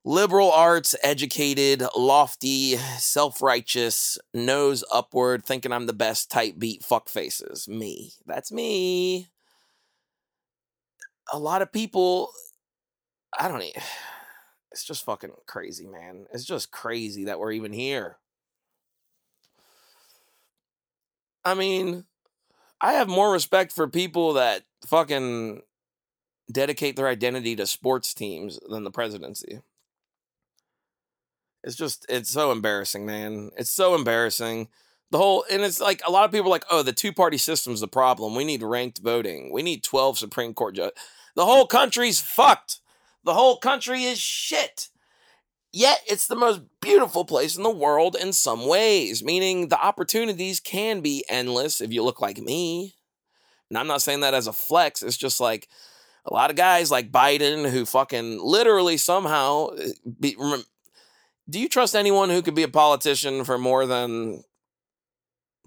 liberal 0.05 0.53
arts, 0.53 0.95
educated, 1.03 1.83
lofty, 1.97 2.77
self 2.99 3.43
righteous, 3.43 4.19
nose 4.33 4.85
upward, 4.93 5.45
thinking 5.45 5.73
I'm 5.73 5.87
the 5.87 5.93
best 5.93 6.31
type 6.31 6.55
beat 6.59 6.85
fuck 6.85 7.09
faces. 7.09 7.67
Me. 7.69 8.13
That's 8.27 8.53
me. 8.53 9.29
A 11.33 11.39
lot 11.39 11.63
of 11.63 11.73
people, 11.73 12.31
I 13.39 13.49
don't 13.49 13.63
e- 13.63 13.75
It's 14.73 14.83
just 14.85 15.05
fucking 15.05 15.31
crazy, 15.47 15.87
man. 15.87 16.27
It's 16.33 16.45
just 16.45 16.73
crazy 16.73 17.27
that 17.27 17.39
we're 17.39 17.53
even 17.53 17.73
here. 17.73 18.17
I 21.45 21.55
mean, 21.55 22.05
I 22.81 22.95
have 22.95 23.09
more 23.09 23.33
respect 23.33 23.73
for 23.73 23.89
people 23.89 24.35
that 24.35 24.63
fucking 24.87 25.63
dedicate 26.51 26.97
their 26.97 27.09
identity 27.09 27.57
to 27.57 27.67
sports 27.67 28.15
teams 28.15 28.59
than 28.69 28.85
the 28.85 28.91
presidency. 28.91 29.61
It's 31.63 31.77
just, 31.77 32.05
it's 32.09 32.31
so 32.31 32.53
embarrassing, 32.53 33.07
man. 33.07 33.51
It's 33.57 33.71
so 33.71 33.95
embarrassing. 33.95 34.69
The 35.11 35.19
whole, 35.19 35.45
and 35.51 35.63
it's 35.63 35.81
like 35.81 36.03
a 36.07 36.11
lot 36.11 36.25
of 36.25 36.33
people 36.33 36.51
like, 36.51 36.67
oh, 36.71 36.83
the 36.83 36.93
two 36.93 37.13
party 37.13 37.39
system's 37.39 37.81
the 37.81 37.89
problem. 37.89 38.35
We 38.35 38.45
need 38.45 38.63
ranked 38.63 38.99
voting. 38.99 39.53
We 39.53 39.63
need 39.63 39.83
12 39.83 40.19
Supreme 40.19 40.53
Court 40.53 40.75
judges. 40.75 40.99
The 41.37 41.47
whole 41.47 41.67
country's 41.67 42.21
fucked. 42.21 42.81
The 43.25 43.35
whole 43.35 43.57
country 43.57 44.05
is 44.05 44.19
shit. 44.19 44.89
Yet 45.77 46.03
it's 46.07 46.29
the 46.29 46.37
most 46.37 46.61
beautiful 46.81 47.25
place 47.25 47.57
in 47.57 47.65
the 47.65 47.69
world 47.69 48.15
in 48.15 48.33
some 48.33 48.65
ways, 48.65 49.25
meaning 49.25 49.67
the 49.67 49.85
opportunities 49.85 50.61
can 50.61 51.01
be 51.01 51.25
endless 51.29 51.81
if 51.81 51.93
you 51.93 52.05
look 52.05 52.21
like 52.21 52.39
me. 52.39 52.95
And 53.69 53.77
I'm 53.77 53.89
not 53.89 54.01
saying 54.01 54.21
that 54.21 54.35
as 54.35 54.47
a 54.47 54.53
flex. 54.53 55.03
It's 55.03 55.17
just 55.17 55.41
like 55.41 55.69
a 56.27 56.33
lot 56.33 56.51
of 56.51 56.55
guys 56.55 56.93
like 56.93 57.11
Biden 57.11 57.69
who 57.69 57.85
fucking 57.87 58.39
literally 58.41 58.97
somehow 58.97 59.71
uh, 59.71 59.89
be, 60.21 60.37
do 61.51 61.59
you 61.59 61.69
trust 61.69 61.97
anyone 61.97 62.31
who 62.31 62.41
could 62.41 62.55
be 62.55 62.63
a 62.63 62.69
politician 62.69 63.43
for 63.43 63.59
more 63.59 63.85
than 63.85 64.45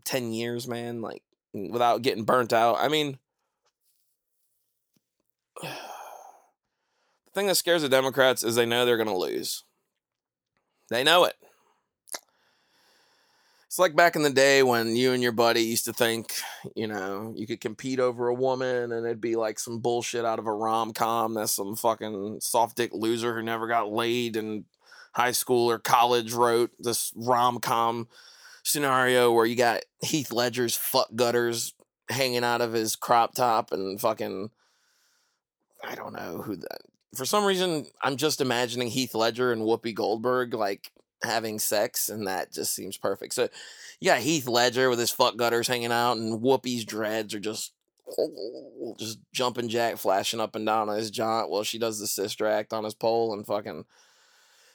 10 0.05 0.31
years, 0.31 0.69
man? 0.69 1.01
Like 1.01 1.21
without 1.53 2.01
getting 2.01 2.23
burnt 2.23 2.53
out? 2.53 2.77
I 2.79 2.87
mean, 2.87 3.19
the 5.61 5.69
thing 7.33 7.47
that 7.47 7.55
scares 7.55 7.81
the 7.81 7.89
Democrats 7.89 8.41
is 8.41 8.55
they 8.55 8.65
know 8.65 8.85
they're 8.85 8.95
going 8.95 9.09
to 9.09 9.17
lose. 9.17 9.65
They 10.89 11.03
know 11.03 11.25
it. 11.25 11.35
It's 13.67 13.79
like 13.79 13.95
back 13.95 14.15
in 14.15 14.23
the 14.23 14.29
day 14.29 14.63
when 14.63 14.95
you 14.95 15.11
and 15.11 15.21
your 15.21 15.33
buddy 15.33 15.61
used 15.61 15.85
to 15.85 15.93
think, 15.93 16.33
you 16.75 16.87
know, 16.87 17.33
you 17.35 17.45
could 17.45 17.59
compete 17.59 17.99
over 17.99 18.27
a 18.27 18.33
woman 18.33 18.91
and 18.91 19.05
it'd 19.05 19.21
be 19.21 19.35
like 19.35 19.59
some 19.59 19.79
bullshit 19.79 20.25
out 20.25 20.39
of 20.39 20.47
a 20.47 20.53
rom 20.53 20.93
com 20.93 21.33
that 21.33 21.49
some 21.49 21.75
fucking 21.75 22.39
soft 22.39 22.77
dick 22.77 22.91
loser 22.93 23.35
who 23.35 23.43
never 23.43 23.67
got 23.67 23.91
laid 23.91 24.37
in 24.37 24.65
high 25.11 25.33
school 25.33 25.69
or 25.69 25.79
college 25.79 26.31
wrote 26.31 26.71
this 26.79 27.11
rom 27.15 27.59
com 27.59 28.07
scenario 28.63 29.31
where 29.31 29.45
you 29.45 29.55
got 29.55 29.83
Heath 30.01 30.31
Ledger's 30.31 30.75
fuck 30.75 31.09
gutters 31.15 31.73
hanging 32.09 32.43
out 32.43 32.61
of 32.61 32.73
his 32.73 32.95
crop 32.95 33.35
top 33.35 33.71
and 33.71 33.99
fucking 33.99 34.49
I 35.83 35.95
don't 35.95 36.13
know 36.13 36.41
who 36.41 36.55
that 36.55 36.81
for 37.15 37.25
some 37.25 37.45
reason 37.45 37.85
I'm 38.01 38.17
just 38.17 38.41
imagining 38.41 38.89
Heath 38.89 39.15
Ledger 39.15 39.51
and 39.51 39.61
Whoopi 39.61 39.93
Goldberg 39.93 40.53
like 40.53 40.91
having 41.23 41.59
sex 41.59 42.09
and 42.09 42.27
that 42.27 42.51
just 42.51 42.73
seems 42.73 42.97
perfect. 42.97 43.33
So 43.33 43.49
you 43.99 44.09
got 44.09 44.19
Heath 44.19 44.47
Ledger 44.47 44.89
with 44.89 44.99
his 44.99 45.11
fuck 45.11 45.37
gutters 45.37 45.67
hanging 45.67 45.91
out 45.91 46.17
and 46.17 46.41
Whoopi's 46.41 46.85
dreads 46.85 47.33
are 47.33 47.39
just 47.39 47.73
just 48.97 49.19
jumping 49.33 49.69
jack 49.69 49.97
flashing 49.97 50.39
up 50.39 50.55
and 50.55 50.65
down 50.65 50.89
on 50.89 50.97
his 50.97 51.11
jaunt 51.11 51.49
while 51.49 51.63
she 51.63 51.77
does 51.77 51.99
the 51.99 52.07
sister 52.07 52.45
act 52.45 52.73
on 52.73 52.83
his 52.83 52.93
pole 52.93 53.33
and 53.33 53.45
fucking 53.45 53.85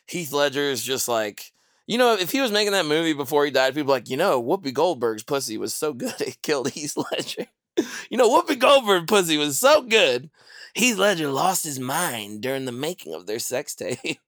Heath 0.06 0.32
Ledger 0.32 0.62
is 0.62 0.82
just 0.82 1.08
like 1.08 1.52
you 1.86 1.98
know, 1.98 2.14
if 2.14 2.30
he 2.30 2.40
was 2.40 2.52
making 2.52 2.72
that 2.72 2.86
movie 2.86 3.12
before 3.12 3.44
he 3.44 3.50
died, 3.50 3.74
people 3.74 3.92
like, 3.92 4.08
you 4.08 4.16
know, 4.16 4.42
Whoopi 4.42 4.72
Goldberg's 4.72 5.24
pussy 5.24 5.58
was 5.58 5.74
so 5.74 5.92
good 5.92 6.14
it 6.20 6.40
killed 6.42 6.70
Heath 6.70 6.96
Ledger. 6.96 7.46
you 8.10 8.16
know, 8.16 8.30
Whoopi 8.30 8.58
Goldberg 8.58 9.06
pussy 9.06 9.36
was 9.36 9.58
so 9.58 9.82
good. 9.82 10.30
Heath 10.74 10.96
Ledger 10.96 11.28
lost 11.28 11.64
his 11.64 11.78
mind 11.78 12.40
during 12.40 12.64
the 12.64 12.72
making 12.72 13.14
of 13.14 13.26
their 13.26 13.38
sex 13.38 13.74
tape. 13.74 13.98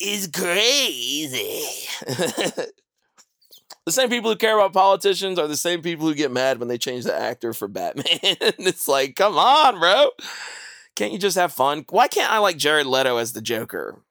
is 0.00 0.28
crazy. 0.28 1.64
the 2.06 2.72
same 3.90 4.08
people 4.08 4.30
who 4.30 4.36
care 4.36 4.56
about 4.56 4.72
politicians 4.72 5.38
are 5.38 5.46
the 5.46 5.56
same 5.56 5.82
people 5.82 6.06
who 6.06 6.14
get 6.14 6.30
mad 6.32 6.58
when 6.58 6.68
they 6.68 6.78
change 6.78 7.04
the 7.04 7.14
actor 7.14 7.52
for 7.52 7.68
Batman. 7.68 8.04
it's 8.20 8.88
like, 8.88 9.14
come 9.16 9.36
on, 9.36 9.78
bro. 9.78 10.10
Can't 10.96 11.12
you 11.12 11.18
just 11.18 11.36
have 11.36 11.52
fun? 11.52 11.84
Why 11.90 12.08
can't 12.08 12.32
I 12.32 12.38
like 12.38 12.56
Jared 12.56 12.86
Leto 12.86 13.18
as 13.18 13.32
the 13.32 13.42
Joker? 13.42 14.02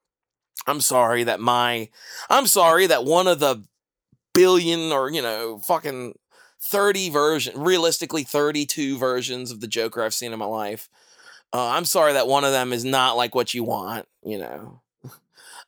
I'm 0.67 0.81
sorry 0.81 1.23
that 1.23 1.39
my 1.39 1.89
I'm 2.29 2.45
sorry 2.45 2.87
that 2.87 3.05
one 3.05 3.27
of 3.27 3.39
the 3.39 3.63
billion 4.33 4.91
or 4.91 5.09
you 5.09 5.21
know 5.21 5.59
fucking 5.59 6.13
30 6.61 7.09
version 7.09 7.59
realistically 7.59 8.23
32 8.23 8.97
versions 8.97 9.51
of 9.51 9.61
the 9.61 9.67
Joker 9.67 10.03
I've 10.03 10.13
seen 10.13 10.33
in 10.33 10.39
my 10.39 10.45
life. 10.45 10.89
Uh, 11.53 11.69
I'm 11.69 11.85
sorry 11.85 12.13
that 12.13 12.27
one 12.27 12.43
of 12.43 12.51
them 12.51 12.73
is 12.73 12.85
not 12.85 13.17
like 13.17 13.33
what 13.33 13.53
you 13.53 13.63
want, 13.63 14.07
you 14.23 14.37
know. 14.37 14.81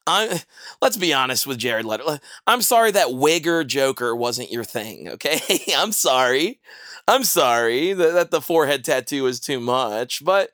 I'm 0.07 0.39
let's 0.81 0.97
be 0.97 1.13
honest 1.13 1.47
with 1.47 1.57
Jared 1.57 1.85
Leto. 1.85 2.19
I'm 2.45 2.61
sorry 2.61 2.91
that 2.91 3.07
wigger 3.07 3.65
Joker 3.65 4.15
wasn't 4.15 4.51
your 4.51 4.63
thing, 4.63 5.09
okay? 5.09 5.39
I'm 5.75 5.91
sorry. 5.91 6.59
I'm 7.07 7.23
sorry 7.23 7.93
that, 7.93 8.13
that 8.13 8.31
the 8.31 8.41
forehead 8.41 8.83
tattoo 8.83 9.25
is 9.25 9.39
too 9.39 9.59
much, 9.59 10.23
but 10.23 10.51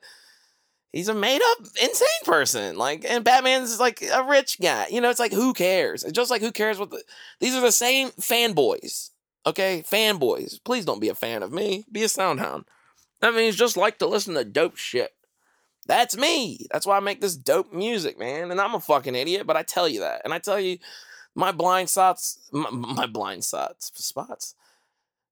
he's 0.92 1.08
a 1.08 1.14
made 1.14 1.40
up 1.42 1.66
insane 1.82 2.08
person. 2.24 2.76
Like, 2.76 3.04
and 3.06 3.24
Batman's 3.24 3.78
like 3.78 4.02
a 4.02 4.24
rich 4.24 4.58
guy. 4.60 4.86
You 4.90 5.00
know, 5.00 5.10
it's 5.10 5.20
like 5.20 5.32
who 5.32 5.52
cares? 5.52 6.04
It's 6.04 6.12
just 6.12 6.30
like 6.30 6.40
who 6.40 6.52
cares 6.52 6.78
what 6.78 6.90
the 6.90 7.02
these 7.40 7.54
are 7.54 7.60
the 7.60 7.72
same 7.72 8.10
fanboys. 8.10 9.10
Okay, 9.46 9.82
fanboys. 9.90 10.58
Please 10.64 10.84
don't 10.84 11.00
be 11.00 11.08
a 11.08 11.14
fan 11.14 11.42
of 11.42 11.52
me. 11.52 11.84
Be 11.90 12.02
a 12.02 12.08
soundhound. 12.08 12.64
That 13.20 13.34
means 13.34 13.56
just 13.56 13.76
like 13.76 13.98
to 13.98 14.06
listen 14.06 14.34
to 14.34 14.44
dope 14.44 14.76
shit. 14.76 15.12
That's 15.86 16.16
me. 16.16 16.66
That's 16.70 16.86
why 16.86 16.98
I 16.98 17.00
make 17.00 17.20
this 17.20 17.36
dope 17.36 17.72
music, 17.72 18.18
man. 18.18 18.50
And 18.50 18.60
I'm 18.60 18.74
a 18.74 18.80
fucking 18.80 19.14
idiot, 19.14 19.46
but 19.46 19.56
I 19.56 19.62
tell 19.62 19.88
you 19.88 20.00
that. 20.00 20.20
And 20.24 20.34
I 20.34 20.38
tell 20.38 20.60
you, 20.60 20.78
my 21.34 21.50
blind 21.50 21.88
spots, 21.88 22.38
my, 22.52 22.70
my 22.70 23.06
blind 23.06 23.44
spots, 23.44 23.90
spots, 23.94 24.54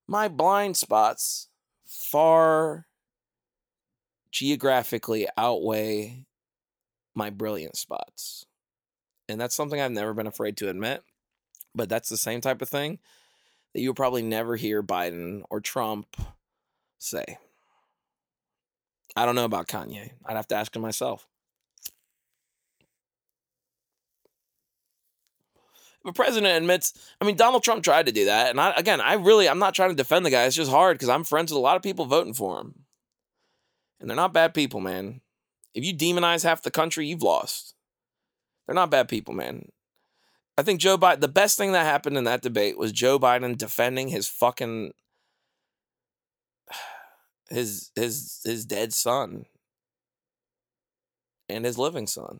my 0.07 0.27
blind 0.27 0.77
spots 0.77 1.47
far 1.85 2.87
geographically 4.31 5.27
outweigh 5.37 6.25
my 7.13 7.29
brilliant 7.29 7.75
spots. 7.75 8.45
And 9.29 9.39
that's 9.39 9.55
something 9.55 9.79
I've 9.79 9.91
never 9.91 10.13
been 10.13 10.27
afraid 10.27 10.57
to 10.57 10.69
admit. 10.69 11.03
But 11.75 11.89
that's 11.89 12.09
the 12.09 12.17
same 12.17 12.41
type 12.41 12.61
of 12.61 12.69
thing 12.69 12.99
that 13.73 13.81
you'll 13.81 13.93
probably 13.93 14.21
never 14.21 14.55
hear 14.55 14.81
Biden 14.81 15.43
or 15.49 15.59
Trump 15.61 16.15
say. 16.97 17.37
I 19.15 19.25
don't 19.25 19.35
know 19.35 19.45
about 19.45 19.67
Kanye. 19.67 20.11
I'd 20.25 20.35
have 20.35 20.47
to 20.49 20.55
ask 20.55 20.75
him 20.75 20.81
myself. 20.81 21.27
If 26.03 26.11
a 26.11 26.13
president 26.13 26.55
admits, 26.55 26.93
I 27.19 27.25
mean, 27.25 27.35
Donald 27.35 27.63
Trump 27.63 27.83
tried 27.83 28.05
to 28.05 28.11
do 28.11 28.25
that. 28.25 28.51
And 28.51 28.61
I, 28.61 28.71
again, 28.77 29.01
I 29.01 29.15
really, 29.15 29.49
I'm 29.49 29.59
not 29.59 29.73
trying 29.73 29.89
to 29.89 29.95
defend 29.95 30.25
the 30.25 30.29
guy. 30.29 30.45
It's 30.45 30.55
just 30.55 30.71
hard 30.71 30.95
because 30.95 31.09
I'm 31.09 31.23
friends 31.23 31.51
with 31.51 31.57
a 31.57 31.61
lot 31.61 31.75
of 31.75 31.81
people 31.81 32.05
voting 32.05 32.33
for 32.33 32.61
him. 32.61 32.85
And 33.99 34.09
they're 34.09 34.15
not 34.15 34.33
bad 34.33 34.53
people, 34.53 34.79
man. 34.79 35.21
If 35.73 35.83
you 35.83 35.95
demonize 35.95 36.43
half 36.43 36.61
the 36.61 36.71
country, 36.71 37.07
you've 37.07 37.23
lost. 37.23 37.73
They're 38.65 38.75
not 38.75 38.91
bad 38.91 39.09
people, 39.09 39.33
man. 39.33 39.69
I 40.57 40.63
think 40.63 40.79
Joe 40.79 40.97
Biden, 40.97 41.19
the 41.19 41.27
best 41.27 41.57
thing 41.57 41.71
that 41.73 41.85
happened 41.85 42.17
in 42.17 42.23
that 42.23 42.41
debate 42.41 42.77
was 42.77 42.91
Joe 42.91 43.19
Biden 43.19 43.57
defending 43.57 44.07
his 44.07 44.27
fucking 44.27 44.93
his 47.49 47.91
his 47.95 48.41
his 48.43 48.65
dead 48.65 48.93
son 48.93 49.45
and 51.47 51.63
his 51.63 51.77
living 51.77 52.07
son. 52.07 52.39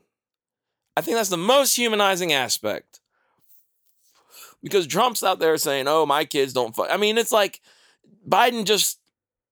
I 0.95 1.01
think 1.01 1.15
that's 1.15 1.29
the 1.29 1.37
most 1.37 1.75
humanizing 1.75 2.33
aspect. 2.33 2.99
Because 4.63 4.87
Trump's 4.87 5.21
out 5.21 5.37
there 5.37 5.55
saying, 5.57 5.87
"Oh, 5.87 6.07
my 6.07 6.25
kids 6.25 6.53
don't 6.53 6.75
fuck." 6.75 6.87
I 6.89 6.97
mean, 6.97 7.19
it's 7.19 7.31
like 7.31 7.61
Biden 8.27 8.65
just 8.65 8.99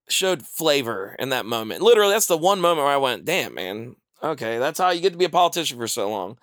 showed 0.09 0.41
flavor 0.41 1.15
in 1.19 1.29
that 1.29 1.45
moment. 1.45 1.81
Literally, 1.83 2.13
that's 2.13 2.25
the 2.25 2.37
one 2.37 2.59
moment 2.59 2.85
where 2.85 2.93
I 2.93 2.97
went, 2.97 3.25
"Damn, 3.25 3.53
man. 3.53 3.95
Okay, 4.23 4.57
that's 4.57 4.79
how 4.79 4.89
you 4.89 5.01
get 5.01 5.11
to 5.11 5.19
be 5.19 5.25
a 5.25 5.29
politician 5.29 5.77
for 5.77 5.87
so 5.87 6.09
long." 6.09 6.39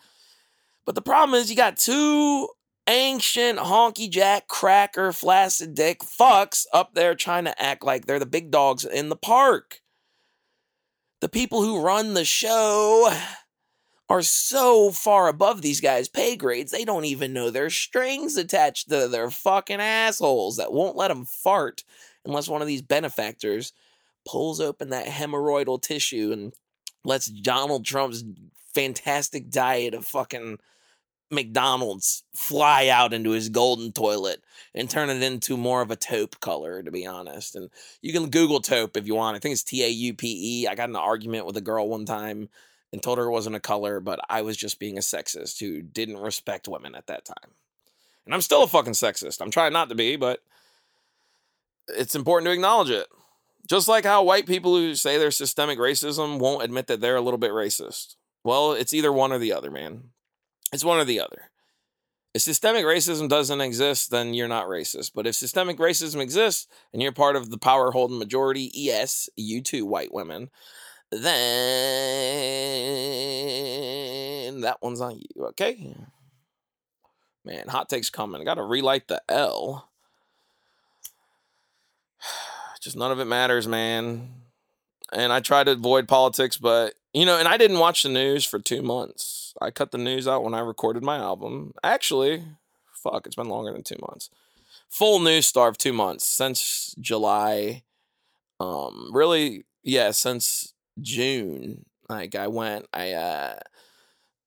But 0.85 0.95
the 0.95 1.03
problem 1.03 1.39
is, 1.39 1.51
you 1.51 1.57
got 1.57 1.77
two 1.77 2.49
ancient 2.89 3.59
honky 3.59 4.11
jack 4.11 4.49
cracker 4.49 5.13
flaccid 5.13 5.75
dick 5.75 6.01
fucks 6.01 6.67
up 6.73 6.95
there 6.95 7.15
trying 7.15 7.45
to 7.45 7.63
act 7.63 7.85
like 7.85 8.07
they're 8.07 8.19
the 8.19 8.27
big 8.27 8.51
dogs 8.51 8.85
in 8.85 9.09
the 9.09 9.17
park. 9.17 9.81
The 11.21 11.29
people 11.29 11.63
who 11.63 11.81
run 11.81 12.15
the 12.15 12.25
show 12.25 13.13
are 14.09 14.23
so 14.23 14.91
far 14.91 15.29
above 15.29 15.63
these 15.63 15.81
guys' 15.81 16.09
pay 16.09 16.37
grades, 16.37 16.73
they 16.73 16.85
don't 16.85 17.05
even 17.05 17.33
know 17.33 17.49
there's 17.49 17.75
strings 17.75 18.37
attached 18.37 18.91
to 18.91 19.07
their 19.07 19.31
fucking 19.31 19.81
assholes 19.81 20.57
that 20.57 20.73
won't 20.73 20.97
let 20.97 21.09
them 21.09 21.25
fart 21.25 21.85
unless 22.25 22.49
one 22.49 22.61
of 22.61 22.67
these 22.69 22.83
benefactors 22.83 23.73
pulls 24.27 24.61
open 24.61 24.91
that 24.91 25.07
hemorrhoidal 25.07 25.81
tissue 25.81 26.31
and 26.33 26.53
lets 27.05 27.27
Donald 27.27 27.85
Trump's 27.85 28.25
fantastic 28.75 29.51
diet 29.51 29.95
of 29.95 30.05
fucking 30.05 30.59
McDonald's 31.33 32.23
fly 32.35 32.89
out 32.89 33.13
into 33.13 33.31
his 33.31 33.49
golden 33.49 33.93
toilet 33.93 34.43
and 34.75 34.89
turn 34.89 35.11
it 35.11 35.23
into 35.23 35.57
more 35.57 35.83
of 35.83 35.91
a 35.91 35.97
taupe 35.97 36.41
color, 36.41 36.83
to 36.83 36.91
be 36.91 37.07
honest. 37.07 37.57
And 37.57 37.71
you 38.01 38.13
can 38.13 38.31
Google 38.31 38.61
taupe 38.61 38.97
if 38.97 39.07
you 39.07 39.15
want. 39.15 39.37
I 39.37 39.41
think 39.41 39.53
it's 39.53 39.63
T 39.63 39.85
A 39.85 39.89
U 39.89 40.15
P 40.15 40.63
E. 40.63 40.69
I 40.69 40.75
got 40.75 40.89
in 40.89 40.97
an 40.97 41.03
argument 41.03 41.47
with 41.47 41.57
a 41.57 41.63
girl 41.63 41.89
one 41.89 42.05
time 42.05 42.49
and 42.93 43.03
told 43.03 43.19
her 43.19 43.25
it 43.25 43.31
wasn't 43.31 43.57
a 43.57 43.61
color, 43.61 44.01
but 44.01 44.21
I 44.29 44.43
was 44.43 44.57
just 44.57 44.79
being 44.79 44.99
a 44.99 45.01
sexist 45.01 45.61
who 45.61 45.83
didn't 45.83 46.19
respect 46.19 46.69
women 46.69 46.95
at 46.95 47.07
that 47.07 47.25
time. 47.25 47.53
And 48.25 48.35
I'm 48.35 48.43
still 48.43 48.63
a 48.63 48.69
fucking 48.69 48.93
sexist. 48.93 49.41
I'm 49.41 49.51
trying 49.51 49.73
not 49.73 49.89
to 49.89 49.95
be, 49.95 50.17
but 50.17 50.43
it's 51.89 52.15
important 52.15 52.47
to 52.47 52.53
acknowledge 52.53 52.91
it. 52.91 53.07
Just 53.67 53.89
like 53.89 54.05
how 54.05 54.23
white 54.23 54.47
people 54.47 54.77
who 54.77 54.95
say 54.95 55.19
they're 55.19 55.31
systemic 55.31 55.79
racism 55.79 56.39
won't 56.39 56.65
admit 56.65 56.87
that 56.89 57.01
they're 57.01 57.17
a 57.17 57.21
little 57.21 57.39
bit 57.39 57.53
racist. 57.53 58.17
Well, 58.45 58.73
it's 58.73 58.93
either 58.93 59.13
one 59.13 59.33
or 59.33 59.39
the 59.39 59.53
other, 59.53 59.71
man. 59.71 60.11
It's 60.73 60.85
one 60.85 60.99
or 60.99 61.05
the 61.05 61.21
other. 61.21 61.51
If 62.35 62.41
systemic 62.43 62.87
racism 62.87 63.29
doesn't 63.29 63.61
exist, 63.61 64.11
then 64.11 64.33
you're 64.33 64.49
not 64.49 64.67
racist. 64.67 65.13
But 65.15 65.27
if 65.27 65.35
systemic 65.35 65.77
racism 65.77 66.21
exists 66.21 66.67
and 66.93 67.03
you're 67.03 67.13
part 67.13 67.37
of 67.37 67.51
the 67.51 67.59
power 67.59 67.91
holding 67.91 68.19
majority, 68.19 68.71
yes, 68.73 69.29
you 69.37 69.61
too, 69.61 69.85
white 69.85 70.15
women, 70.15 70.49
then 71.11 71.21
that 74.63 74.79
one's 74.81 75.03
on 75.03 75.21
you, 75.21 75.45
okay? 75.49 75.95
Man, 77.45 77.69
hot 77.69 77.91
takes 77.91 78.09
coming. 78.09 78.41
I 78.41 78.45
gotta 78.45 78.63
relight 78.63 79.09
the 79.09 79.21
L. 79.29 79.91
Just 82.81 82.97
none 82.97 83.13
of 83.13 83.21
it 83.21 83.27
matters, 83.27 83.69
man. 83.69 84.31
And 85.13 85.35
I 85.35 85.41
try 85.41 85.65
to 85.65 85.73
avoid 85.73 86.09
politics, 86.09 86.57
but 86.57 86.95
you 87.13 87.27
know, 87.27 87.39
and 87.39 87.49
I 87.49 87.57
didn't 87.57 87.79
watch 87.79 88.03
the 88.03 88.09
news 88.09 88.45
for 88.45 88.59
two 88.59 88.83
months. 88.83 89.55
I 89.61 89.71
cut 89.71 89.91
the 89.91 89.99
news 89.99 90.27
out 90.27 90.45
when 90.45 90.55
I 90.55 90.61
recorded 90.61 91.03
my 91.03 91.17
album. 91.17 91.75
Actually, 91.83 92.45
fuck, 92.93 93.27
it's 93.27 93.37
been 93.37 93.49
longer 93.49 93.73
than 93.73 93.83
two 93.83 93.99
months. 94.09 94.31
Full 94.89 95.21
news 95.21 95.47
starved 95.47 95.81
two 95.81 95.93
months 95.93 96.27
since 96.27 96.95
July. 97.01 97.83
Um, 98.61 99.11
really, 99.13 99.65
yeah, 99.83 100.11
since 100.11 100.75
June. 101.01 101.85
Like 102.09 102.35
I 102.35 102.49
went, 102.49 102.87
I 102.93 103.13
uh 103.13 103.59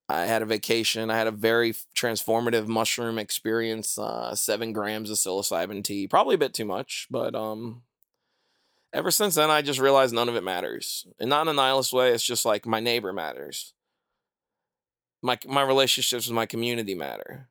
I 0.08 0.26
had 0.26 0.44
a 0.44 0.46
vacation. 0.46 1.10
I 1.10 1.18
had 1.18 1.28
a 1.28 1.32
very 1.32 1.74
transformative 1.96 2.68
mushroom 2.68 3.18
experience. 3.18 3.98
Uh, 3.98 4.36
seven 4.36 4.72
grams 4.72 5.10
of 5.10 5.18
psilocybin 5.18 5.84
tea, 5.84 6.08
probably 6.08 6.36
a 6.36 6.40
bit 6.40 6.54
too 6.54 6.66
much, 6.66 7.08
but 7.10 7.34
um, 7.34 7.82
ever 8.96 9.12
since 9.12 9.36
then, 9.36 9.52
I 9.52 9.62
just 9.62 9.80
realized 9.80 10.16
none 10.16 10.30
of 10.30 10.36
it 10.36 10.44
matters, 10.44 11.06
and 11.20 11.30
not 11.30 11.44
in 11.44 11.50
a 11.50 11.54
nihilist 11.54 11.94
way. 11.94 12.12
It's 12.12 12.24
just 12.24 12.46
like 12.46 12.66
my 12.66 12.80
neighbor 12.80 13.14
matters. 13.14 13.74
My 15.22 15.38
my 15.46 15.62
relationships 15.62 16.28
with 16.28 16.36
my 16.36 16.46
community 16.46 16.96
matter. 16.96 17.50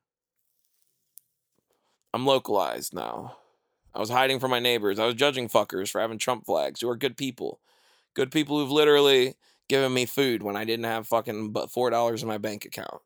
I'm 2.13 2.25
localized 2.25 2.93
now. 2.93 3.37
I 3.93 3.99
was 3.99 4.09
hiding 4.09 4.39
from 4.39 4.51
my 4.51 4.59
neighbors. 4.59 4.99
I 4.99 5.05
was 5.05 5.15
judging 5.15 5.47
fuckers 5.47 5.89
for 5.89 6.01
having 6.01 6.17
Trump 6.17 6.45
flags, 6.45 6.81
who 6.81 6.89
are 6.89 6.97
good 6.97 7.15
people, 7.15 7.59
good 8.13 8.31
people 8.31 8.57
who've 8.57 8.71
literally 8.71 9.35
given 9.69 9.93
me 9.93 10.05
food 10.05 10.43
when 10.43 10.55
I 10.55 10.65
didn't 10.65 10.85
have 10.85 11.07
fucking 11.07 11.51
but 11.51 11.71
four 11.71 11.89
dollars 11.89 12.23
in 12.23 12.27
my 12.27 12.37
bank 12.37 12.65
account. 12.65 13.01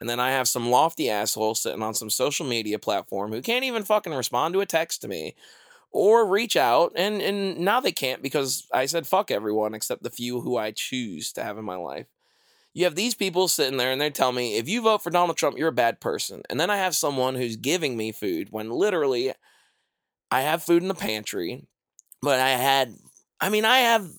And 0.00 0.08
then 0.08 0.20
I 0.20 0.30
have 0.30 0.48
some 0.48 0.70
lofty 0.70 1.08
asshole 1.08 1.54
sitting 1.54 1.82
on 1.82 1.94
some 1.94 2.10
social 2.10 2.46
media 2.46 2.78
platform 2.78 3.32
who 3.32 3.40
can't 3.42 3.64
even 3.64 3.84
fucking 3.84 4.12
respond 4.12 4.54
to 4.54 4.60
a 4.60 4.66
text 4.66 5.02
to 5.02 5.08
me 5.08 5.34
or 5.94 6.26
reach 6.26 6.56
out 6.56 6.92
and 6.96 7.22
and 7.22 7.56
now 7.56 7.80
they 7.80 7.92
can't 7.92 8.20
because 8.20 8.66
I 8.74 8.86
said 8.86 9.06
fuck 9.06 9.30
everyone 9.30 9.74
except 9.74 10.02
the 10.02 10.10
few 10.10 10.40
who 10.40 10.56
I 10.56 10.72
choose 10.72 11.32
to 11.32 11.44
have 11.44 11.56
in 11.56 11.64
my 11.64 11.76
life. 11.76 12.08
You 12.74 12.82
have 12.84 12.96
these 12.96 13.14
people 13.14 13.46
sitting 13.46 13.76
there 13.78 13.92
and 13.92 14.00
they 14.00 14.10
tell 14.10 14.32
me 14.32 14.56
if 14.56 14.68
you 14.68 14.82
vote 14.82 15.04
for 15.04 15.10
Donald 15.10 15.36
Trump 15.36 15.56
you're 15.56 15.68
a 15.68 15.72
bad 15.72 16.00
person. 16.00 16.42
And 16.50 16.58
then 16.58 16.68
I 16.68 16.78
have 16.78 16.96
someone 16.96 17.36
who's 17.36 17.54
giving 17.54 17.96
me 17.96 18.10
food 18.10 18.48
when 18.50 18.70
literally 18.70 19.32
I 20.32 20.40
have 20.40 20.64
food 20.64 20.82
in 20.82 20.88
the 20.88 20.94
pantry, 20.94 21.64
but 22.20 22.40
I 22.40 22.50
had 22.50 22.96
I 23.40 23.48
mean 23.48 23.64
I 23.64 23.78
have 23.78 24.10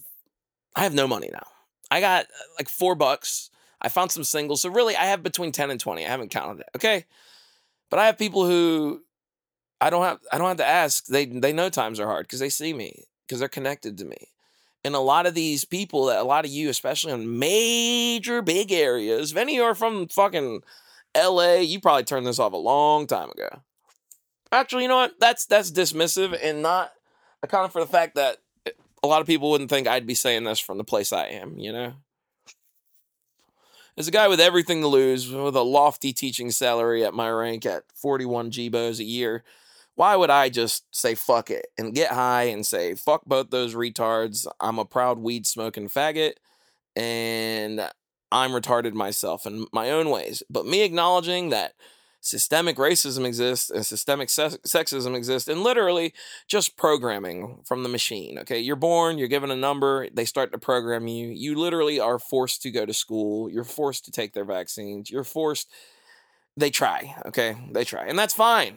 I 0.78 0.84
have 0.84 0.94
no 0.94 1.10
money 1.10 1.30
now. 1.32 1.48
I 1.92 2.00
got 2.00 2.26
uh, 2.26 2.48
like 2.58 2.70
four 2.70 2.96
bucks. 2.96 3.50
I 3.82 3.90
found 3.90 4.14
some 4.14 4.24
singles. 4.24 4.62
So 4.62 4.70
really, 4.70 4.96
I 4.96 5.06
have 5.06 5.24
between 5.24 5.52
10 5.52 5.72
and 5.72 5.80
20. 5.80 6.06
I 6.06 6.10
haven't 6.10 6.32
counted 6.32 6.62
it. 6.62 6.70
Okay. 6.76 7.06
But 7.90 8.00
I 8.00 8.06
have 8.08 8.18
people 8.18 8.46
who 8.46 9.04
I 9.82 9.90
don't 9.90 10.04
have 10.04 10.20
I 10.32 10.38
don't 10.38 10.48
have 10.48 10.58
to 10.58 10.68
ask. 10.68 11.06
They 11.06 11.26
they 11.26 11.54
know 11.54 11.70
times 11.70 12.00
are 12.00 12.08
hard 12.08 12.28
because 12.28 12.40
they 12.40 12.50
see 12.50 12.74
me, 12.74 13.06
because 13.28 13.40
they're 13.40 13.50
connected 13.50 13.98
to 13.98 14.06
me. 14.06 14.30
And 14.84 14.94
a 14.94 15.00
lot 15.00 15.26
of 15.26 15.34
these 15.34 15.66
people, 15.66 16.06
that 16.06 16.22
a 16.22 16.24
lot 16.24 16.46
of 16.46 16.52
you, 16.52 16.70
especially 16.70 17.12
in 17.12 17.40
major 17.40 18.42
big 18.44 18.72
areas, 18.72 19.32
if 19.32 19.38
any 19.38 19.60
are 19.60 19.74
from 19.74 20.08
fucking 20.08 20.62
LA, 21.18 21.56
you 21.56 21.80
probably 21.80 22.04
turned 22.04 22.28
this 22.28 22.40
off 22.40 22.54
a 22.54 22.58
long 22.58 23.08
time 23.08 23.32
ago. 23.32 23.50
Actually, 24.52 24.84
you 24.84 24.90
know 24.90 24.98
what? 24.98 25.20
That's 25.20 25.46
that's 25.46 25.72
dismissive 25.72 26.38
and 26.42 26.62
not 26.62 26.92
accounting 27.42 27.72
for 27.72 27.82
the 27.82 27.92
fact 27.92 28.16
that 28.16 28.38
eh, 28.66 28.72
a 29.04 29.08
lot 29.08 29.22
of 29.22 29.28
people 29.28 29.50
wouldn't 29.50 29.70
think 29.70 29.88
I'd 29.88 30.08
be 30.08 30.14
saying 30.14 30.44
this 30.44 30.60
from 30.60 30.78
the 30.78 30.84
place 30.84 31.12
I 31.12 31.28
am, 31.28 31.58
you 31.58 31.74
know? 31.74 31.94
As 33.98 34.08
a 34.08 34.12
guy 34.12 34.28
with 34.28 34.42
everything 34.42 34.82
to 34.82 34.88
lose, 34.88 35.32
with 35.32 35.56
a 35.56 35.62
lofty 35.62 36.12
teaching 36.12 36.52
salary 36.52 37.06
at 37.06 37.14
my 37.14 37.30
rank 37.30 37.66
at 37.66 37.84
41 37.96 38.52
GBOs 38.52 39.00
a 39.00 39.06
year, 39.06 39.44
why 39.96 40.16
would 40.16 40.30
I 40.30 40.50
just 40.50 40.84
say 40.92 41.16
fuck 41.16 41.50
it 41.50 41.68
and 41.78 41.96
get 41.96 42.12
high 42.12 42.44
and 42.44 42.66
say 42.66 42.96
fuck 42.96 43.26
both 43.26 43.50
those 43.50 43.74
retards? 43.76 44.46
I'm 44.60 44.80
a 44.80 44.86
proud 44.86 45.20
weed 45.20 45.48
smoking 45.48 45.90
faggot 45.90 46.34
and 46.96 47.90
I'm 48.32 48.52
retarded 48.52 48.94
myself 48.94 49.46
in 49.46 49.68
my 49.72 49.92
own 49.92 50.10
ways. 50.10 50.44
But 50.50 50.66
me 50.66 50.84
acknowledging 50.84 51.50
that 51.50 51.74
systemic 52.26 52.78
racism 52.78 53.24
exists 53.24 53.70
and 53.70 53.86
systemic 53.86 54.30
se- 54.30 54.58
sexism 54.66 55.16
exists 55.16 55.48
and 55.48 55.62
literally 55.62 56.12
just 56.48 56.76
programming 56.76 57.62
from 57.64 57.84
the 57.84 57.90
machine 57.90 58.40
okay 58.40 58.58
you're 58.58 58.76
born 58.76 59.20
you're 59.20 59.28
given 59.28 59.52
a 59.52 59.56
number 59.56 60.10
they 60.12 60.26
start 60.26 60.52
to 60.52 60.58
program 60.58 61.08
you 61.08 61.28
you 61.28 61.54
literally 61.54 62.00
are 62.00 62.18
forced 62.18 62.64
to 62.64 62.72
go 62.72 62.84
to 62.84 62.96
school 62.96 63.48
you're 63.52 63.64
forced 63.64 64.06
to 64.06 64.12
take 64.12 64.34
their 64.34 64.44
vaccines 64.44 65.12
you're 65.12 65.24
forced 65.24 65.72
they 66.58 66.72
try 66.72 67.16
okay 67.28 67.56
they 67.72 67.84
try 67.84 68.06
and 68.08 68.18
that's 68.18 68.34
fine 68.34 68.76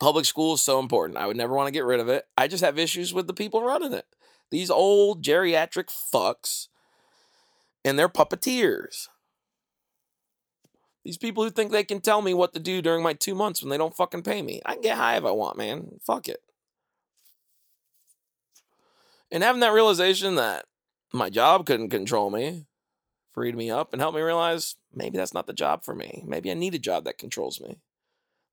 public 0.00 0.24
school 0.24 0.54
is 0.54 0.62
so 0.62 0.78
important 0.78 1.18
i 1.18 1.26
would 1.26 1.36
never 1.36 1.54
want 1.54 1.66
to 1.66 1.72
get 1.72 1.84
rid 1.84 2.00
of 2.00 2.08
it 2.08 2.26
i 2.36 2.46
just 2.46 2.64
have 2.64 2.78
issues 2.78 3.14
with 3.14 3.26
the 3.26 3.34
people 3.34 3.62
running 3.62 3.92
it 3.92 4.06
these 4.50 4.70
old 4.70 5.22
geriatric 5.22 5.88
fucks 5.88 6.68
and 7.84 7.98
their 7.98 8.08
puppeteers 8.08 9.08
these 11.06 11.16
people 11.16 11.44
who 11.44 11.50
think 11.50 11.70
they 11.70 11.84
can 11.84 12.00
tell 12.00 12.20
me 12.20 12.34
what 12.34 12.52
to 12.54 12.58
do 12.58 12.82
during 12.82 13.00
my 13.00 13.12
two 13.12 13.36
months 13.36 13.62
when 13.62 13.70
they 13.70 13.78
don't 13.78 13.94
fucking 13.94 14.24
pay 14.24 14.42
me. 14.42 14.60
I 14.66 14.72
can 14.72 14.82
get 14.82 14.96
high 14.96 15.16
if 15.16 15.24
I 15.24 15.30
want, 15.30 15.56
man. 15.56 16.00
Fuck 16.04 16.28
it. 16.28 16.40
And 19.30 19.44
having 19.44 19.60
that 19.60 19.72
realization 19.72 20.34
that 20.34 20.64
my 21.12 21.30
job 21.30 21.64
couldn't 21.64 21.90
control 21.90 22.30
me 22.30 22.66
freed 23.32 23.54
me 23.54 23.70
up 23.70 23.92
and 23.92 24.02
helped 24.02 24.16
me 24.16 24.22
realize 24.22 24.74
maybe 24.92 25.16
that's 25.16 25.34
not 25.34 25.46
the 25.46 25.52
job 25.52 25.84
for 25.84 25.94
me. 25.94 26.24
Maybe 26.26 26.50
I 26.50 26.54
need 26.54 26.74
a 26.74 26.78
job 26.80 27.04
that 27.04 27.18
controls 27.18 27.60
me. 27.60 27.78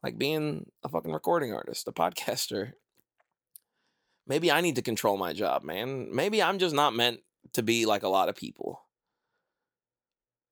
Like 0.04 0.18
being 0.18 0.70
a 0.84 0.89
fucking 0.89 1.14
recording 1.14 1.54
artist, 1.54 1.88
a 1.88 1.93
podcaster. 1.93 2.74
Maybe 4.28 4.51
I 4.51 4.62
need 4.62 4.76
to 4.76 4.82
control 4.82 5.18
my 5.18 5.32
job, 5.34 5.64
man. 5.64 6.14
Maybe 6.14 6.43
I'm 6.43 6.60
just 6.60 6.76
not 6.76 6.93
meant 6.93 7.22
to 7.54 7.64
be 7.64 7.86
like 7.86 8.04
a 8.04 8.10
lot 8.10 8.30
of 8.30 8.36
people. 8.36 8.82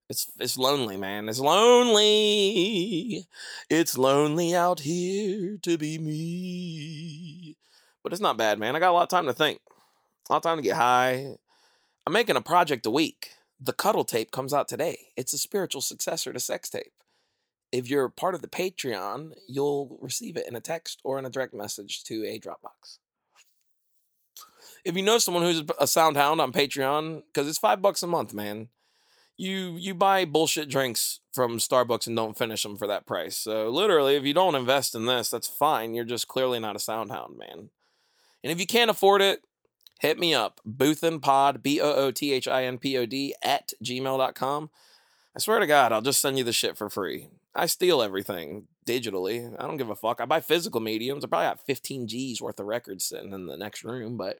It's 0.08 0.30
it's 0.38 0.58
lonely, 0.58 0.96
man. 0.96 1.28
It's 1.28 1.38
lonely. 1.38 3.26
It's 3.70 3.96
lonely 3.96 4.54
out 4.54 4.80
here 4.80 5.58
to 5.62 5.78
be 5.78 5.98
me. 5.98 7.56
But 8.02 8.12
it's 8.12 8.20
not 8.22 8.36
bad, 8.36 8.58
man. 8.58 8.74
I 8.74 8.78
got 8.78 8.90
a 8.90 8.92
lot 8.92 9.04
of 9.04 9.08
time 9.08 9.26
to 9.26 9.32
think. 9.32 9.60
A 10.28 10.32
lot 10.32 10.38
of 10.38 10.42
time 10.42 10.58
to 10.58 10.62
get 10.62 10.76
high. 10.76 11.36
I'm 12.06 12.12
making 12.12 12.36
a 12.36 12.42
project 12.42 12.86
a 12.86 12.90
week. 12.90 13.30
The 13.60 13.72
cuddle 13.72 14.04
tape 14.04 14.32
comes 14.32 14.52
out 14.52 14.66
today. 14.66 15.08
It's 15.16 15.32
a 15.32 15.38
spiritual 15.38 15.82
successor 15.82 16.32
to 16.32 16.40
sex 16.40 16.68
tape. 16.68 16.92
If 17.72 17.88
you're 17.88 18.08
part 18.08 18.34
of 18.34 18.42
the 18.42 18.48
Patreon, 18.48 19.32
you'll 19.48 19.98
receive 20.00 20.36
it 20.36 20.46
in 20.46 20.54
a 20.54 20.60
text 20.60 21.00
or 21.04 21.18
in 21.18 21.24
a 21.24 21.30
direct 21.30 21.54
message 21.54 22.04
to 22.04 22.24
a 22.26 22.38
Dropbox. 22.38 22.98
If 24.84 24.96
you 24.96 25.02
know 25.02 25.18
someone 25.18 25.42
who's 25.42 25.62
a 25.80 25.86
sound 25.86 26.16
hound 26.16 26.40
on 26.40 26.52
Patreon, 26.52 27.22
because 27.26 27.48
it's 27.48 27.58
five 27.58 27.80
bucks 27.80 28.02
a 28.02 28.06
month, 28.06 28.34
man 28.34 28.68
you 29.36 29.76
you 29.76 29.94
buy 29.94 30.24
bullshit 30.24 30.68
drinks 30.68 31.20
from 31.32 31.58
Starbucks 31.58 32.06
and 32.06 32.16
don't 32.16 32.38
finish 32.38 32.62
them 32.62 32.76
for 32.76 32.86
that 32.86 33.06
price. 33.06 33.36
So 33.36 33.68
literally, 33.68 34.16
if 34.16 34.24
you 34.24 34.34
don't 34.34 34.54
invest 34.54 34.94
in 34.94 35.06
this, 35.06 35.30
that's 35.30 35.48
fine. 35.48 35.94
You're 35.94 36.04
just 36.04 36.28
clearly 36.28 36.60
not 36.60 36.76
a 36.76 36.78
soundhound, 36.78 37.38
man. 37.38 37.70
And 38.44 38.52
if 38.52 38.60
you 38.60 38.66
can't 38.66 38.90
afford 38.90 39.22
it, 39.22 39.42
hit 40.00 40.18
me 40.18 40.34
up. 40.34 40.60
Boothinpod, 40.68 41.62
B 41.62 41.80
O 41.80 41.92
O 41.92 42.10
T 42.10 42.32
H 42.32 42.46
I 42.46 42.64
N 42.64 42.78
P 42.78 42.96
O 42.98 43.06
D, 43.06 43.34
at 43.42 43.72
gmail.com. 43.82 44.70
I 45.34 45.38
swear 45.38 45.60
to 45.60 45.66
God, 45.66 45.92
I'll 45.92 46.02
just 46.02 46.20
send 46.20 46.36
you 46.36 46.44
the 46.44 46.52
shit 46.52 46.76
for 46.76 46.90
free. 46.90 47.28
I 47.54 47.66
steal 47.66 48.02
everything 48.02 48.66
digitally. 48.86 49.54
I 49.58 49.66
don't 49.66 49.76
give 49.76 49.90
a 49.90 49.96
fuck. 49.96 50.20
I 50.20 50.24
buy 50.24 50.40
physical 50.40 50.80
mediums. 50.80 51.24
I 51.24 51.28
probably 51.28 51.48
got 51.48 51.66
15 51.66 52.08
G's 52.08 52.40
worth 52.40 52.58
of 52.58 52.66
records 52.66 53.04
sitting 53.04 53.32
in 53.32 53.46
the 53.46 53.56
next 53.56 53.84
room, 53.84 54.16
but 54.16 54.38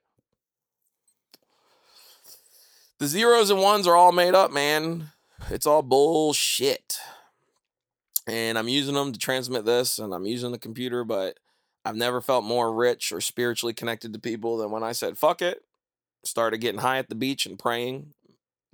the 2.98 3.06
zeros 3.06 3.50
and 3.50 3.60
ones 3.60 3.86
are 3.86 3.96
all 3.96 4.12
made 4.12 4.34
up, 4.34 4.50
man. 4.50 5.12
It's 5.50 5.66
all 5.66 5.82
bullshit. 5.82 6.98
And 8.26 8.56
I'm 8.56 8.68
using 8.68 8.94
them 8.94 9.12
to 9.12 9.18
transmit 9.18 9.64
this, 9.64 9.98
and 9.98 10.14
I'm 10.14 10.26
using 10.26 10.52
the 10.52 10.58
computer, 10.58 11.04
but 11.04 11.38
I've 11.84 11.96
never 11.96 12.20
felt 12.20 12.44
more 12.44 12.72
rich 12.72 13.10
or 13.12 13.20
spiritually 13.20 13.74
connected 13.74 14.12
to 14.12 14.18
people 14.20 14.56
than 14.56 14.70
when 14.70 14.84
I 14.84 14.92
said, 14.92 15.18
fuck 15.18 15.42
it. 15.42 15.64
Started 16.24 16.58
getting 16.58 16.80
high 16.80 16.98
at 16.98 17.08
the 17.08 17.16
beach 17.16 17.46
and 17.46 17.58
praying, 17.58 18.14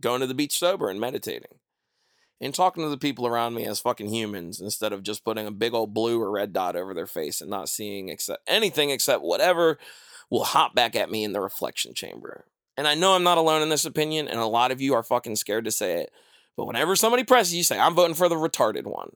going 0.01 0.21
to 0.21 0.27
the 0.27 0.35
beach 0.35 0.59
sober 0.59 0.91
and 0.91 1.01
meditating 1.01 1.59
and 2.41 2.55
talking 2.55 2.85
to 2.85 2.89
the 2.89 2.99
people 2.99 3.27
around 3.27 3.55
me 3.55 3.67
as 3.67 3.81
fucking 3.81 4.09
humans 4.09 4.61
instead 4.61 4.93
of 4.93 5.03
just 5.03 5.25
putting 5.25 5.47
a 5.47 5.53
big 5.53 5.75
old 5.75 5.93
blue 5.93 6.21
or 6.21 6.31
red 6.31 6.53
dot 6.53 6.77
over 6.77 6.95
their 6.95 7.07
face 7.07 7.41
and 7.41 7.51
not 7.51 7.69
seeing 7.69 8.09
except 8.09 8.43
anything 8.47 8.91
except 8.91 9.23
whatever 9.23 9.79
will 10.31 10.45
hop 10.45 10.75
back 10.75 10.95
at 10.95 11.11
me 11.11 11.25
in 11.25 11.33
the 11.33 11.41
reflection 11.41 11.95
chamber. 11.95 12.45
And 12.77 12.87
I 12.87 12.95
know 12.95 13.15
I'm 13.15 13.25
not 13.25 13.39
alone 13.39 13.63
in 13.63 13.71
this 13.71 13.85
opinion, 13.85 14.29
and 14.29 14.39
a 14.39 14.47
lot 14.47 14.71
of 14.71 14.81
you 14.81 14.95
are 14.95 15.03
fucking 15.03 15.37
scared 15.37 15.65
to 15.65 15.71
say 15.71 16.03
it. 16.03 16.13
But 16.57 16.67
whenever 16.67 16.95
somebody 16.95 17.25
presses 17.25 17.55
you, 17.55 17.65
say, 17.65 17.79
I'm 17.79 17.95
voting 17.95 18.15
for 18.15 18.29
the 18.29 18.37
retarded 18.37 18.85
one. 18.85 19.11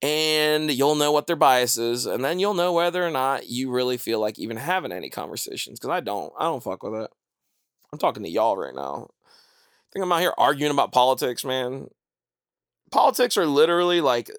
And 0.00 0.70
you'll 0.70 0.94
know 0.94 1.12
what 1.12 1.26
their 1.26 1.36
bias 1.36 1.76
is, 1.76 2.06
and 2.06 2.24
then 2.24 2.38
you'll 2.38 2.54
know 2.54 2.72
whether 2.72 3.06
or 3.06 3.10
not 3.10 3.48
you 3.48 3.70
really 3.70 3.96
feel 3.96 4.20
like 4.20 4.38
even 4.38 4.56
having 4.56 4.92
any 4.92 5.10
conversations. 5.10 5.78
Because 5.78 5.90
I 5.90 6.00
don't. 6.00 6.32
I 6.38 6.44
don't 6.44 6.62
fuck 6.62 6.82
with 6.82 6.94
it. 6.94 7.10
I'm 7.92 7.98
talking 7.98 8.22
to 8.22 8.28
y'all 8.28 8.56
right 8.56 8.74
now. 8.74 9.08
I 9.26 9.86
think 9.92 10.04
I'm 10.04 10.12
out 10.12 10.20
here 10.20 10.34
arguing 10.36 10.72
about 10.72 10.92
politics, 10.92 11.44
man 11.44 11.88
politics 12.94 13.36
are 13.36 13.46
literally 13.46 14.00
like 14.00 14.30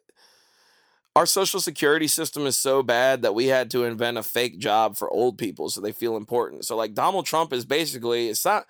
our 1.13 1.25
social 1.25 1.59
security 1.59 2.07
system 2.07 2.45
is 2.45 2.57
so 2.57 2.81
bad 2.81 3.21
that 3.21 3.35
we 3.35 3.47
had 3.47 3.69
to 3.71 3.83
invent 3.83 4.17
a 4.17 4.23
fake 4.23 4.59
job 4.59 4.95
for 4.95 5.11
old 5.11 5.37
people 5.37 5.69
so 5.69 5.81
they 5.81 5.91
feel 5.91 6.15
important. 6.15 6.63
So 6.63 6.77
like 6.77 6.93
Donald 6.93 7.25
Trump 7.25 7.51
is 7.51 7.65
basically 7.65 8.29
it's 8.29 8.45
not 8.45 8.65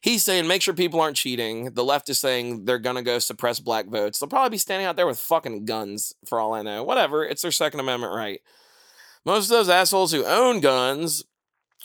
he's 0.00 0.24
saying 0.24 0.48
make 0.48 0.60
sure 0.60 0.74
people 0.74 1.00
aren't 1.00 1.16
cheating. 1.16 1.70
The 1.74 1.84
left 1.84 2.08
is 2.08 2.18
saying 2.18 2.64
they're 2.64 2.80
gonna 2.80 3.02
go 3.02 3.20
suppress 3.20 3.60
black 3.60 3.86
votes. 3.86 4.18
They'll 4.18 4.28
probably 4.28 4.50
be 4.50 4.58
standing 4.58 4.88
out 4.88 4.96
there 4.96 5.06
with 5.06 5.20
fucking 5.20 5.66
guns 5.66 6.14
for 6.26 6.40
all 6.40 6.52
I 6.52 6.62
know. 6.62 6.82
Whatever, 6.82 7.24
it's 7.24 7.42
their 7.42 7.52
Second 7.52 7.78
Amendment 7.78 8.12
right. 8.12 8.40
Most 9.24 9.44
of 9.44 9.50
those 9.50 9.68
assholes 9.68 10.10
who 10.10 10.24
own 10.24 10.60
guns 10.60 11.22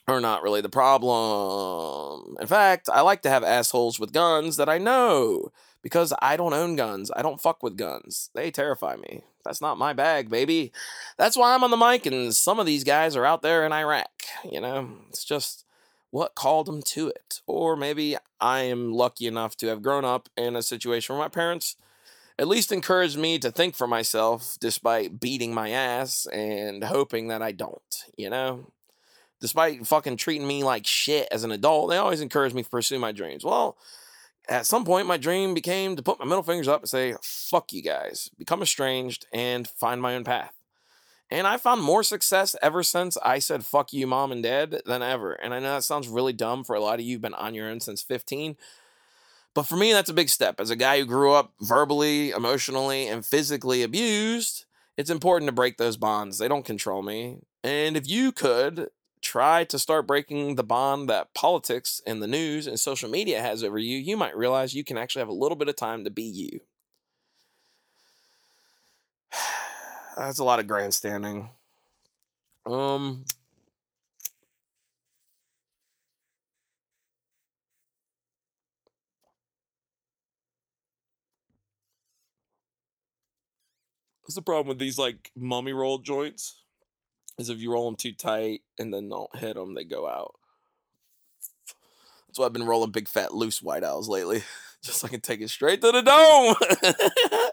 are 0.07 0.19
not 0.19 0.41
really 0.41 0.61
the 0.61 0.69
problem. 0.69 2.35
In 2.41 2.47
fact, 2.47 2.89
I 2.91 3.01
like 3.01 3.21
to 3.21 3.29
have 3.29 3.43
assholes 3.43 3.99
with 3.99 4.11
guns 4.11 4.57
that 4.57 4.69
I 4.69 4.79
know 4.79 5.51
because 5.83 6.13
I 6.21 6.37
don't 6.37 6.53
own 6.53 6.75
guns. 6.75 7.11
I 7.15 7.21
don't 7.21 7.41
fuck 7.41 7.61
with 7.61 7.77
guns. 7.77 8.31
They 8.33 8.49
terrify 8.49 8.95
me. 8.95 9.21
That's 9.45 9.61
not 9.61 9.77
my 9.77 9.93
bag, 9.93 10.29
baby. 10.29 10.71
That's 11.17 11.37
why 11.37 11.53
I'm 11.53 11.63
on 11.63 11.69
the 11.69 11.77
mic, 11.77 12.05
and 12.07 12.33
some 12.33 12.59
of 12.59 12.65
these 12.65 12.83
guys 12.83 13.15
are 13.15 13.25
out 13.25 13.43
there 13.43 13.65
in 13.65 13.73
Iraq. 13.73 14.09
You 14.49 14.61
know, 14.61 14.89
it's 15.09 15.25
just 15.25 15.65
what 16.09 16.35
called 16.35 16.67
them 16.67 16.81
to 16.81 17.09
it. 17.09 17.41
Or 17.45 17.75
maybe 17.75 18.15
I 18.39 18.61
am 18.61 18.93
lucky 18.93 19.27
enough 19.27 19.57
to 19.57 19.67
have 19.67 19.81
grown 19.81 20.05
up 20.05 20.29
in 20.37 20.55
a 20.55 20.63
situation 20.63 21.15
where 21.15 21.23
my 21.23 21.29
parents 21.29 21.75
at 22.39 22.47
least 22.47 22.71
encouraged 22.71 23.17
me 23.17 23.37
to 23.39 23.51
think 23.51 23.75
for 23.75 23.87
myself 23.87 24.57
despite 24.59 25.19
beating 25.19 25.53
my 25.53 25.69
ass 25.69 26.25
and 26.27 26.83
hoping 26.83 27.27
that 27.27 27.41
I 27.41 27.51
don't, 27.51 28.05
you 28.15 28.29
know? 28.29 28.71
Despite 29.41 29.85
fucking 29.85 30.17
treating 30.17 30.47
me 30.47 30.63
like 30.63 30.85
shit 30.87 31.27
as 31.31 31.43
an 31.43 31.51
adult, 31.51 31.89
they 31.89 31.97
always 31.97 32.21
encouraged 32.21 32.55
me 32.55 32.63
to 32.63 32.69
pursue 32.69 32.97
my 32.97 33.11
dreams. 33.11 33.43
Well, 33.43 33.75
at 34.49 34.65
some 34.65 34.85
point, 34.85 35.07
my 35.07 35.17
dream 35.17 35.53
became 35.53 35.95
to 35.95 36.03
put 36.03 36.19
my 36.19 36.25
middle 36.25 36.43
fingers 36.43 36.67
up 36.67 36.81
and 36.81 36.89
say, 36.89 37.15
fuck 37.21 37.71
you 37.71 37.81
guys, 37.81 38.29
become 38.37 38.61
estranged, 38.61 39.25
and 39.31 39.67
find 39.67 40.01
my 40.01 40.15
own 40.15 40.23
path. 40.23 40.53
And 41.29 41.47
I 41.47 41.57
found 41.57 41.81
more 41.81 42.03
success 42.03 42.55
ever 42.61 42.83
since 42.83 43.17
I 43.23 43.39
said 43.39 43.65
fuck 43.65 43.91
you, 43.91 44.05
mom 44.05 44.31
and 44.31 44.43
dad, 44.43 44.81
than 44.85 45.01
ever. 45.01 45.33
And 45.33 45.53
I 45.53 45.59
know 45.59 45.73
that 45.75 45.83
sounds 45.83 46.07
really 46.07 46.33
dumb 46.33 46.63
for 46.63 46.75
a 46.75 46.79
lot 46.79 46.99
of 46.99 47.05
you 47.05 47.15
who've 47.15 47.21
been 47.21 47.33
on 47.33 47.55
your 47.55 47.69
own 47.69 47.79
since 47.79 48.01
15. 48.01 48.55
But 49.55 49.63
for 49.63 49.75
me, 49.75 49.93
that's 49.93 50.09
a 50.09 50.13
big 50.13 50.29
step. 50.29 50.59
As 50.59 50.69
a 50.69 50.75
guy 50.75 50.99
who 50.99 51.05
grew 51.05 51.33
up 51.33 51.53
verbally, 51.61 52.31
emotionally, 52.31 53.07
and 53.07 53.25
physically 53.25 53.81
abused, 53.81 54.65
it's 54.97 55.09
important 55.09 55.47
to 55.47 55.53
break 55.53 55.77
those 55.77 55.97
bonds. 55.97 56.37
They 56.37 56.47
don't 56.47 56.65
control 56.65 57.01
me. 57.01 57.39
And 57.63 57.95
if 57.95 58.07
you 58.07 58.31
could, 58.31 58.89
try 59.23 59.63
to 59.65 59.79
start 59.79 60.07
breaking 60.07 60.55
the 60.55 60.63
bond 60.63 61.09
that 61.09 61.33
politics 61.33 62.01
and 62.05 62.21
the 62.21 62.27
news 62.27 62.67
and 62.67 62.79
social 62.79 63.09
media 63.09 63.41
has 63.41 63.63
over 63.63 63.79
you, 63.79 63.97
you 63.97 64.17
might 64.17 64.37
realize 64.37 64.75
you 64.75 64.83
can 64.83 64.97
actually 64.97 65.21
have 65.21 65.29
a 65.29 65.33
little 65.33 65.57
bit 65.57 65.69
of 65.69 65.75
time 65.75 66.03
to 66.03 66.11
be 66.11 66.23
you. 66.23 66.61
That's 70.17 70.39
a 70.39 70.43
lot 70.43 70.59
of 70.59 70.67
grandstanding. 70.67 71.49
Um 72.65 73.25
What's 84.23 84.35
the 84.35 84.41
problem 84.41 84.67
with 84.69 84.79
these 84.79 84.97
like 84.97 85.31
mummy 85.35 85.73
roll 85.73 85.97
joints? 85.99 86.62
Is 87.37 87.49
if 87.49 87.59
you 87.59 87.71
roll 87.71 87.85
them 87.85 87.95
too 87.95 88.13
tight 88.13 88.61
and 88.77 88.93
then 88.93 89.09
don't 89.09 89.35
hit 89.35 89.55
them, 89.55 89.73
they 89.73 89.83
go 89.83 90.07
out. 90.07 90.35
That's 92.27 92.39
why 92.39 92.45
I've 92.45 92.53
been 92.53 92.65
rolling 92.65 92.91
big 92.91 93.07
fat 93.07 93.33
loose 93.33 93.61
white 93.61 93.83
owls 93.83 94.09
lately, 94.09 94.43
just 94.83 94.99
so 94.99 95.07
I 95.07 95.09
can 95.09 95.21
take 95.21 95.41
it 95.41 95.49
straight 95.49 95.81
to 95.81 95.91
the 95.91 96.01
dome. 96.01 96.55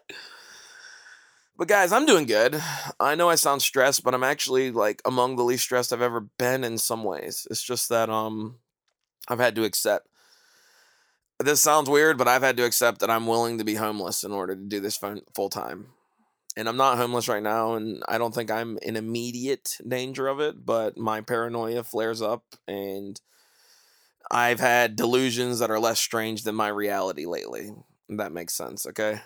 but 1.59 1.69
guys, 1.69 1.93
I'm 1.93 2.07
doing 2.07 2.27
good. 2.27 2.61
I 2.99 3.15
know 3.15 3.29
I 3.29 3.35
sound 3.35 3.63
stressed, 3.63 4.03
but 4.03 4.15
I'm 4.15 4.25
actually 4.25 4.71
like 4.71 5.03
among 5.05 5.37
the 5.37 5.45
least 5.45 5.65
stressed 5.65 5.93
I've 5.93 6.03
ever 6.03 6.21
been 6.21 6.65
in 6.65 6.79
some 6.79 7.05
ways. 7.05 7.47
It's 7.51 7.63
just 7.63 7.89
that 7.91 8.09
um 8.09 8.57
I've 9.29 9.39
had 9.39 9.55
to 9.57 9.65
accept 9.65 10.09
this 11.43 11.61
sounds 11.61 11.89
weird, 11.89 12.19
but 12.19 12.29
I've 12.29 12.43
had 12.43 12.59
to 12.59 12.65
accept 12.65 13.01
that 13.01 13.11
I'm 13.11 13.27
willing 13.27 13.59
to 13.59 13.65
be 13.65 13.75
homeless 13.75 14.25
in 14.25 14.33
order 14.33 14.55
to 14.55 14.61
do 14.61 14.81
this 14.81 14.99
full 15.35 15.49
time 15.49 15.87
and 16.57 16.69
I'm 16.69 16.77
not 16.77 16.99
homeless 16.99 17.29
right 17.29 17.43
now, 17.43 17.75
and 17.75 18.03
I 18.09 18.19
don't 18.19 18.35
think 18.35 18.51
I'm 18.51 18.79
in 18.83 18.97
immediate 18.97 19.77
danger 19.87 20.27
of 20.27 20.41
it, 20.41 20.65
but 20.65 20.97
my 20.97 21.21
paranoia 21.21 21.85
flares 21.85 22.21
up, 22.21 22.45
and 22.67 23.21
I've 24.31 24.61
had 24.61 24.97
delusions 24.97 25.59
that 25.59 25.71
are 25.71 25.81
less 25.81 26.01
strange 26.01 26.43
than 26.43 26.55
my 26.55 26.69
reality 26.69 27.27
lately. 27.27 27.71
that 28.09 28.33
makes 28.33 28.55
sense, 28.55 28.87
okay? 28.87 29.21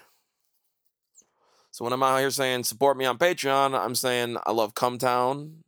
So 1.70 1.84
when 1.84 1.92
I'm 1.92 2.02
out 2.02 2.20
here 2.20 2.30
saying 2.30 2.64
support 2.64 2.96
me 2.96 3.04
on 3.04 3.18
Patreon, 3.18 3.78
I'm 3.78 3.94
saying 3.94 4.36
I 4.46 4.52
love 4.52 4.74
Cumtown. 4.74 5.62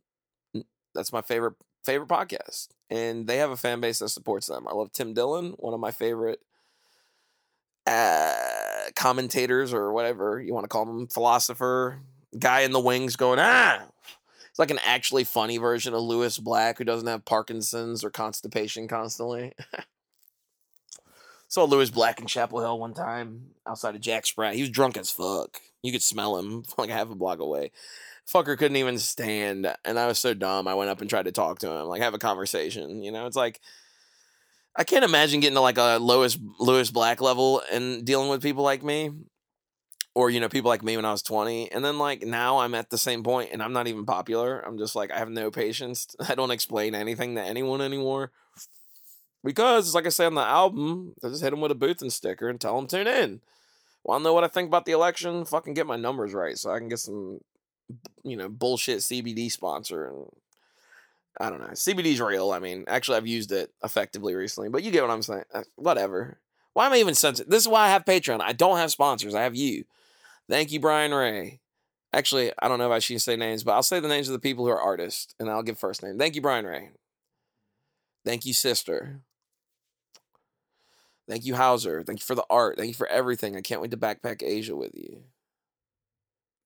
That's 0.95 1.11
my 1.11 1.21
favorite 1.21 1.55
favorite 1.83 2.09
podcast, 2.09 2.69
and 2.89 3.27
they 3.27 3.37
have 3.37 3.51
a 3.51 3.57
fan 3.57 3.81
base 3.81 3.99
that 3.99 4.09
supports 4.09 4.47
them. 4.47 4.67
I 4.67 4.73
love 4.73 4.91
Tim 4.91 5.13
Dillon, 5.13 5.53
one 5.57 5.73
of 5.73 5.79
my 5.79 5.91
favorite 5.91 6.39
uh, 7.87 8.91
commentators 8.95 9.73
or 9.73 9.93
whatever 9.93 10.41
you 10.41 10.53
want 10.53 10.65
to 10.65 10.69
call 10.69 10.85
them, 10.85 11.07
philosopher, 11.07 12.01
guy 12.37 12.61
in 12.61 12.71
the 12.71 12.79
wings 12.79 13.15
going, 13.15 13.39
ah. 13.39 13.87
It's 14.49 14.59
like 14.59 14.71
an 14.71 14.79
actually 14.83 15.23
funny 15.23 15.57
version 15.57 15.93
of 15.93 16.01
Lewis 16.01 16.39
Black 16.39 16.79
who 16.79 16.83
doesn't 16.83 17.07
have 17.07 17.25
Parkinson's 17.25 18.03
or 18.03 18.09
constipation 18.09 18.87
constantly. 18.87 19.53
Saw 21.47 21.63
Lewis 21.63 21.89
Black 21.89 22.19
in 22.19 22.25
Chapel 22.25 22.59
Hill 22.59 22.79
one 22.79 22.93
time 22.93 23.51
outside 23.65 23.95
of 23.95 24.01
Jack 24.01 24.25
Sprat. 24.25 24.55
He 24.55 24.61
was 24.61 24.71
drunk 24.71 24.97
as 24.97 25.11
fuck. 25.11 25.61
You 25.81 25.91
could 25.91 26.01
smell 26.01 26.37
him 26.37 26.63
like 26.77 26.89
half 26.89 27.09
a 27.09 27.15
block 27.15 27.39
away. 27.39 27.71
Fucker 28.27 28.57
couldn't 28.57 28.77
even 28.77 28.97
stand. 28.97 29.73
And 29.85 29.97
I 29.97 30.07
was 30.07 30.19
so 30.19 30.33
dumb. 30.33 30.67
I 30.67 30.75
went 30.75 30.89
up 30.89 30.99
and 30.99 31.09
tried 31.09 31.25
to 31.25 31.31
talk 31.31 31.59
to 31.59 31.71
him, 31.71 31.85
like 31.85 32.01
have 32.01 32.13
a 32.15 32.19
conversation. 32.19 33.01
You 33.03 33.11
know, 33.11 33.27
it's 33.27 33.37
like 33.37 33.61
I 34.77 34.83
can't 34.83 35.03
imagine 35.03 35.39
getting 35.39 35.55
to 35.55 35.61
like 35.61 35.79
a 35.79 35.97
Lewis 35.99 36.37
Lewis 36.59 36.91
Black 36.91 37.19
level 37.19 37.63
and 37.71 38.05
dealing 38.05 38.29
with 38.29 38.43
people 38.43 38.63
like 38.63 38.83
me, 38.83 39.09
or 40.13 40.29
you 40.29 40.39
know 40.39 40.49
people 40.49 40.69
like 40.69 40.83
me 40.83 40.95
when 40.95 41.05
I 41.05 41.11
was 41.11 41.23
twenty, 41.23 41.71
and 41.71 41.83
then 41.83 41.97
like 41.97 42.21
now 42.21 42.59
I'm 42.59 42.75
at 42.75 42.91
the 42.91 42.97
same 42.97 43.23
point 43.23 43.49
and 43.51 43.63
I'm 43.63 43.73
not 43.73 43.87
even 43.87 44.05
popular. 44.05 44.59
I'm 44.59 44.77
just 44.77 44.95
like 44.95 45.11
I 45.11 45.17
have 45.17 45.29
no 45.29 45.49
patience. 45.49 46.15
I 46.29 46.35
don't 46.35 46.51
explain 46.51 46.93
anything 46.93 47.35
to 47.35 47.41
anyone 47.41 47.81
anymore 47.81 48.31
because, 49.43 49.95
like 49.95 50.05
I 50.05 50.09
say 50.09 50.25
on 50.25 50.35
the 50.35 50.41
album, 50.41 51.13
I 51.23 51.29
just 51.29 51.41
hit 51.41 51.51
them 51.51 51.61
with 51.61 51.71
a 51.71 51.75
Boothin 51.75 52.11
sticker 52.11 52.49
and 52.49 52.59
tell 52.59 52.75
them 52.75 52.87
tune 52.87 53.07
in. 53.07 53.41
Want 54.03 54.21
to 54.21 54.23
know 54.25 54.33
what 54.33 54.43
I 54.43 54.47
think 54.47 54.67
about 54.67 54.85
the 54.85 54.91
election? 54.91 55.43
Fucking 55.45 55.73
get 55.73 55.87
my 55.87 55.95
numbers 55.95 56.33
right 56.33 56.57
so 56.57 56.69
I 56.71 56.79
can 56.79 56.87
get 56.87 56.99
some, 56.99 57.39
you 58.23 58.37
know, 58.37 58.47
bullshit 58.47 58.99
CBD 58.99 59.51
sponsor 59.51 60.05
and 60.05 60.25
I 61.39 61.49
don't 61.49 61.59
know. 61.59 61.67
CBD's 61.67 62.19
real. 62.19 62.51
I 62.51 62.59
mean, 62.59 62.85
actually, 62.87 63.17
I've 63.17 63.27
used 63.27 63.51
it 63.51 63.71
effectively 63.83 64.33
recently, 64.33 64.69
but 64.69 64.83
you 64.83 64.91
get 64.91 65.03
what 65.03 65.11
I'm 65.11 65.21
saying. 65.21 65.43
Uh, 65.53 65.63
whatever. 65.75 66.39
Why 66.73 66.85
am 66.85 66.93
I 66.93 66.97
even 66.97 67.15
sensitive? 67.15 67.49
This 67.49 67.63
is 67.63 67.67
why 67.67 67.85
I 67.85 67.89
have 67.89 68.05
Patreon. 68.05 68.41
I 68.41 68.53
don't 68.53 68.77
have 68.77 68.91
sponsors. 68.91 69.35
I 69.35 69.43
have 69.43 69.55
you. 69.55 69.85
Thank 70.49 70.71
you, 70.71 70.79
Brian 70.79 71.13
Ray. 71.13 71.59
Actually, 72.13 72.51
I 72.59 72.67
don't 72.67 72.79
know 72.79 72.87
if 72.87 72.95
I 72.95 72.99
should 72.99 73.21
say 73.21 73.35
names, 73.35 73.63
but 73.63 73.73
I'll 73.73 73.83
say 73.83 73.99
the 73.99 74.07
names 74.07 74.29
of 74.29 74.33
the 74.33 74.39
people 74.39 74.65
who 74.65 74.71
are 74.71 74.81
artists, 74.81 75.35
and 75.39 75.49
I'll 75.49 75.63
give 75.63 75.77
first 75.77 76.03
name. 76.03 76.17
Thank 76.17 76.35
you, 76.35 76.41
Brian 76.41 76.65
Ray. 76.65 76.91
Thank 78.25 78.45
you, 78.45 78.53
sister. 78.53 79.21
Thank 81.27 81.45
you, 81.45 81.55
Hauser. 81.55 82.03
Thank 82.03 82.19
you 82.19 82.25
for 82.25 82.35
the 82.35 82.45
art. 82.49 82.77
Thank 82.77 82.87
you 82.87 82.93
for 82.93 83.07
everything. 83.07 83.55
I 83.55 83.61
can't 83.61 83.81
wait 83.81 83.91
to 83.91 83.97
backpack 83.97 84.41
Asia 84.41 84.75
with 84.75 84.95
you. 84.95 85.23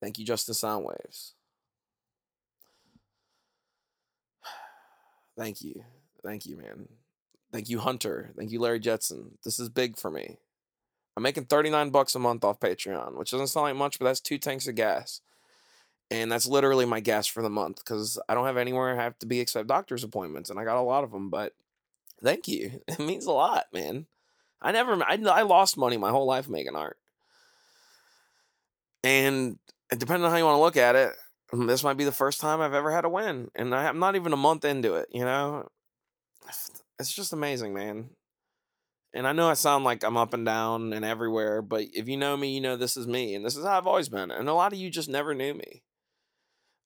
Thank 0.00 0.18
you, 0.18 0.24
Justin 0.24 0.54
Soundwaves. 0.54 1.32
Thank 5.36 5.62
you. 5.62 5.84
Thank 6.24 6.46
you, 6.46 6.56
man. 6.56 6.88
Thank 7.52 7.68
you, 7.68 7.80
Hunter. 7.80 8.32
Thank 8.36 8.50
you, 8.50 8.60
Larry 8.60 8.80
Jetson. 8.80 9.38
This 9.44 9.58
is 9.58 9.68
big 9.68 9.98
for 9.98 10.10
me. 10.10 10.38
I'm 11.16 11.22
making 11.22 11.44
39 11.44 11.90
bucks 11.90 12.14
a 12.14 12.18
month 12.18 12.44
off 12.44 12.60
Patreon, 12.60 13.16
which 13.18 13.30
doesn't 13.30 13.48
sound 13.48 13.64
like 13.64 13.76
much, 13.76 13.98
but 13.98 14.06
that's 14.06 14.20
two 14.20 14.38
tanks 14.38 14.66
of 14.66 14.74
gas. 14.74 15.20
And 16.10 16.30
that's 16.30 16.46
literally 16.46 16.86
my 16.86 17.00
gas 17.00 17.26
for 17.26 17.42
the 17.42 17.50
month 17.50 17.76
because 17.78 18.18
I 18.28 18.34
don't 18.34 18.46
have 18.46 18.56
anywhere 18.56 18.90
I 18.90 19.02
have 19.02 19.18
to 19.20 19.26
be 19.26 19.40
except 19.40 19.68
doctor's 19.68 20.04
appointments, 20.04 20.50
and 20.50 20.58
I 20.58 20.64
got 20.64 20.78
a 20.78 20.82
lot 20.82 21.04
of 21.04 21.10
them. 21.10 21.30
But 21.30 21.54
thank 22.22 22.48
you. 22.48 22.80
It 22.88 22.98
means 22.98 23.26
a 23.26 23.32
lot, 23.32 23.66
man. 23.72 24.06
I 24.60 24.72
never, 24.72 25.02
I, 25.02 25.18
I 25.26 25.42
lost 25.42 25.76
money 25.76 25.96
my 25.96 26.10
whole 26.10 26.26
life 26.26 26.48
making 26.48 26.76
art. 26.76 26.96
And 29.04 29.58
depending 29.90 30.24
on 30.24 30.30
how 30.30 30.36
you 30.36 30.44
want 30.44 30.56
to 30.56 30.60
look 30.60 30.76
at 30.76 30.94
it, 30.94 31.12
this 31.52 31.84
might 31.84 31.96
be 31.96 32.04
the 32.04 32.12
first 32.12 32.40
time 32.40 32.60
I've 32.60 32.74
ever 32.74 32.90
had 32.90 33.04
a 33.04 33.10
win. 33.10 33.50
And 33.54 33.74
I'm 33.74 33.98
not 33.98 34.16
even 34.16 34.32
a 34.32 34.38
month 34.38 34.64
into 34.64 34.94
it, 34.94 35.08
you 35.12 35.24
know? 35.24 35.68
It's 36.98 37.14
just 37.14 37.32
amazing, 37.32 37.74
man. 37.74 38.10
And 39.14 39.26
I 39.26 39.32
know 39.32 39.48
I 39.48 39.54
sound 39.54 39.84
like 39.84 40.04
I'm 40.04 40.16
up 40.16 40.32
and 40.32 40.46
down 40.46 40.92
and 40.94 41.04
everywhere, 41.04 41.60
but 41.60 41.84
if 41.92 42.08
you 42.08 42.16
know 42.16 42.36
me, 42.36 42.54
you 42.54 42.62
know 42.62 42.76
this 42.76 42.96
is 42.96 43.06
me. 43.06 43.34
And 43.34 43.44
this 43.44 43.56
is 43.56 43.64
how 43.64 43.76
I've 43.76 43.86
always 43.86 44.08
been. 44.08 44.30
And 44.30 44.48
a 44.48 44.54
lot 44.54 44.72
of 44.72 44.78
you 44.78 44.88
just 44.90 45.10
never 45.10 45.34
knew 45.34 45.52
me. 45.52 45.82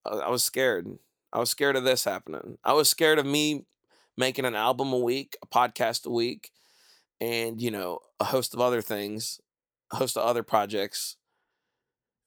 I 0.04 0.28
was 0.28 0.42
scared. 0.42 0.88
I 1.32 1.38
was 1.38 1.50
scared 1.50 1.76
of 1.76 1.84
this 1.84 2.04
happening. 2.04 2.58
I 2.64 2.72
was 2.72 2.88
scared 2.88 3.18
of 3.18 3.26
me 3.26 3.66
making 4.16 4.44
an 4.44 4.54
album 4.56 4.92
a 4.92 4.98
week, 4.98 5.36
a 5.42 5.46
podcast 5.46 6.06
a 6.06 6.10
week, 6.10 6.50
and, 7.20 7.60
you 7.60 7.70
know, 7.70 8.00
a 8.18 8.24
host 8.24 8.54
of 8.54 8.60
other 8.60 8.82
things, 8.82 9.40
a 9.92 9.96
host 9.96 10.16
of 10.16 10.24
other 10.24 10.42
projects 10.42 11.16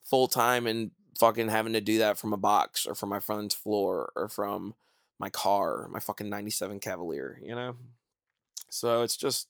full 0.03 0.27
time 0.27 0.65
and 0.65 0.91
fucking 1.19 1.49
having 1.49 1.73
to 1.73 1.81
do 1.81 1.99
that 1.99 2.17
from 2.17 2.33
a 2.33 2.37
box 2.37 2.85
or 2.85 2.95
from 2.95 3.09
my 3.09 3.19
friend's 3.19 3.53
floor 3.53 4.11
or 4.15 4.29
from 4.29 4.73
my 5.19 5.29
car, 5.29 5.87
my 5.91 5.99
fucking 5.99 6.29
97 6.29 6.79
Cavalier, 6.79 7.39
you 7.43 7.53
know? 7.53 7.75
So 8.69 9.03
it's 9.03 9.17
just 9.17 9.47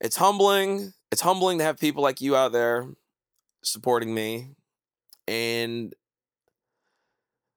it's 0.00 0.16
humbling. 0.16 0.94
It's 1.12 1.20
humbling 1.20 1.58
to 1.58 1.64
have 1.64 1.78
people 1.78 2.02
like 2.02 2.20
you 2.20 2.34
out 2.34 2.52
there 2.52 2.88
supporting 3.62 4.14
me. 4.14 4.48
And 5.28 5.94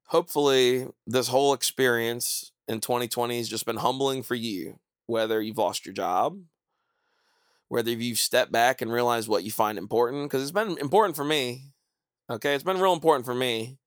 hopefully 0.07 0.87
this 1.07 1.29
whole 1.29 1.53
experience 1.53 2.51
in 2.67 2.81
2020 2.81 3.37
has 3.37 3.49
just 3.49 3.65
been 3.65 3.77
humbling 3.77 4.21
for 4.21 4.35
you, 4.35 4.79
whether 5.07 5.41
you've 5.41 5.57
lost 5.57 5.85
your 5.85 5.93
job, 5.93 6.37
whether 7.69 7.89
you've 7.91 8.19
stepped 8.19 8.51
back 8.51 8.81
and 8.81 8.91
realized 8.91 9.29
what 9.29 9.43
you 9.43 9.51
find 9.51 9.77
important 9.77 10.25
because 10.25 10.41
it's 10.41 10.51
been 10.51 10.77
important 10.77 11.15
for 11.15 11.23
me 11.23 11.71
Okay, 12.27 12.55
it's 12.55 12.63
been 12.63 12.79
real 12.79 12.93
important 12.93 13.25
for 13.25 13.35
me 13.35 13.77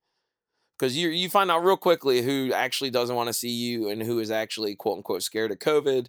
because 0.77 0.95
you 0.95 1.09
you 1.09 1.29
find 1.29 1.51
out 1.51 1.63
real 1.63 1.75
quickly 1.75 2.21
who 2.21 2.53
actually 2.53 2.89
doesn't 2.89 3.15
want 3.15 3.27
to 3.27 3.33
see 3.33 3.49
you 3.49 3.89
and 3.89 4.01
who 4.01 4.19
is 4.19 4.31
actually 4.31 4.75
quote 4.75 4.97
unquote 4.97 5.23
scared 5.23 5.51
of 5.51 5.59
COVID. 5.59 6.07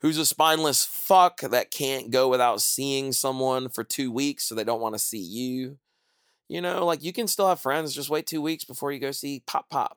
Who's 0.00 0.18
a 0.18 0.26
spineless 0.26 0.84
fuck 0.84 1.40
that 1.40 1.70
can't 1.70 2.10
go 2.10 2.28
without 2.28 2.60
seeing 2.60 3.12
someone 3.12 3.70
for 3.70 3.82
two 3.82 4.12
weeks 4.12 4.44
so 4.44 4.54
they 4.54 4.64
don't 4.64 4.82
want 4.82 4.94
to 4.94 4.98
see 4.98 5.18
you. 5.18 5.78
You 6.48 6.60
know, 6.60 6.84
like 6.84 7.02
you 7.02 7.14
can 7.14 7.26
still 7.26 7.48
have 7.48 7.60
friends, 7.60 7.94
just 7.94 8.10
wait 8.10 8.26
two 8.26 8.42
weeks 8.42 8.64
before 8.64 8.92
you 8.92 9.00
go 9.00 9.12
see 9.12 9.42
Pop 9.46 9.70
Pop. 9.70 9.96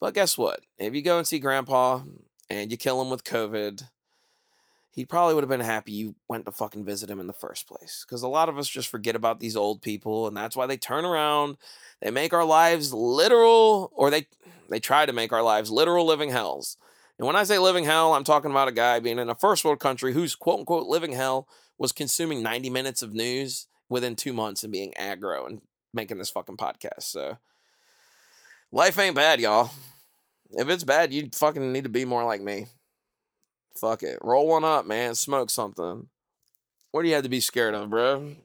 But 0.00 0.14
guess 0.14 0.38
what? 0.38 0.60
If 0.78 0.94
you 0.94 1.02
go 1.02 1.18
and 1.18 1.26
see 1.26 1.40
Grandpa 1.40 2.02
and 2.48 2.70
you 2.70 2.76
kill 2.76 3.02
him 3.02 3.10
with 3.10 3.24
COVID, 3.24 3.82
he 4.98 5.04
probably 5.04 5.32
would 5.32 5.44
have 5.44 5.48
been 5.48 5.60
happy 5.60 5.92
you 5.92 6.16
went 6.26 6.44
to 6.44 6.50
fucking 6.50 6.84
visit 6.84 7.08
him 7.08 7.20
in 7.20 7.28
the 7.28 7.32
first 7.32 7.68
place. 7.68 8.04
Because 8.04 8.24
a 8.24 8.28
lot 8.28 8.48
of 8.48 8.58
us 8.58 8.66
just 8.66 8.88
forget 8.88 9.14
about 9.14 9.38
these 9.38 9.54
old 9.54 9.80
people, 9.80 10.26
and 10.26 10.36
that's 10.36 10.56
why 10.56 10.66
they 10.66 10.76
turn 10.76 11.04
around. 11.04 11.56
They 12.02 12.10
make 12.10 12.32
our 12.32 12.44
lives 12.44 12.92
literal, 12.92 13.92
or 13.94 14.10
they 14.10 14.26
they 14.68 14.80
try 14.80 15.06
to 15.06 15.12
make 15.12 15.32
our 15.32 15.40
lives 15.40 15.70
literal 15.70 16.04
living 16.04 16.30
hells. 16.30 16.76
And 17.16 17.28
when 17.28 17.36
I 17.36 17.44
say 17.44 17.60
living 17.60 17.84
hell, 17.84 18.12
I'm 18.12 18.24
talking 18.24 18.50
about 18.50 18.66
a 18.66 18.72
guy 18.72 18.98
being 18.98 19.20
in 19.20 19.30
a 19.30 19.36
first 19.36 19.64
world 19.64 19.78
country 19.78 20.12
whose 20.12 20.34
quote 20.34 20.58
unquote 20.58 20.88
living 20.88 21.12
hell 21.12 21.46
was 21.78 21.92
consuming 21.92 22.42
90 22.42 22.68
minutes 22.68 23.00
of 23.00 23.14
news 23.14 23.68
within 23.88 24.16
two 24.16 24.32
months 24.32 24.64
and 24.64 24.72
being 24.72 24.92
aggro 24.98 25.46
and 25.46 25.60
making 25.94 26.18
this 26.18 26.30
fucking 26.30 26.56
podcast. 26.56 27.02
So 27.02 27.38
life 28.72 28.98
ain't 28.98 29.14
bad, 29.14 29.38
y'all. 29.38 29.70
If 30.50 30.68
it's 30.68 30.82
bad, 30.82 31.12
you 31.12 31.28
fucking 31.32 31.72
need 31.72 31.84
to 31.84 31.88
be 31.88 32.04
more 32.04 32.24
like 32.24 32.40
me. 32.40 32.66
Fuck 33.78 34.02
it. 34.02 34.18
Roll 34.22 34.48
one 34.48 34.64
up, 34.64 34.86
man. 34.86 35.14
Smoke 35.14 35.50
something. 35.50 36.08
What 36.90 37.02
do 37.02 37.08
you 37.08 37.14
have 37.14 37.24
to 37.24 37.28
be 37.28 37.40
scared 37.40 37.74
of, 37.74 37.90
bro? 37.90 38.36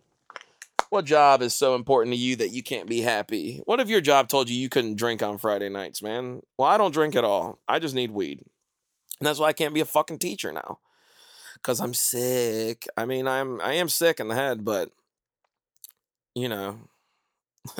What 0.90 1.06
job 1.06 1.42
is 1.42 1.56
so 1.56 1.74
important 1.74 2.14
to 2.14 2.20
you 2.20 2.36
that 2.36 2.52
you 2.52 2.62
can't 2.62 2.88
be 2.88 3.02
happy? 3.02 3.62
What 3.66 3.80
if 3.80 3.90
your 3.90 4.02
job 4.02 4.28
told 4.28 4.50
you 4.50 4.56
you 4.56 4.70
couldn't 4.70 4.98
drink 4.98 5.24
on 5.24 5.40
Friday 5.40 5.70
nights, 5.70 6.04
man? 6.04 6.42
Well, 6.58 6.68
I 6.68 6.78
don't 6.78 6.94
drink 6.94 7.16
at 7.16 7.24
all. 7.24 7.58
I 7.68 7.80
just 7.80 7.96
need 7.96 8.12
weed. 8.12 8.44
And 9.20 9.28
that's 9.28 9.40
why 9.40 9.48
I 9.48 9.54
can't 9.54 9.74
be 9.74 9.80
a 9.80 9.86
fucking 9.86 10.20
teacher 10.20 10.52
now. 10.52 10.80
Cuz 11.64 11.80
I'm 11.80 11.94
sick. 11.94 12.88
I 12.96 13.06
mean, 13.06 13.28
I'm 13.28 13.60
I 13.62 13.74
am 13.74 13.90
sick 13.90 14.20
in 14.20 14.28
the 14.28 14.36
head, 14.36 14.64
but 14.64 14.92
you 16.36 16.50
know, 16.50 16.78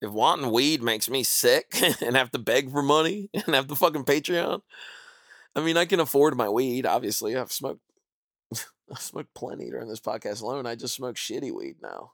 if 0.00 0.10
wanting 0.10 0.50
weed 0.50 0.82
makes 0.82 1.10
me 1.10 1.22
sick 1.22 1.76
and 2.02 2.16
have 2.16 2.30
to 2.30 2.38
beg 2.38 2.70
for 2.70 2.82
money 2.82 3.28
and 3.34 3.54
have 3.54 3.68
the 3.68 3.76
fucking 3.76 4.04
Patreon, 4.04 4.62
I 5.56 5.60
mean, 5.62 5.78
I 5.78 5.86
can 5.86 6.00
afford 6.00 6.36
my 6.36 6.50
weed. 6.50 6.84
Obviously, 6.84 7.34
I've 7.34 7.50
smoked. 7.50 7.80
I've 8.90 9.00
smoked 9.00 9.32
plenty 9.34 9.70
during 9.70 9.88
this 9.88 10.00
podcast 10.00 10.42
alone. 10.42 10.66
I 10.66 10.74
just 10.74 10.94
smoke 10.94 11.16
shitty 11.16 11.50
weed 11.50 11.76
now. 11.82 12.12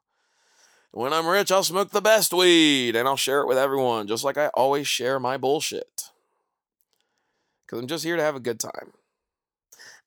When 0.93 1.12
I'm 1.12 1.26
rich, 1.26 1.51
I'll 1.51 1.64
smoke 1.64 1.90
the 1.90 2.01
best 2.01 2.32
weed 2.32 2.95
and 2.95 3.09
I'll 3.09 3.16
share 3.16 3.40
it 3.40 3.49
with 3.49 3.59
everyone, 3.59 4.07
just 4.07 4.24
like 4.24 4.38
I 4.38 4.49
always 4.49 4.86
share 4.86 5.18
my 5.18 5.36
bullshit. 5.38 6.11
Because 7.66 7.80
I'm 7.80 7.88
just 7.88 8.05
here 8.05 8.16
to 8.16 8.22
have 8.22 8.36
a 8.36 8.40
good 8.40 8.61
time. 8.61 8.93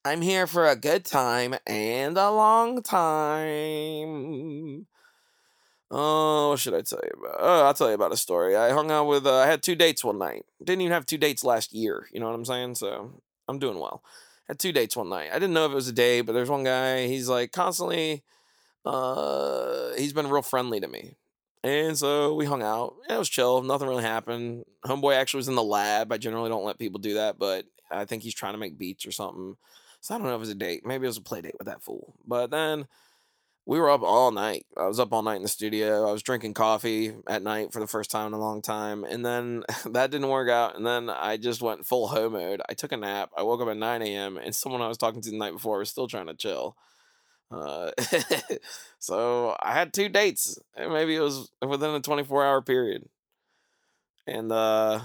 I'm 0.05 0.21
here 0.21 0.47
for 0.47 0.67
a 0.67 0.75
good 0.75 1.03
time 1.03 1.55
and 1.65 2.17
a 2.17 2.29
long 2.31 2.83
time. 2.83 4.05
Oh, 5.91 6.49
what 6.49 6.59
should 6.59 6.73
I 6.73 6.81
tell 6.81 6.99
you 7.03 7.11
about? 7.19 7.35
Oh, 7.39 7.65
I'll 7.65 7.73
tell 7.73 7.89
you 7.89 7.93
about 7.93 8.11
a 8.11 8.17
story. 8.17 8.55
I 8.55 8.71
hung 8.71 8.89
out 8.91 9.05
with, 9.05 9.25
uh, 9.25 9.35
I 9.35 9.45
had 9.47 9.61
two 9.61 9.75
dates 9.75 10.03
one 10.03 10.17
night. 10.17 10.45
Didn't 10.63 10.81
even 10.81 10.91
have 10.91 11.05
two 11.05 11.17
dates 11.17 11.43
last 11.43 11.73
year. 11.73 12.07
You 12.11 12.19
know 12.19 12.25
what 12.25 12.35
I'm 12.35 12.45
saying? 12.45 12.75
So 12.75 13.21
I'm 13.47 13.59
doing 13.59 13.79
well. 13.79 14.03
Had 14.47 14.59
two 14.59 14.71
dates 14.71 14.95
one 14.95 15.09
night. 15.09 15.29
I 15.31 15.35
didn't 15.35 15.53
know 15.53 15.65
if 15.65 15.71
it 15.71 15.75
was 15.75 15.87
a 15.87 15.93
date, 15.93 16.21
but 16.21 16.33
there's 16.33 16.49
one 16.49 16.63
guy. 16.63 17.07
He's 17.07 17.29
like 17.29 17.51
constantly, 17.51 18.23
uh, 18.83 19.91
he's 19.97 20.13
been 20.13 20.29
real 20.29 20.41
friendly 20.41 20.79
to 20.79 20.87
me. 20.87 21.15
And 21.63 21.97
so 21.97 22.35
we 22.35 22.45
hung 22.45 22.61
out. 22.61 22.95
It 23.09 23.17
was 23.17 23.29
chill. 23.29 23.63
Nothing 23.63 23.87
really 23.87 24.03
happened. 24.03 24.65
Homeboy 24.85 25.15
actually 25.15 25.39
was 25.39 25.47
in 25.47 25.55
the 25.55 25.63
lab. 25.63 26.11
I 26.11 26.17
generally 26.17 26.49
don't 26.49 26.65
let 26.65 26.77
people 26.77 26.99
do 26.99 27.15
that, 27.15 27.39
but 27.39 27.65
I 27.89 28.05
think 28.05 28.21
he's 28.21 28.35
trying 28.35 28.53
to 28.53 28.59
make 28.59 28.77
beats 28.77 29.05
or 29.05 29.11
something. 29.11 29.57
So 30.01 30.13
I 30.13 30.17
don't 30.17 30.27
know 30.27 30.33
if 30.33 30.37
it 30.37 30.39
was 30.39 30.49
a 30.49 30.55
date. 30.55 30.85
Maybe 30.85 31.05
it 31.05 31.07
was 31.07 31.17
a 31.17 31.21
play 31.21 31.41
date 31.41 31.55
with 31.57 31.67
that 31.67 31.81
fool. 31.81 32.13
But 32.27 32.51
then 32.51 32.87
we 33.67 33.79
were 33.79 33.89
up 33.89 34.03
all 34.03 34.31
night. 34.31 34.65
I 34.77 34.85
was 34.85 34.99
up 34.99 35.11
all 35.11 35.23
night 35.23 35.37
in 35.37 35.41
the 35.41 35.47
studio. 35.47 36.07
I 36.07 36.11
was 36.11 36.21
drinking 36.21 36.53
coffee 36.53 37.15
at 37.27 37.41
night 37.41 37.73
for 37.73 37.79
the 37.79 37.87
first 37.87 38.11
time 38.11 38.27
in 38.27 38.33
a 38.33 38.39
long 38.39 38.61
time. 38.61 39.03
And 39.03 39.25
then 39.25 39.63
that 39.87 40.11
didn't 40.11 40.29
work 40.29 40.49
out. 40.49 40.75
And 40.75 40.85
then 40.85 41.09
I 41.09 41.37
just 41.37 41.61
went 41.61 41.87
full 41.87 42.07
hoe 42.07 42.29
mode. 42.29 42.61
I 42.69 42.73
took 42.73 42.91
a 42.91 42.97
nap. 42.97 43.31
I 43.35 43.43
woke 43.43 43.61
up 43.61 43.67
at 43.67 43.77
9 43.77 44.01
a.m. 44.03 44.37
and 44.37 44.55
someone 44.55 44.81
I 44.81 44.87
was 44.87 44.97
talking 44.97 45.21
to 45.21 45.31
the 45.31 45.37
night 45.37 45.53
before 45.53 45.79
was 45.79 45.89
still 45.89 46.07
trying 46.07 46.27
to 46.27 46.35
chill. 46.35 46.75
Uh, 47.49 47.91
so 48.99 49.55
I 49.59 49.73
had 49.73 49.93
two 49.93 50.09
dates. 50.09 50.59
Maybe 50.77 51.15
it 51.15 51.21
was 51.21 51.49
within 51.65 51.91
a 51.91 52.01
24 52.01 52.45
hour 52.45 52.61
period. 52.61 53.09
And 54.27 54.51
uh, 54.51 54.99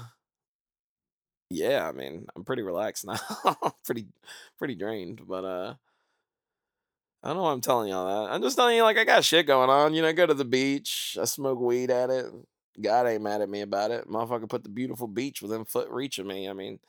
yeah, 1.49 1.87
I 1.87 1.93
mean, 1.93 2.27
I'm 2.35 2.43
pretty 2.43 2.61
relaxed 2.61 3.05
now. 3.07 3.17
pretty, 3.85 4.05
pretty 4.59 4.75
drained. 4.75 5.21
But 5.27 5.45
uh, 5.45 5.73
I 7.23 7.27
don't 7.27 7.37
know 7.37 7.43
why 7.43 7.51
I'm 7.51 7.61
telling 7.61 7.89
y'all 7.89 8.25
that. 8.25 8.33
I'm 8.33 8.41
just 8.41 8.55
telling 8.55 8.75
you, 8.75 8.83
like, 8.83 8.97
I 8.97 9.03
got 9.03 9.23
shit 9.23 9.45
going 9.45 9.69
on. 9.69 9.93
You 9.93 10.01
know, 10.01 10.07
I 10.07 10.13
go 10.13 10.25
to 10.25 10.33
the 10.33 10.45
beach, 10.45 11.17
I 11.21 11.25
smoke 11.25 11.59
weed 11.59 11.91
at 11.91 12.09
it. 12.09 12.25
God 12.81 13.05
ain't 13.07 13.21
mad 13.21 13.41
at 13.41 13.49
me 13.49 13.61
about 13.61 13.91
it. 13.91 14.09
Motherfucker 14.09 14.49
put 14.49 14.63
the 14.63 14.69
beautiful 14.69 15.07
beach 15.07 15.41
within 15.41 15.65
foot 15.65 15.89
reach 15.89 16.17
of 16.19 16.25
me. 16.25 16.49
I 16.49 16.53
mean, 16.53 16.79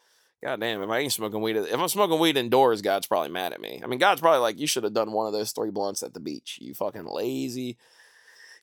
goddamn, 0.43 0.83
if 0.83 0.89
I 0.89 0.99
ain't 1.01 1.13
smoking 1.13 1.43
weed, 1.43 1.57
if 1.57 1.79
I'm 1.79 1.89
smoking 1.89 2.19
weed 2.19 2.37
indoors, 2.37 2.81
God's 2.83 3.07
probably 3.07 3.31
mad 3.31 3.53
at 3.53 3.61
me. 3.61 3.81
I 3.83 3.87
mean, 3.87 3.99
God's 3.99 4.21
probably 4.21 4.41
like, 4.41 4.59
you 4.59 4.67
should 4.67 4.85
have 4.85 4.95
done 4.95 5.13
one 5.13 5.27
of 5.27 5.33
those 5.33 5.53
three 5.53 5.71
blunts 5.71 6.03
at 6.03 6.15
the 6.15 6.21
beach. 6.21 6.59
You 6.63 6.73
fucking 6.73 7.07
lazy, 7.07 7.77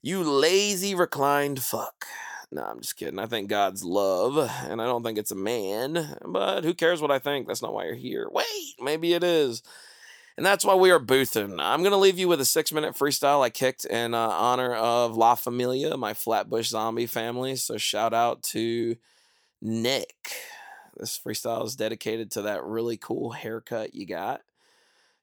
you 0.01 0.23
lazy 0.23 0.95
reclined 0.95 1.61
fuck. 1.61 2.05
No, 2.51 2.63
I'm 2.63 2.79
just 2.79 2.95
kidding. 2.95 3.19
I 3.19 3.27
think 3.27 3.47
God's 3.47 3.83
love, 3.83 4.37
and 4.67 4.81
I 4.81 4.85
don't 4.85 5.03
think 5.03 5.19
it's 5.19 5.29
a 5.29 5.35
man, 5.35 6.17
but 6.25 6.63
who 6.63 6.73
cares 6.73 6.99
what 6.99 7.11
I 7.11 7.19
think? 7.19 7.47
That's 7.47 7.61
not 7.61 7.73
why 7.73 7.85
you're 7.85 7.93
here. 7.93 8.27
Wait, 8.31 8.73
maybe 8.81 9.13
it 9.13 9.23
is. 9.23 9.61
And 10.39 10.45
that's 10.45 10.63
why 10.63 10.73
we 10.73 10.89
are 10.89 10.99
boothing. 10.99 11.59
I'm 11.59 11.81
going 11.81 11.91
to 11.91 11.97
leave 11.97 12.17
you 12.17 12.29
with 12.29 12.39
a 12.39 12.45
six 12.45 12.71
minute 12.71 12.95
freestyle 12.95 13.43
I 13.43 13.49
kicked 13.49 13.83
in 13.83 14.13
uh, 14.13 14.17
honor 14.17 14.73
of 14.73 15.17
La 15.17 15.35
Familia, 15.35 15.97
my 15.97 16.13
Flatbush 16.13 16.69
zombie 16.69 17.07
family. 17.07 17.57
So 17.57 17.75
shout 17.75 18.13
out 18.13 18.41
to 18.43 18.95
Nick. 19.61 20.31
This 20.95 21.19
freestyle 21.19 21.65
is 21.65 21.75
dedicated 21.75 22.31
to 22.31 22.43
that 22.43 22.63
really 22.63 22.95
cool 22.95 23.31
haircut 23.31 23.93
you 23.93 24.05
got. 24.05 24.39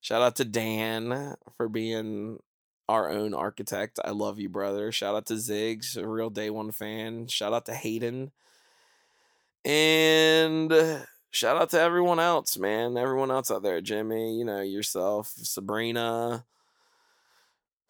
Shout 0.03 0.21
out 0.21 0.37
to 0.37 0.45
Dan 0.45 1.37
for 1.57 1.71
being 1.71 2.39
our 2.87 3.09
own 3.09 3.33
architect. 3.33 3.99
I 4.05 4.11
love 4.11 4.39
you, 4.39 4.51
brother. 4.51 4.93
Shout 4.93 5.17
out 5.17 5.25
to 5.29 5.35
Ziggs, 5.37 5.97
a 5.97 6.07
real 6.07 6.29
day 6.29 6.51
one 6.51 6.73
fan. 6.73 7.27
Shout 7.29 7.55
out 7.55 7.65
to 7.65 7.75
Hayden. 7.75 8.33
And 9.65 10.71
shout 11.37 11.61
out 11.61 11.69
to 11.71 11.81
everyone 11.81 12.19
else, 12.19 12.57
man. 12.57 12.97
Everyone 12.97 13.31
else 13.31 13.51
out 13.51 13.63
there. 13.63 13.83
Jimmy, 13.83 14.39
you 14.39 14.45
know, 14.45 14.63
yourself, 14.63 15.35
Sabrina, 15.37 16.47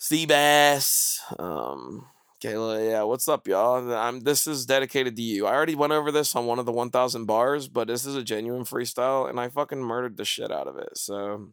Seabass, 0.01 1.20
um, 1.40 2.07
Kayla, 2.42 2.90
yeah, 2.90 3.03
what's 3.05 3.28
up, 3.28 3.47
y'all? 3.47 3.94
I'm 3.94 4.20
this 4.20 4.49
is 4.49 4.66
dedicated 4.66 5.14
to 5.16 5.22
you. 5.22 5.47
I 5.47 5.55
already 5.55 5.76
went 5.76 5.92
over 5.92 6.11
this 6.11 6.34
on 6.34 6.47
one 6.47 6.59
of 6.59 6.66
the 6.66 6.72
1000 6.72 7.24
bars, 7.24 7.68
but 7.68 7.86
this 7.86 8.05
is 8.05 8.16
a 8.16 8.24
genuine 8.24 8.64
freestyle 8.64 9.30
and 9.30 9.38
I 9.38 9.49
fucking 9.49 9.80
murdered 9.80 10.16
the 10.16 10.24
shit 10.24 10.51
out 10.51 10.66
of 10.66 10.76
it. 10.76 10.99
So 10.99 11.53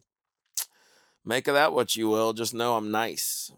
make 1.24 1.46
of 1.46 1.54
that 1.54 1.72
what 1.72 1.94
you 1.94 2.08
will. 2.08 2.32
Just 2.32 2.54
know 2.54 2.76
I'm 2.76 2.90
nice. 2.90 3.52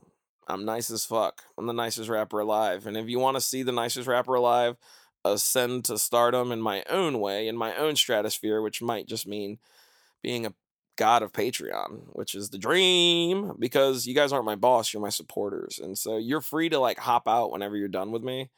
I'm 0.46 0.66
nice 0.66 0.90
as 0.90 1.06
fuck. 1.06 1.42
I'm 1.56 1.66
the 1.66 1.72
nicest 1.72 2.10
rapper 2.10 2.38
alive. 2.38 2.86
And 2.86 2.98
if 2.98 3.08
you 3.08 3.18
want 3.18 3.38
to 3.38 3.40
see 3.40 3.62
the 3.62 3.72
nicest 3.72 4.06
rapper 4.06 4.34
alive 4.34 4.76
ascend 5.32 5.84
to 5.86 5.98
stardom 5.98 6.52
in 6.52 6.60
my 6.60 6.82
own 6.88 7.20
way, 7.20 7.48
in 7.48 7.56
my 7.56 7.74
own 7.76 7.96
stratosphere, 7.96 8.60
which 8.60 8.82
might 8.82 9.06
just 9.06 9.26
mean 9.26 9.58
being 10.22 10.46
a 10.46 10.54
god 10.96 11.22
of 11.22 11.32
Patreon, 11.32 12.02
which 12.12 12.34
is 12.34 12.50
the 12.50 12.58
dream 12.58 13.52
because 13.58 14.06
you 14.06 14.14
guys 14.14 14.32
aren't 14.32 14.46
my 14.46 14.56
boss, 14.56 14.92
you're 14.92 15.02
my 15.02 15.10
supporters. 15.10 15.78
And 15.78 15.96
so 15.96 16.16
you're 16.16 16.40
free 16.40 16.68
to 16.70 16.78
like 16.78 16.98
hop 16.98 17.28
out 17.28 17.52
whenever 17.52 17.76
you're 17.76 17.88
done 17.88 18.10
with 18.10 18.22
me. 18.22 18.50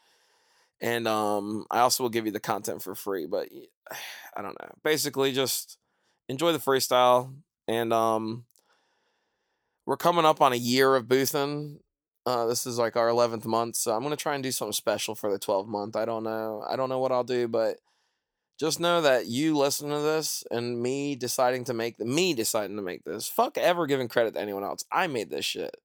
And 0.80 1.08
um 1.08 1.66
I 1.70 1.80
also 1.80 2.04
will 2.04 2.10
give 2.10 2.26
you 2.26 2.32
the 2.32 2.40
content 2.40 2.82
for 2.82 2.94
free, 2.94 3.26
but 3.26 3.48
I 4.36 4.42
don't 4.42 4.60
know. 4.60 4.70
Basically 4.84 5.32
just 5.32 5.78
enjoy 6.28 6.52
the 6.52 6.58
freestyle 6.58 7.34
and 7.66 7.92
um 7.92 8.44
we're 9.86 9.96
coming 9.96 10.26
up 10.26 10.42
on 10.42 10.52
a 10.52 10.56
year 10.56 10.94
of 10.94 11.08
boothing. 11.08 11.80
Uh, 12.26 12.46
this 12.46 12.66
is 12.66 12.78
like 12.78 12.96
our 12.96 13.08
11th 13.08 13.46
month, 13.46 13.76
so 13.76 13.94
I'm 13.94 14.02
to 14.08 14.16
try 14.16 14.34
and 14.34 14.42
do 14.42 14.52
something 14.52 14.72
special 14.72 15.14
for 15.14 15.30
the 15.30 15.38
12th 15.38 15.66
month. 15.66 15.96
I 15.96 16.04
don't 16.04 16.24
know. 16.24 16.64
I 16.68 16.76
don't 16.76 16.90
know 16.90 16.98
what 16.98 17.12
I'll 17.12 17.24
do, 17.24 17.48
but 17.48 17.78
just 18.58 18.80
know 18.80 19.00
that 19.00 19.26
you 19.26 19.56
listen 19.56 19.88
to 19.90 20.00
this 20.00 20.44
and 20.50 20.82
me 20.82 21.14
deciding 21.14 21.64
to 21.64 21.74
make 21.74 21.96
the 21.96 22.04
me 22.04 22.34
deciding 22.34 22.76
to 22.76 22.82
make 22.82 23.04
this. 23.04 23.28
Fuck 23.28 23.56
ever 23.56 23.86
giving 23.86 24.08
credit 24.08 24.34
to 24.34 24.40
anyone 24.40 24.64
else. 24.64 24.84
I 24.92 25.06
made 25.06 25.30
this 25.30 25.44
shit. 25.44 25.76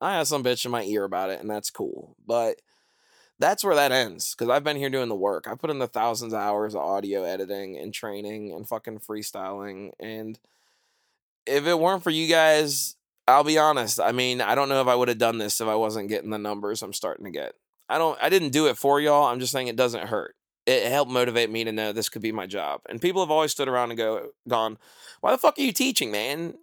I 0.00 0.16
had 0.16 0.26
some 0.26 0.44
bitch 0.44 0.64
in 0.64 0.70
my 0.70 0.84
ear 0.84 1.04
about 1.04 1.30
it, 1.30 1.40
and 1.40 1.50
that's 1.50 1.70
cool. 1.70 2.16
But 2.26 2.60
that's 3.40 3.64
where 3.64 3.74
that 3.74 3.90
ends 3.90 4.34
because 4.34 4.48
I've 4.48 4.64
been 4.64 4.76
here 4.76 4.90
doing 4.90 5.08
the 5.08 5.14
work. 5.14 5.46
I 5.48 5.54
put 5.54 5.70
in 5.70 5.78
the 5.78 5.88
thousands 5.88 6.32
of 6.32 6.38
hours 6.40 6.74
of 6.74 6.82
audio 6.82 7.24
editing 7.24 7.76
and 7.76 7.92
training 7.92 8.52
and 8.52 8.68
fucking 8.68 9.00
freestyling. 9.00 9.90
And 9.98 10.38
if 11.46 11.66
it 11.66 11.80
weren't 11.80 12.02
for 12.02 12.10
you 12.10 12.28
guys, 12.28 12.96
I'll 13.28 13.44
be 13.44 13.58
honest. 13.58 14.00
I 14.00 14.12
mean, 14.12 14.40
I 14.40 14.54
don't 14.54 14.68
know 14.68 14.80
if 14.80 14.88
I 14.88 14.94
would 14.94 15.08
have 15.08 15.18
done 15.18 15.38
this 15.38 15.60
if 15.60 15.68
I 15.68 15.74
wasn't 15.74 16.08
getting 16.08 16.30
the 16.30 16.38
numbers 16.38 16.82
I'm 16.82 16.92
starting 16.92 17.24
to 17.24 17.30
get. 17.30 17.54
I 17.88 17.98
don't. 17.98 18.18
I 18.22 18.28
didn't 18.28 18.50
do 18.50 18.66
it 18.66 18.76
for 18.76 19.00
y'all. 19.00 19.26
I'm 19.26 19.40
just 19.40 19.52
saying 19.52 19.68
it 19.68 19.76
doesn't 19.76 20.08
hurt 20.08 20.34
it 20.66 20.90
helped 20.90 21.10
motivate 21.10 21.50
me 21.50 21.64
to 21.64 21.72
know 21.72 21.92
this 21.92 22.08
could 22.08 22.22
be 22.22 22.32
my 22.32 22.46
job. 22.46 22.80
And 22.88 23.00
people 23.00 23.22
have 23.22 23.30
always 23.30 23.50
stood 23.50 23.68
around 23.68 23.90
and 23.90 23.98
go 23.98 24.30
gone, 24.46 24.78
why 25.20 25.32
the 25.32 25.38
fuck 25.38 25.58
are 25.58 25.62
you 25.62 25.72
teaching, 25.72 26.10
man? 26.10 26.54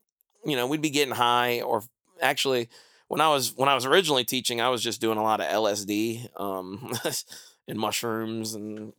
You 0.45 0.55
know, 0.55 0.67
we'd 0.67 0.81
be 0.81 0.89
getting 0.89 1.15
high 1.15 1.61
or 1.61 1.83
actually 2.21 2.69
when 3.07 3.21
I 3.21 3.29
was 3.29 3.53
when 3.55 3.69
I 3.69 3.75
was 3.75 3.85
originally 3.85 4.23
teaching, 4.23 4.61
I 4.61 4.69
was 4.69 4.83
just 4.83 5.01
doing 5.01 5.17
a 5.17 5.23
lot 5.23 5.39
of 5.41 5.47
LSD, 5.47 6.29
um, 6.39 6.93
and 7.67 7.79
mushrooms 7.79 8.53
and 8.53 8.93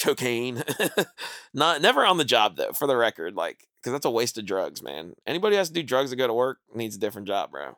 cocaine. 0.00 0.62
Not 1.54 1.82
never 1.82 2.04
on 2.04 2.16
the 2.16 2.24
job 2.24 2.56
though, 2.56 2.72
for 2.72 2.86
the 2.86 2.96
record, 2.96 3.34
like 3.34 3.66
because 3.76 3.92
that's 3.92 4.06
a 4.06 4.10
waste 4.10 4.38
of 4.38 4.46
drugs, 4.46 4.82
man. 4.82 5.14
Anybody 5.26 5.56
has 5.56 5.68
to 5.68 5.74
do 5.74 5.82
drugs 5.82 6.10
to 6.10 6.16
go 6.16 6.26
to 6.26 6.34
work 6.34 6.58
needs 6.74 6.96
a 6.96 7.00
different 7.00 7.28
job, 7.28 7.50
bro. 7.50 7.76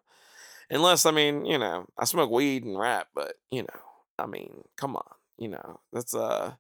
Unless 0.71 1.07
I 1.07 1.11
mean, 1.11 1.45
you 1.45 1.59
know, 1.59 1.87
I 1.99 2.05
smoke 2.05 2.31
weed 2.31 2.65
and 2.65 2.79
rap, 2.79 3.09
but 3.15 3.35
you 3.51 3.63
know, 3.63 3.81
I 4.19 4.27
mean, 4.27 4.65
come 4.77 4.97
on 4.97 5.05
you 5.43 5.49
know, 5.49 5.81
that's 5.93 6.15
uh 6.15 6.53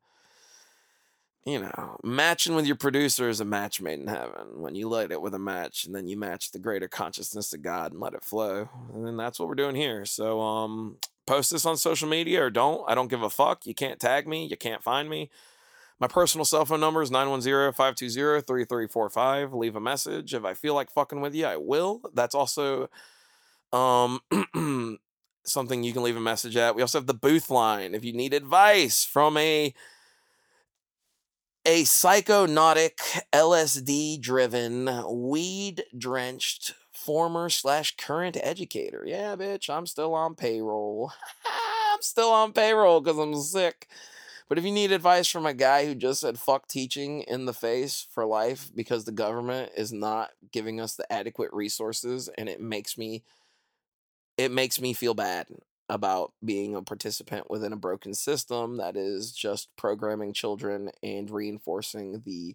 you 1.44 1.58
know, 1.58 1.98
matching 2.04 2.54
with 2.54 2.66
your 2.66 2.76
producer 2.76 3.28
is 3.28 3.40
a 3.40 3.44
match 3.44 3.80
made 3.80 3.98
in 3.98 4.06
heaven. 4.06 4.60
When 4.60 4.76
you 4.76 4.88
light 4.88 5.10
it 5.10 5.20
with 5.20 5.34
a 5.34 5.40
match 5.40 5.84
and 5.84 5.92
then 5.92 6.06
you 6.06 6.16
match 6.16 6.52
the 6.52 6.60
greater 6.60 6.86
consciousness 6.86 7.52
of 7.52 7.62
God 7.62 7.90
and 7.90 8.00
let 8.00 8.14
it 8.14 8.22
flow. 8.22 8.68
And 8.94 9.04
then 9.04 9.16
that's 9.16 9.40
what 9.40 9.48
we're 9.48 9.56
doing 9.56 9.74
here. 9.74 10.04
So 10.04 10.40
um 10.40 10.98
post 11.26 11.52
this 11.52 11.66
on 11.66 11.76
social 11.76 12.08
media 12.08 12.44
or 12.44 12.50
don't. 12.50 12.82
I 12.88 12.94
don't 12.94 13.08
give 13.08 13.22
a 13.22 13.30
fuck. 13.30 13.66
You 13.66 13.74
can't 13.74 14.00
tag 14.00 14.26
me. 14.26 14.46
You 14.46 14.56
can't 14.56 14.82
find 14.82 15.08
me. 15.08 15.30
My 16.02 16.08
personal 16.08 16.44
cell 16.44 16.64
phone 16.64 16.80
number 16.80 17.00
is 17.00 17.12
910-520-3345. 17.12 19.52
Leave 19.52 19.76
a 19.76 19.80
message. 19.80 20.34
If 20.34 20.44
I 20.44 20.52
feel 20.52 20.74
like 20.74 20.90
fucking 20.90 21.20
with 21.20 21.32
you, 21.32 21.46
I 21.46 21.58
will. 21.58 22.00
That's 22.12 22.34
also 22.34 22.90
um 23.72 24.18
something 25.44 25.84
you 25.84 25.92
can 25.92 26.02
leave 26.02 26.16
a 26.16 26.20
message 26.20 26.56
at. 26.56 26.74
We 26.74 26.82
also 26.82 26.98
have 26.98 27.06
the 27.06 27.14
booth 27.14 27.50
line 27.50 27.94
if 27.94 28.04
you 28.04 28.12
need 28.12 28.34
advice 28.34 29.04
from 29.04 29.36
a 29.36 29.72
a 31.64 31.84
psychonautic 31.84 32.98
LSD 33.32 34.20
driven 34.20 34.90
weed 35.08 35.84
drenched 35.96 36.74
former 36.90 37.48
slash 37.48 37.94
current 37.94 38.36
educator. 38.42 39.04
Yeah, 39.06 39.36
bitch, 39.36 39.70
I'm 39.70 39.86
still 39.86 40.14
on 40.14 40.34
payroll. 40.34 41.12
I'm 41.92 42.02
still 42.02 42.32
on 42.32 42.52
payroll 42.52 43.00
because 43.00 43.18
I'm 43.18 43.36
sick. 43.36 43.86
But 44.52 44.58
if 44.58 44.66
you 44.66 44.70
need 44.70 44.92
advice 44.92 45.28
from 45.28 45.46
a 45.46 45.54
guy 45.54 45.86
who 45.86 45.94
just 45.94 46.20
said 46.20 46.38
fuck 46.38 46.68
teaching 46.68 47.22
in 47.22 47.46
the 47.46 47.54
face 47.54 48.06
for 48.10 48.26
life 48.26 48.70
because 48.74 49.06
the 49.06 49.10
government 49.10 49.72
is 49.78 49.94
not 49.94 50.32
giving 50.52 50.78
us 50.78 50.94
the 50.94 51.10
adequate 51.10 51.50
resources 51.54 52.28
and 52.36 52.50
it 52.50 52.60
makes 52.60 52.98
me 52.98 53.24
it 54.36 54.50
makes 54.50 54.78
me 54.78 54.92
feel 54.92 55.14
bad 55.14 55.46
about 55.88 56.34
being 56.44 56.76
a 56.76 56.82
participant 56.82 57.48
within 57.50 57.72
a 57.72 57.78
broken 57.78 58.12
system 58.12 58.76
that 58.76 58.94
is 58.94 59.32
just 59.32 59.74
programming 59.76 60.34
children 60.34 60.90
and 61.02 61.30
reinforcing 61.30 62.20
the 62.26 62.54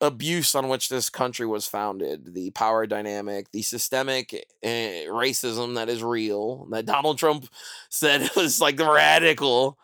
abuse 0.00 0.54
on 0.54 0.68
which 0.68 0.88
this 0.88 1.10
country 1.10 1.44
was 1.44 1.66
founded, 1.66 2.32
the 2.32 2.48
power 2.52 2.86
dynamic, 2.86 3.52
the 3.52 3.60
systemic 3.60 4.32
uh, 4.64 5.04
racism 5.12 5.74
that 5.74 5.90
is 5.90 6.02
real, 6.02 6.66
that 6.70 6.86
Donald 6.86 7.18
Trump 7.18 7.46
said 7.90 8.30
was 8.36 8.58
like 8.58 8.78
the 8.78 8.90
radical. 8.90 9.76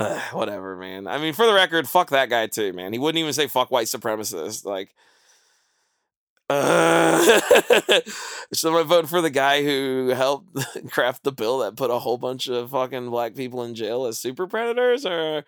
Uh, 0.00 0.18
whatever, 0.32 0.76
man. 0.76 1.06
I 1.06 1.18
mean, 1.18 1.34
for 1.34 1.46
the 1.46 1.54
record, 1.54 1.88
fuck 1.88 2.10
that 2.10 2.30
guy 2.30 2.46
too, 2.46 2.72
man. 2.72 2.92
He 2.92 2.98
wouldn't 2.98 3.20
even 3.20 3.32
say 3.32 3.46
fuck 3.46 3.70
white 3.70 3.86
supremacists. 3.86 4.64
Like, 4.64 4.94
uh, 6.48 7.40
so 8.52 8.76
I 8.76 8.82
vote 8.82 9.08
for 9.08 9.20
the 9.20 9.30
guy 9.30 9.62
who 9.62 10.08
helped 10.08 10.48
craft 10.90 11.22
the 11.22 11.30
bill 11.30 11.58
that 11.58 11.76
put 11.76 11.90
a 11.90 11.98
whole 11.98 12.18
bunch 12.18 12.48
of 12.48 12.70
fucking 12.70 13.10
black 13.10 13.36
people 13.36 13.62
in 13.62 13.74
jail 13.74 14.06
as 14.06 14.18
super 14.18 14.46
predators, 14.48 15.06
or 15.06 15.44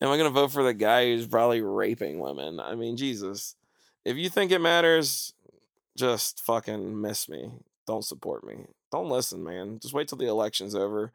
am 0.00 0.08
I 0.08 0.16
gonna 0.16 0.30
vote 0.30 0.50
for 0.50 0.64
the 0.64 0.74
guy 0.74 1.06
who's 1.06 1.26
probably 1.26 1.60
raping 1.60 2.18
women? 2.18 2.58
I 2.58 2.74
mean, 2.74 2.96
Jesus, 2.96 3.54
if 4.04 4.16
you 4.16 4.28
think 4.28 4.50
it 4.50 4.60
matters, 4.60 5.32
just 5.96 6.40
fucking 6.40 7.00
miss 7.00 7.28
me. 7.28 7.52
Don't 7.86 8.04
support 8.04 8.44
me. 8.44 8.64
Don't 8.90 9.10
listen, 9.10 9.44
man. 9.44 9.78
Just 9.80 9.94
wait 9.94 10.08
till 10.08 10.18
the 10.18 10.28
election's 10.28 10.74
over 10.74 11.12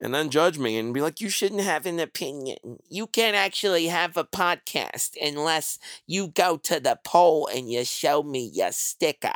and 0.00 0.14
then 0.14 0.30
judge 0.30 0.58
me 0.58 0.78
and 0.78 0.94
be 0.94 1.00
like, 1.00 1.20
you 1.20 1.28
shouldn't 1.28 1.62
have 1.62 1.86
an 1.86 1.98
opinion. 2.00 2.78
You 2.88 3.06
can't 3.06 3.36
actually 3.36 3.86
have 3.88 4.16
a 4.16 4.24
podcast 4.24 5.16
unless 5.20 5.78
you 6.06 6.28
go 6.28 6.56
to 6.58 6.80
the 6.80 6.98
poll 7.04 7.48
and 7.48 7.70
you 7.70 7.84
show 7.84 8.22
me 8.22 8.50
your 8.52 8.72
sticker. 8.72 9.34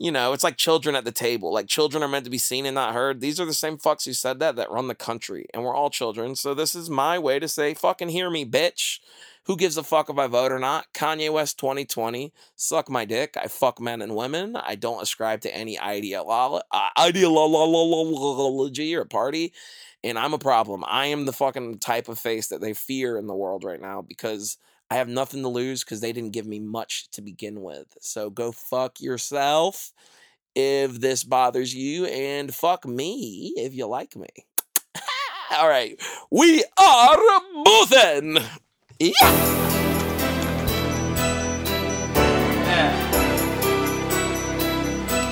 You 0.00 0.10
know, 0.10 0.32
it's 0.32 0.42
like 0.42 0.56
children 0.56 0.96
at 0.96 1.04
the 1.04 1.12
table. 1.12 1.52
Like 1.52 1.66
children 1.66 2.02
are 2.02 2.08
meant 2.08 2.24
to 2.24 2.30
be 2.30 2.38
seen 2.38 2.64
and 2.64 2.74
not 2.74 2.94
heard. 2.94 3.20
These 3.20 3.38
are 3.38 3.44
the 3.44 3.52
same 3.52 3.76
fucks 3.76 4.06
who 4.06 4.14
said 4.14 4.38
that 4.38 4.56
that 4.56 4.70
run 4.70 4.88
the 4.88 4.94
country. 4.94 5.44
And 5.52 5.62
we're 5.62 5.74
all 5.74 5.90
children. 5.90 6.34
So 6.36 6.54
this 6.54 6.74
is 6.74 6.88
my 6.88 7.18
way 7.18 7.38
to 7.38 7.46
say, 7.46 7.74
fucking 7.74 8.08
hear 8.08 8.30
me, 8.30 8.46
bitch. 8.46 9.00
Who 9.44 9.58
gives 9.58 9.76
a 9.76 9.82
fuck 9.82 10.08
if 10.08 10.18
I 10.18 10.26
vote 10.26 10.52
or 10.52 10.58
not? 10.58 10.86
Kanye 10.94 11.30
West 11.30 11.58
2020. 11.58 12.32
Suck 12.56 12.88
my 12.88 13.04
dick. 13.04 13.36
I 13.36 13.48
fuck 13.48 13.78
men 13.78 14.00
and 14.00 14.16
women. 14.16 14.56
I 14.56 14.74
don't 14.74 15.02
ascribe 15.02 15.42
to 15.42 15.54
any 15.54 15.78
uh, 15.78 16.62
ideology 16.98 18.96
or 18.96 19.04
party. 19.04 19.52
And 20.02 20.18
I'm 20.18 20.32
a 20.32 20.38
problem. 20.38 20.82
I 20.86 21.06
am 21.06 21.26
the 21.26 21.32
fucking 21.34 21.78
type 21.78 22.08
of 22.08 22.18
face 22.18 22.48
that 22.48 22.62
they 22.62 22.72
fear 22.72 23.18
in 23.18 23.26
the 23.26 23.34
world 23.34 23.64
right 23.64 23.82
now 23.82 24.00
because 24.00 24.56
I 24.90 24.96
have 24.96 25.08
nothing 25.08 25.42
to 25.42 25.48
lose 25.48 25.84
because 25.84 26.00
they 26.00 26.12
didn't 26.12 26.32
give 26.32 26.46
me 26.46 26.58
much 26.58 27.08
to 27.12 27.22
begin 27.22 27.62
with. 27.62 27.86
So 28.00 28.28
go 28.28 28.50
fuck 28.50 29.00
yourself 29.00 29.92
if 30.56 31.00
this 31.00 31.22
bothers 31.22 31.72
you, 31.72 32.06
and 32.06 32.52
fuck 32.52 32.84
me 32.84 33.52
if 33.56 33.72
you 33.72 33.86
like 33.86 34.16
me. 34.16 34.28
All 35.52 35.68
right, 35.68 35.96
we 36.30 36.64
are 36.76 37.16
boothin'. 37.64 38.42
Yeah. 38.98 39.12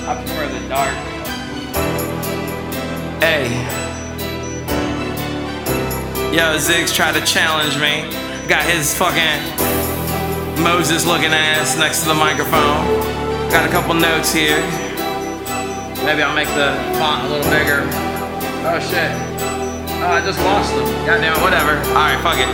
I 0.07 0.15
prefer 0.15 0.47
the 0.47 0.69
dark. 0.69 0.95
Hey. 3.21 3.49
Yo, 6.33 6.57
Ziggs 6.57 6.95
tried 6.95 7.19
to 7.19 7.25
challenge 7.25 7.77
me. 7.77 8.28
Got 8.49 8.65
his 8.65 8.97
fucking 8.97 10.63
Moses 10.63 11.05
looking 11.05 11.29
ass 11.29 11.77
next 11.77 12.01
to 12.01 12.07
the 12.07 12.15
microphone. 12.15 12.83
Got 13.51 13.69
a 13.69 13.71
couple 13.71 13.93
notes 13.93 14.33
here. 14.33 14.59
Maybe 16.03 16.23
I'll 16.23 16.33
make 16.33 16.47
the 16.47 16.73
font 16.97 17.27
a 17.27 17.29
little 17.29 17.51
bigger. 17.51 17.83
Oh 18.65 18.79
shit. 18.81 19.11
Oh, 20.01 20.13
I 20.13 20.21
just 20.25 20.39
lost 20.39 20.73
them. 20.73 20.85
Goddamn 21.05 21.37
it, 21.37 21.41
whatever. 21.43 21.77
Alright, 21.89 22.19
fuck 22.23 22.39
it. 22.39 22.49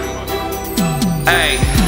Hey. 1.30 1.85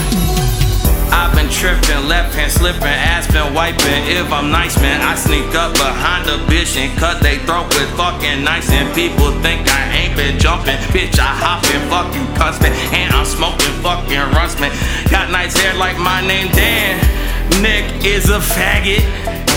I've 1.17 1.33
been 1.33 1.49
tripping, 1.49 2.07
left 2.07 2.35
hand 2.35 2.51
slipping, 2.51 2.85
ass 2.85 3.25
been 3.33 3.51
wiping. 3.51 4.05
If 4.05 4.31
I'm 4.31 4.51
nice, 4.51 4.77
man, 4.77 5.01
I 5.01 5.15
sneak 5.15 5.49
up 5.55 5.73
behind 5.73 6.29
a 6.29 6.37
bitch 6.45 6.77
and 6.77 6.95
cut 6.99 7.23
they 7.23 7.39
throat 7.39 7.73
with 7.73 7.89
fucking 7.97 8.43
nice. 8.43 8.69
And 8.69 8.93
people 8.93 9.31
think 9.41 9.65
I 9.65 9.97
ain't 9.97 10.15
been 10.15 10.37
jumping. 10.37 10.77
Bitch, 10.93 11.17
I 11.17 11.33
hop 11.33 11.65
in 11.73 11.81
fucking 11.89 12.29
custom. 12.37 12.71
And 12.93 13.11
I'm 13.13 13.25
smoking 13.25 13.73
fucking 13.81 14.29
man. 14.61 14.71
Got 15.09 15.31
nice 15.31 15.57
hair 15.57 15.73
like 15.73 15.97
my 15.97 16.21
name, 16.21 16.51
Dan. 16.53 17.01
Nick 17.65 18.05
is 18.05 18.29
a 18.29 18.37
faggot. 18.37 19.01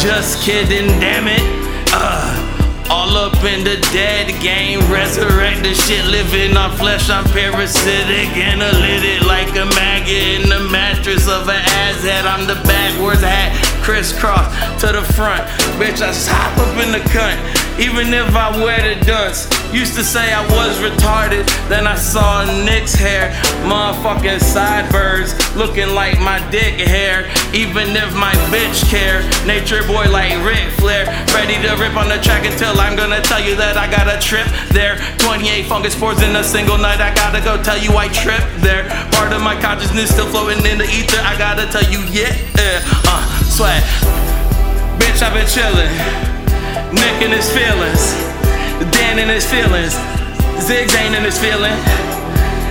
Just 0.01 0.43
kidding, 0.43 0.89
damn 0.99 1.29
it. 1.29 1.45
Uh. 1.93 2.50
All 2.91 3.17
up 3.17 3.45
in 3.45 3.63
the 3.63 3.77
dead 3.93 4.29
game, 4.43 4.81
resurrect 4.91 5.63
the 5.63 5.75
shit, 5.75 6.05
living 6.07 6.57
on 6.57 6.77
flesh. 6.77 7.09
I'm 7.09 7.23
parasitic, 7.31 8.35
analytic 8.37 9.23
like 9.23 9.51
a 9.55 9.65
maggot 9.79 10.43
in 10.43 10.49
the 10.49 10.59
mattress 10.71 11.29
of 11.29 11.49
an 11.49 11.63
ass 11.63 12.03
head. 12.03 12.27
I'm 12.27 12.49
the 12.49 12.59
backwards 12.67 13.23
hat, 13.23 13.55
crisscross 13.85 14.51
to 14.81 14.89
the 14.91 15.03
front. 15.15 15.47
Bitch, 15.79 16.03
I 16.03 16.11
hop 16.11 16.59
up 16.59 16.75
in 16.83 16.91
the 16.91 16.99
cunt, 17.15 17.39
even 17.79 18.13
if 18.13 18.35
I 18.35 18.51
wear 18.63 18.95
the 18.95 19.05
dunce. 19.05 19.49
Used 19.73 19.95
to 19.95 20.03
say 20.03 20.33
I 20.33 20.43
was 20.51 20.79
retarded, 20.83 21.47
then 21.69 21.87
I 21.87 21.95
saw 21.95 22.45
Nick's 22.65 22.95
hair, 22.95 23.31
motherfucking 23.63 24.41
sideburns, 24.41 25.31
looking 25.55 25.95
like 25.95 26.19
my 26.19 26.43
dick 26.51 26.75
hair. 26.75 27.31
Even 27.55 27.95
if 27.95 28.11
my 28.17 28.35
bitch 28.51 28.83
care, 28.91 29.23
nature 29.47 29.87
boy 29.87 30.11
like 30.11 30.35
Ric 30.45 30.75
Flair, 30.83 31.07
ready 31.33 31.55
to 31.63 31.77
rip 31.79 31.95
on 31.95 32.09
the 32.09 32.19
track 32.19 32.45
until 32.45 32.75
I'm 32.81 32.97
gonna 32.97 33.23
tell 33.23 33.41
you 33.41 33.55
that 33.57 33.77
I 33.77 33.87
got 33.87 34.11
a 34.11 34.19
trip 34.19 34.49
there. 34.75 34.99
28 35.19 35.67
fungus 35.67 35.95
spores 35.95 36.21
in 36.23 36.35
a 36.35 36.43
single 36.43 36.79
night, 36.79 37.01
I 37.01 37.15
gotta 37.15 37.41
go 37.41 37.63
tell 37.63 37.79
you 37.79 37.95
I 37.97 38.09
tripped 38.09 38.59
there. 38.59 38.91
Part 39.13 39.33
of 39.33 39.41
my 39.41 39.55
consciousness 39.61 40.11
still 40.11 40.27
floating 40.27 40.67
in 40.67 40.79
the 40.79 40.89
ether, 40.91 41.23
I 41.23 41.39
gotta 41.39 41.71
tell 41.71 41.87
you, 41.87 42.03
yeah, 42.11 42.35
uh, 43.07 43.23
sweat. 43.47 43.83
Bitch, 44.99 45.23
I've 45.23 45.33
been 45.33 45.47
chillin', 45.47 46.30
Nick 46.93 47.23
in 47.23 47.31
his 47.31 47.47
feelings. 47.51 48.31
Dan 48.89 49.19
in 49.21 49.29
his 49.29 49.45
feelings, 49.45 49.93
zigzag 50.57 51.13
in 51.13 51.23
his 51.23 51.37
feeling. 51.37 51.77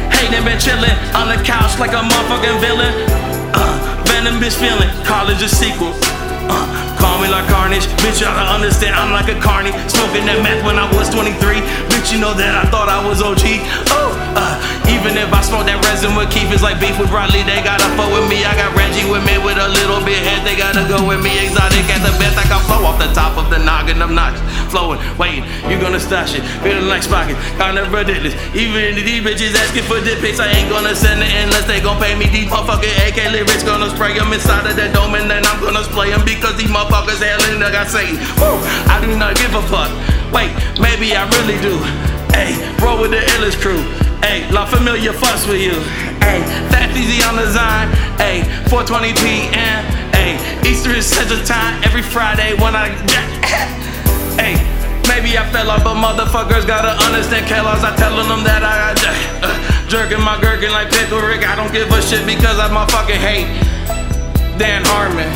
Hating 0.10 0.42
been 0.42 0.58
chillin' 0.58 0.98
on 1.14 1.30
the 1.30 1.38
couch 1.46 1.78
like 1.78 1.94
a 1.94 2.02
motherfucking 2.02 2.58
villain. 2.58 2.90
Uh, 3.54 3.78
venom 4.10 4.42
bitch 4.42 4.58
feeling, 4.58 4.90
college 5.06 5.42
a 5.46 5.48
sequel. 5.48 5.94
Uh, 6.50 6.66
call 6.98 7.22
me 7.22 7.30
like 7.30 7.46
Carnage, 7.48 7.86
bitch. 8.02 8.26
Y'all 8.26 8.34
don't 8.34 8.50
understand. 8.50 8.98
I'm 8.98 9.14
like 9.14 9.30
a 9.30 9.38
carny, 9.40 9.70
smoking 9.86 10.26
that 10.26 10.42
meth 10.42 10.66
when 10.66 10.82
I 10.82 10.90
was 10.98 11.14
23. 11.14 11.62
Bitch, 11.94 12.10
you 12.10 12.18
know 12.18 12.34
that 12.34 12.58
I 12.58 12.66
thought 12.74 12.90
I 12.90 13.06
was 13.06 13.22
OG. 13.22 13.46
Oh, 13.94 14.18
uh, 14.34 14.49
even 14.90 15.16
if 15.16 15.30
I 15.30 15.42
smoke 15.46 15.70
that 15.70 15.78
resin 15.86 16.18
with 16.18 16.34
Keith, 16.34 16.50
it's 16.50 16.66
like 16.66 16.82
beef 16.82 16.98
with 16.98 17.14
Bradley. 17.14 17.46
They 17.46 17.62
gotta 17.62 17.86
fuck 17.94 18.10
with 18.10 18.26
me. 18.26 18.42
I 18.44 18.58
got 18.58 18.74
Reggie 18.74 19.06
with 19.06 19.22
me 19.24 19.38
with 19.38 19.62
a 19.62 19.70
little 19.80 20.02
bit 20.02 20.18
head. 20.20 20.42
They 20.42 20.58
gotta 20.58 20.84
go 20.90 21.00
with 21.06 21.22
me. 21.22 21.32
Exotic 21.46 21.86
at 21.94 22.02
the 22.02 22.14
best. 22.18 22.36
I 22.36 22.46
can 22.50 22.62
flow 22.66 22.84
off 22.84 22.98
the 22.98 23.10
top 23.14 23.38
of 23.38 23.48
the 23.54 23.62
noggin. 23.62 24.02
I'm 24.02 24.18
not 24.18 24.34
flowing, 24.74 24.98
waiting. 25.18 25.46
You 25.70 25.78
gonna 25.78 26.02
stash 26.02 26.34
it, 26.34 26.44
feeling 26.66 26.90
like 26.90 27.06
Spocket. 27.06 27.38
Kinda 27.62 27.86
ridiculous. 27.90 28.34
Even 28.58 28.98
if 28.98 29.06
these 29.06 29.22
bitches 29.22 29.54
asking 29.56 29.86
for 29.86 30.02
dick 30.02 30.20
pics, 30.20 30.42
I 30.42 30.50
ain't 30.52 30.70
gonna 30.70 30.96
send 30.98 31.22
it 31.22 31.32
unless 31.46 31.66
they 31.70 31.80
gon' 31.80 32.02
pay 32.02 32.18
me. 32.18 32.26
These 32.28 32.50
motherfucking 32.50 32.94
AK 33.08 33.32
lyrics 33.32 33.64
gonna 33.64 33.90
spray 33.94 34.18
them 34.18 34.34
inside 34.34 34.66
of 34.66 34.76
that 34.76 34.94
dome 34.94 35.16
and 35.16 35.30
then 35.30 35.46
I'm 35.46 35.62
gonna 35.62 35.86
spray 35.86 36.10
them 36.10 36.26
because 36.26 36.58
these 36.58 36.70
motherfuckers 36.70 37.22
hailing 37.22 37.62
like 37.62 37.78
I 37.78 37.86
say. 37.86 38.18
Woo, 38.42 38.58
I 38.90 38.98
do 39.02 39.14
not 39.16 39.38
give 39.38 39.54
a 39.54 39.64
fuck. 39.70 39.92
Wait, 40.34 40.52
maybe 40.82 41.16
I 41.16 41.26
really 41.38 41.58
do. 41.62 41.78
Hey, 42.34 42.58
roll 42.82 43.02
with 43.02 43.12
the 43.12 43.22
illest 43.38 43.62
crew. 43.62 44.09
Hey, 44.22 44.50
La 44.52 44.66
Familia 44.66 45.14
fuss 45.14 45.48
with 45.48 45.62
you. 45.62 45.74
Hey, 46.20 46.44
Fat 46.70 46.92
Easy 46.96 47.24
on 47.24 47.36
the 47.36 47.48
design. 47.48 47.88
Hey, 48.20 48.44
4:20 48.68 49.16
p.m. 49.16 49.80
Hey, 50.12 50.36
Easter 50.68 50.92
is 50.92 51.06
Central 51.08 51.40
Time 51.46 51.82
every 51.84 52.04
Friday 52.04 52.54
when 52.60 52.76
I. 52.76 52.92
Hey, 54.40 54.56
maybe 55.04 55.36
I 55.38 55.44
fell 55.52 55.70
off, 55.70 55.84
but 55.84 56.00
motherfuckers 56.00 56.66
gotta 56.66 56.96
understand 57.04 57.46
Kellogg's. 57.46 57.84
I 57.84 57.94
telling 57.98 58.30
them 58.30 58.44
that 58.48 58.64
I 58.64 58.96
got 58.96 59.04
uh, 59.44 59.88
jerking 59.90 60.24
my 60.24 60.40
gherkin 60.40 60.72
like 60.72 60.92
pickle 60.92 61.20
Rick. 61.20 61.44
I 61.44 61.58
don't 61.60 61.74
give 61.74 61.92
a 61.92 62.02
shit 62.02 62.26
because 62.26 62.58
I 62.58 62.72
motherfucking 62.72 63.20
hate 63.20 63.52
Dan 64.56 64.84
Harmon. 64.88 65.28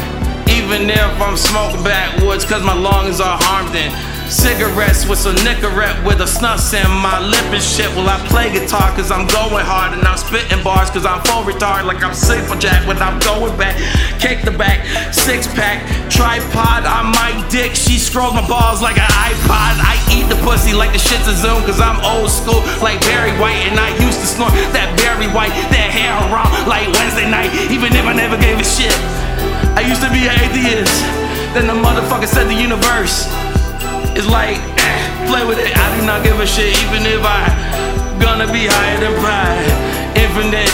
Even 0.47 0.89
if 0.89 1.19
I'm 1.19 1.35
smoking 1.35 1.83
backwoods, 1.83 2.45
cause 2.45 2.63
my 2.63 2.75
lungs 2.75 3.19
are 3.19 3.37
harmed 3.43 3.75
in. 3.75 3.91
Cigarettes 4.33 5.05
with 5.05 5.21
some 5.21 5.37
Nicorette 5.45 6.01
with 6.01 6.17
a 6.17 6.25
snus 6.25 6.73
in 6.73 6.89
my 7.05 7.21
lip 7.21 7.45
and 7.53 7.61
shit. 7.61 7.85
Well, 7.93 8.09
I 8.09 8.17
play 8.33 8.49
guitar 8.49 8.89
cause 8.97 9.13
I'm 9.13 9.29
going 9.29 9.61
hard 9.61 9.93
and 9.93 10.01
I'm 10.01 10.17
spitting 10.17 10.57
bars 10.65 10.89
cause 10.89 11.05
I'm 11.05 11.21
full 11.29 11.45
retard 11.45 11.85
like 11.85 12.01
I'm 12.01 12.17
for 12.49 12.57
jack 12.57 12.81
when 12.89 12.97
I'm 12.97 13.21
going 13.21 13.53
back. 13.61 13.77
Kick 14.17 14.41
the 14.41 14.49
back, 14.49 14.89
six 15.13 15.45
pack, 15.53 15.85
tripod 16.09 16.89
on 16.89 17.13
my 17.13 17.45
dick. 17.53 17.77
She 17.77 18.01
scrolls 18.01 18.33
my 18.33 18.41
balls 18.49 18.81
like 18.81 18.97
an 18.97 19.05
iPod. 19.05 19.77
I 19.85 20.01
eat 20.09 20.25
the 20.25 20.39
pussy 20.41 20.73
like 20.73 20.97
the 20.97 21.03
shit's 21.03 21.29
a 21.29 21.37
Zoom 21.37 21.61
cause 21.69 21.77
I'm 21.77 22.01
old 22.01 22.33
school 22.33 22.65
like 22.81 23.05
Barry 23.05 23.37
White 23.37 23.69
and 23.69 23.77
I 23.77 23.93
used 24.01 24.17
to 24.17 24.27
snort 24.27 24.57
that 24.73 24.89
Barry 24.97 25.29
White, 25.29 25.53
that 25.69 25.93
hair 25.93 26.09
around 26.33 26.49
like 26.65 26.89
Wednesday 26.97 27.29
night, 27.29 27.53
even 27.69 27.93
if 27.93 28.01
I 28.09 28.17
never 28.17 28.41
gave 28.41 28.57
a 28.57 28.65
shit. 28.65 28.97
I 29.77 29.85
used 29.85 30.01
to 30.01 30.09
be 30.09 30.25
an 30.25 30.33
atheist, 30.41 31.05
then 31.53 31.69
the 31.69 31.77
motherfucker 31.77 32.25
said 32.25 32.49
the 32.49 32.57
universe. 32.57 33.29
It's 34.13 34.29
like, 34.29 34.61
play 35.25 35.41
with 35.41 35.57
it. 35.57 35.73
I 35.73 35.85
do 35.97 36.05
not 36.05 36.21
give 36.21 36.37
a 36.39 36.45
shit, 36.45 36.69
even 36.85 37.01
if 37.01 37.25
I 37.25 37.49
gonna 38.21 38.45
be 38.45 38.69
higher 38.69 39.01
than 39.01 39.13
pride. 39.17 39.65
Infinite, 40.13 40.69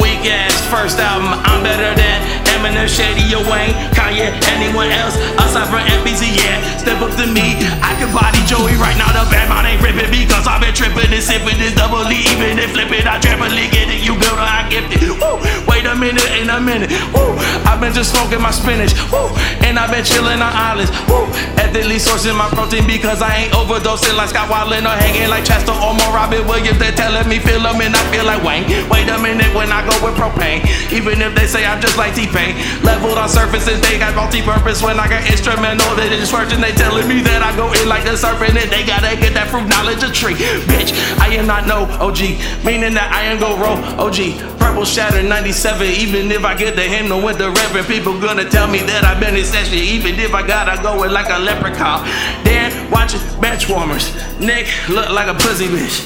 weak 0.00 0.24
ass 0.24 0.56
first 0.72 0.96
album. 0.96 1.36
I'm 1.44 1.60
better 1.60 1.92
than 1.92 2.16
Eminem, 2.56 2.88
Shady, 2.88 3.28
or 3.36 3.44
Wayne, 3.44 3.76
Kanye, 3.92 4.32
anyone 4.48 4.88
else 4.88 5.16
aside 5.44 5.68
from 5.68 5.84
MPC. 6.00 6.32
Yeah, 6.32 6.56
step 6.80 7.04
up 7.04 7.12
to 7.20 7.28
me. 7.28 7.60
I 7.84 7.92
can 8.00 8.08
body 8.16 8.40
Joey 8.48 8.80
right 8.80 8.96
now. 8.96 9.12
The 9.12 9.28
band 9.28 9.52
mine 9.52 9.76
ain't 9.76 9.84
ripping 9.84 10.08
because 10.08 10.48
I've 10.48 10.64
been 10.64 10.72
tripping 10.72 11.12
and 11.12 11.20
sipping 11.20 11.60
this 11.60 11.76
double 11.76 12.08
E. 12.08 12.24
Even 12.32 12.56
if 12.56 12.72
flipping, 12.72 13.04
I 13.04 13.20
triply 13.20 13.68
get 13.68 13.92
it. 13.92 14.00
You 14.00 14.16
build 14.16 14.40
it, 14.40 14.48
I 14.48 14.64
gift 14.72 14.96
it. 14.96 15.04
Woo, 15.20 15.36
wait 15.80 15.88
a 15.88 15.96
minute, 15.96 16.28
in 16.36 16.50
a 16.50 16.60
minute. 16.60 16.90
Woo, 17.16 17.32
I've 17.64 17.80
been 17.80 17.92
just 17.92 18.12
smoking 18.12 18.40
my 18.40 18.50
spinach. 18.50 18.92
Woo, 19.08 19.32
and 19.64 19.78
I've 19.78 19.88
been 19.88 20.04
chilling 20.04 20.40
on 20.44 20.52
islands. 20.52 20.92
Woo, 21.08 21.24
ethically 21.56 21.96
sourcing 21.96 22.36
my 22.36 22.48
protein 22.52 22.86
because 22.86 23.22
I 23.22 23.48
ain't 23.48 23.52
overdosing 23.56 24.16
like 24.16 24.28
Scott 24.28 24.52
Weiland 24.52 24.84
or 24.84 24.92
hanging 24.92 25.30
like 25.30 25.44
Chester 25.44 25.72
or 25.72 25.96
more 25.96 26.12
Robin 26.12 26.44
Williams. 26.44 26.78
They're 26.78 26.92
telling 26.92 27.24
me 27.28 27.38
feel 27.38 27.64
them 27.64 27.80
and 27.80 27.96
I 27.96 28.02
feel 28.12 28.24
like 28.28 28.44
Wayne. 28.44 28.68
Wait 28.92 29.08
a 29.08 29.16
minute 29.16 29.48
when 29.56 29.72
I 29.72 29.80
go 29.88 29.96
with 30.04 30.20
propane. 30.20 30.60
Even 30.92 31.22
if 31.22 31.32
they 31.34 31.46
say 31.46 31.64
I'm 31.64 31.80
just 31.80 31.96
like 31.96 32.14
T-Pain. 32.14 32.60
Leveled 32.84 33.16
on 33.16 33.28
surfaces, 33.28 33.80
they 33.80 33.96
got 33.96 34.14
multi-purpose. 34.14 34.82
When 34.82 35.00
I 35.00 35.08
got 35.08 35.24
instrumental, 35.24 35.88
they 35.96 36.12
just 36.12 36.32
working. 36.32 36.60
They 36.60 36.72
telling 36.72 37.08
me 37.08 37.24
that 37.24 37.40
I 37.40 37.56
go 37.56 37.72
in 37.72 37.88
like 37.88 38.04
a 38.04 38.16
serpent 38.20 38.52
and 38.52 38.68
they 38.68 38.84
gotta 38.84 39.16
get 39.16 39.32
that 39.32 39.48
fruit 39.48 39.64
knowledge 39.64 40.04
a 40.04 40.12
tree. 40.12 40.36
Bitch, 40.68 40.92
I 41.16 41.32
am 41.40 41.46
not 41.46 41.64
no 41.64 41.88
OG, 42.04 42.36
meaning 42.68 42.92
that 43.00 43.08
I 43.08 43.32
am 43.32 43.40
go 43.40 43.56
roll 43.56 43.80
OG. 43.96 44.49
Purple 44.60 44.84
shatter 44.84 45.22
97, 45.22 45.86
even 45.88 46.30
if 46.30 46.44
I 46.44 46.54
get 46.54 46.76
the 46.76 46.82
hymnal 46.82 47.24
with 47.24 47.38
the 47.38 47.50
reverend, 47.50 47.88
people 47.88 48.20
gonna 48.20 48.44
tell 48.44 48.68
me 48.68 48.78
that 48.84 49.04
I've 49.08 49.18
been 49.18 49.34
essential. 49.34 49.80
Even 49.80 50.20
if 50.20 50.34
I 50.34 50.46
gotta 50.46 50.80
go 50.82 51.02
in 51.02 51.12
like 51.12 51.32
a 51.32 51.40
leprechaun. 51.40 52.04
Dan 52.44 52.68
watching 52.90 53.24
bench 53.40 53.68
warmers. 53.68 54.12
Nick 54.38 54.68
look 54.88 55.08
like 55.08 55.28
a 55.28 55.34
pussy 55.34 55.66
bitch. 55.66 56.04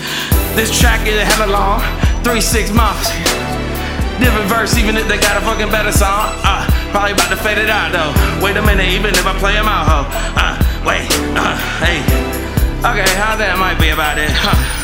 This 0.54 0.70
track 0.70 1.02
is 1.06 1.18
a 1.18 1.26
hella 1.26 1.50
long, 1.50 1.82
three 2.22 2.40
six 2.40 2.70
months. 2.70 3.10
Different 4.22 4.46
verse, 4.46 4.78
even 4.78 4.96
if 4.96 5.10
they 5.10 5.18
got 5.18 5.36
a 5.36 5.42
fucking 5.42 5.68
better 5.74 5.90
song. 5.90 6.30
Uh, 6.46 6.62
probably 6.94 7.12
about 7.12 7.34
to 7.34 7.36
fade 7.36 7.58
it 7.58 7.68
out 7.68 7.90
though. 7.90 8.14
Wait 8.38 8.56
a 8.56 8.62
minute, 8.62 8.86
even 8.86 9.10
if 9.10 9.26
I 9.26 9.34
play 9.42 9.58
them 9.58 9.66
out, 9.66 9.84
ho. 9.90 10.00
Uh, 10.38 10.54
wait, 10.86 11.10
uh, 11.34 11.58
hey. 11.82 11.98
Okay, 12.86 13.10
how 13.18 13.34
that 13.34 13.58
might 13.58 13.80
be 13.82 13.90
about 13.90 14.16
it, 14.16 14.30
huh? 14.30 14.83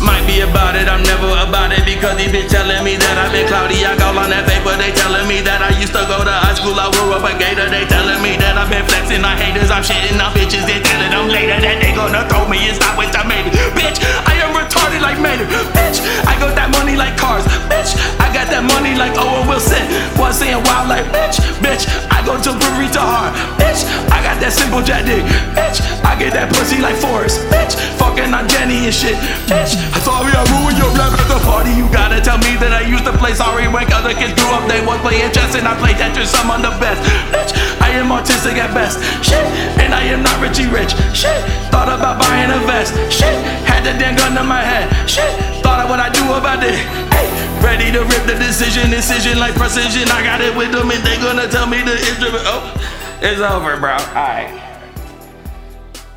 Might 0.00 0.24
be 0.24 0.40
about 0.40 0.76
it, 0.80 0.88
I'm 0.88 1.04
never 1.04 1.28
about 1.44 1.76
it 1.76 1.84
because 1.84 2.16
they 2.16 2.32
been 2.32 2.48
telling 2.48 2.80
me 2.80 2.96
that 2.96 3.16
I've 3.20 3.32
been 3.36 3.44
cloudy. 3.44 3.84
I 3.84 3.92
call 4.00 4.16
on 4.16 4.32
that 4.32 4.48
paper, 4.48 4.72
they 4.80 4.96
telling 4.96 5.28
me 5.28 5.44
that 5.44 5.60
I 5.60 5.76
used 5.76 5.92
to 5.92 6.02
go 6.08 6.24
to 6.24 6.32
high 6.32 6.56
school. 6.56 6.72
I 6.72 6.88
grew 6.88 7.12
up 7.12 7.20
a 7.20 7.36
gator, 7.36 7.68
they 7.68 7.84
telling 7.84 8.16
me 8.24 8.40
that 8.40 8.56
I've 8.56 8.72
been 8.72 8.80
flexing 8.88 9.20
on 9.20 9.36
haters. 9.36 9.68
I'm 9.68 9.84
shitting 9.84 10.16
on 10.16 10.32
bitches, 10.32 10.64
they 10.64 10.80
telling 10.80 11.12
them 11.12 11.28
later 11.28 11.60
that 11.60 11.76
they 11.84 11.92
gonna 11.92 12.24
throw 12.32 12.48
me. 12.48 12.64
It's 12.64 12.80
not 12.80 12.96
what 12.96 13.12
I 13.12 13.28
made 13.28 13.52
it. 13.52 13.54
Bitch, 13.76 14.00
I 14.24 14.40
am 14.40 14.56
retarded 14.56 15.04
like 15.04 15.20
Mater. 15.20 15.44
Bitch, 15.76 16.00
I 16.24 16.32
got 16.40 16.56
that 16.56 16.72
money 16.72 16.96
like 16.96 17.20
cars. 17.20 17.44
Bitch, 17.68 17.92
I 18.24 18.32
got 18.32 18.48
that 18.48 18.64
money 18.64 18.96
like 18.96 19.12
Owen 19.20 19.52
Wilson. 19.52 19.84
Was 20.16 20.40
saying 20.40 20.64
wild 20.64 20.88
like 20.88 21.04
bitch, 21.12 21.36
bitch. 21.60 21.84
I 22.08 22.24
go 22.24 22.40
to 22.40 22.56
Burrito 22.56 23.04
hard. 23.04 23.36
Bitch, 23.60 23.84
I 24.08 24.24
got 24.24 24.40
that 24.40 24.56
simple 24.56 24.80
jack 24.80 25.04
dick. 25.04 25.20
Bitch, 25.52 25.84
I 26.08 26.16
get 26.16 26.32
that 26.32 26.48
pussy 26.56 26.80
like 26.80 26.96
Forrest, 26.96 27.44
bitch. 27.52 27.76
Fucking 28.00 28.32
on 28.32 28.48
Jenny 28.48 28.88
and 28.88 28.94
shit, 28.94 29.16
bitch. 29.44 29.76
Sorry, 29.98 30.32
I 30.32 30.42
ruined 30.54 30.78
your 30.78 30.88
rap 30.94 31.12
at 31.12 31.26
the 31.26 31.40
party. 31.42 31.74
You 31.74 31.90
gotta 31.90 32.22
tell 32.22 32.38
me 32.38 32.54
that 32.62 32.72
I 32.72 32.86
used 32.86 33.04
to 33.04 33.12
play 33.18 33.34
sorry 33.34 33.66
when 33.66 33.90
other 33.92 34.14
kids 34.14 34.32
grew 34.38 34.48
up. 34.54 34.64
They 34.70 34.80
was 34.86 35.02
playing 35.02 35.28
chess 35.34 35.58
and 35.58 35.66
I 35.66 35.74
played 35.76 35.98
Tetris. 35.98 36.32
I'm 36.38 36.50
on 36.50 36.62
the 36.62 36.72
best, 36.78 37.02
bitch. 37.34 37.52
I 37.82 37.90
am 37.98 38.08
autistic 38.08 38.56
at 38.56 38.72
best, 38.72 39.02
shit. 39.20 39.42
And 39.82 39.92
I 39.92 40.06
am 40.08 40.22
not 40.22 40.38
Richie 40.40 40.70
Rich, 40.70 40.94
shit. 41.12 41.36
Thought 41.68 41.90
about 41.90 42.22
buying 42.22 42.48
a 42.48 42.60
vest, 42.64 42.94
shit. 43.12 43.34
Had 43.66 43.82
the 43.82 43.92
damn 43.98 44.16
gun 44.16 44.38
to 44.38 44.44
my 44.44 44.62
head, 44.62 44.88
shit. 45.04 45.28
Thought 45.60 45.84
of 45.84 45.90
what 45.90 46.00
I 46.00 46.08
do 46.08 46.24
about 46.32 46.62
it, 46.62 46.78
hey. 47.12 47.28
Ready 47.60 47.92
to 47.92 48.00
rip 48.06 48.24
the 48.24 48.38
decision, 48.40 48.94
incision 48.94 49.38
like 49.38 49.54
precision. 49.54 50.08
I 50.08 50.24
got 50.24 50.40
it 50.40 50.56
with 50.56 50.72
them 50.72 50.90
and 50.90 51.02
they 51.04 51.16
gonna 51.20 51.48
tell 51.48 51.66
me 51.66 51.82
the 51.82 51.92
instrument. 51.92 52.44
Oh, 52.46 52.72
it's 53.20 53.40
over, 53.40 53.76
bro. 53.76 54.00
Alright. 54.16 54.48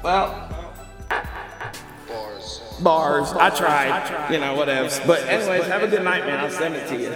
Well. 0.03 0.42
Bars. 2.81 3.31
I 3.33 3.49
tried. 3.49 4.31
You 4.31 4.39
know, 4.39 4.55
whatever. 4.55 4.89
But 5.05 5.23
anyways, 5.27 5.65
have 5.65 5.83
a 5.83 5.87
good 5.87 6.03
night, 6.03 6.25
man. 6.25 6.39
I'll 6.39 6.49
send 6.49 6.75
it 6.75 6.87
to 6.89 6.97
you. 6.99 7.13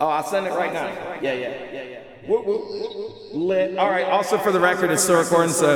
Oh, 0.00 0.08
I'll 0.08 0.24
send 0.24 0.46
it 0.46 0.50
right 0.50 0.72
now. 0.72 0.86
Yeah, 1.20 1.32
yeah, 1.32 1.72
yeah, 1.72 1.82
yeah. 1.82 1.98
Whoop, 2.28 2.46
whoop, 2.46 2.68
whoop, 2.68 2.96
whoop. 2.96 3.16
Lit. 3.32 3.78
All 3.78 3.90
right. 3.90 4.04
Also, 4.04 4.38
for 4.38 4.52
the 4.52 4.60
record, 4.60 4.90
it's 4.90 5.02
still 5.02 5.18
recording. 5.18 5.50
So, 5.50 5.74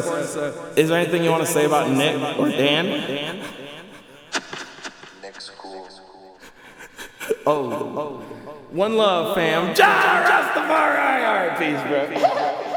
is 0.76 0.88
there 0.88 1.00
anything 1.00 1.24
you 1.24 1.30
want 1.30 1.44
to 1.44 1.50
say 1.52 1.64
about 1.64 1.90
Nick 1.90 2.38
or 2.38 2.48
Dan? 2.48 3.42
Nick's 5.22 5.50
cool. 5.50 5.88
Oh, 7.46 8.22
one 8.70 8.96
love, 8.96 9.34
fam. 9.34 9.74
Jah 9.74 9.84
Rastafari. 10.24 11.26
All 11.26 11.48
right, 11.48 11.58
peace, 11.58 11.82
bro. 11.88 12.71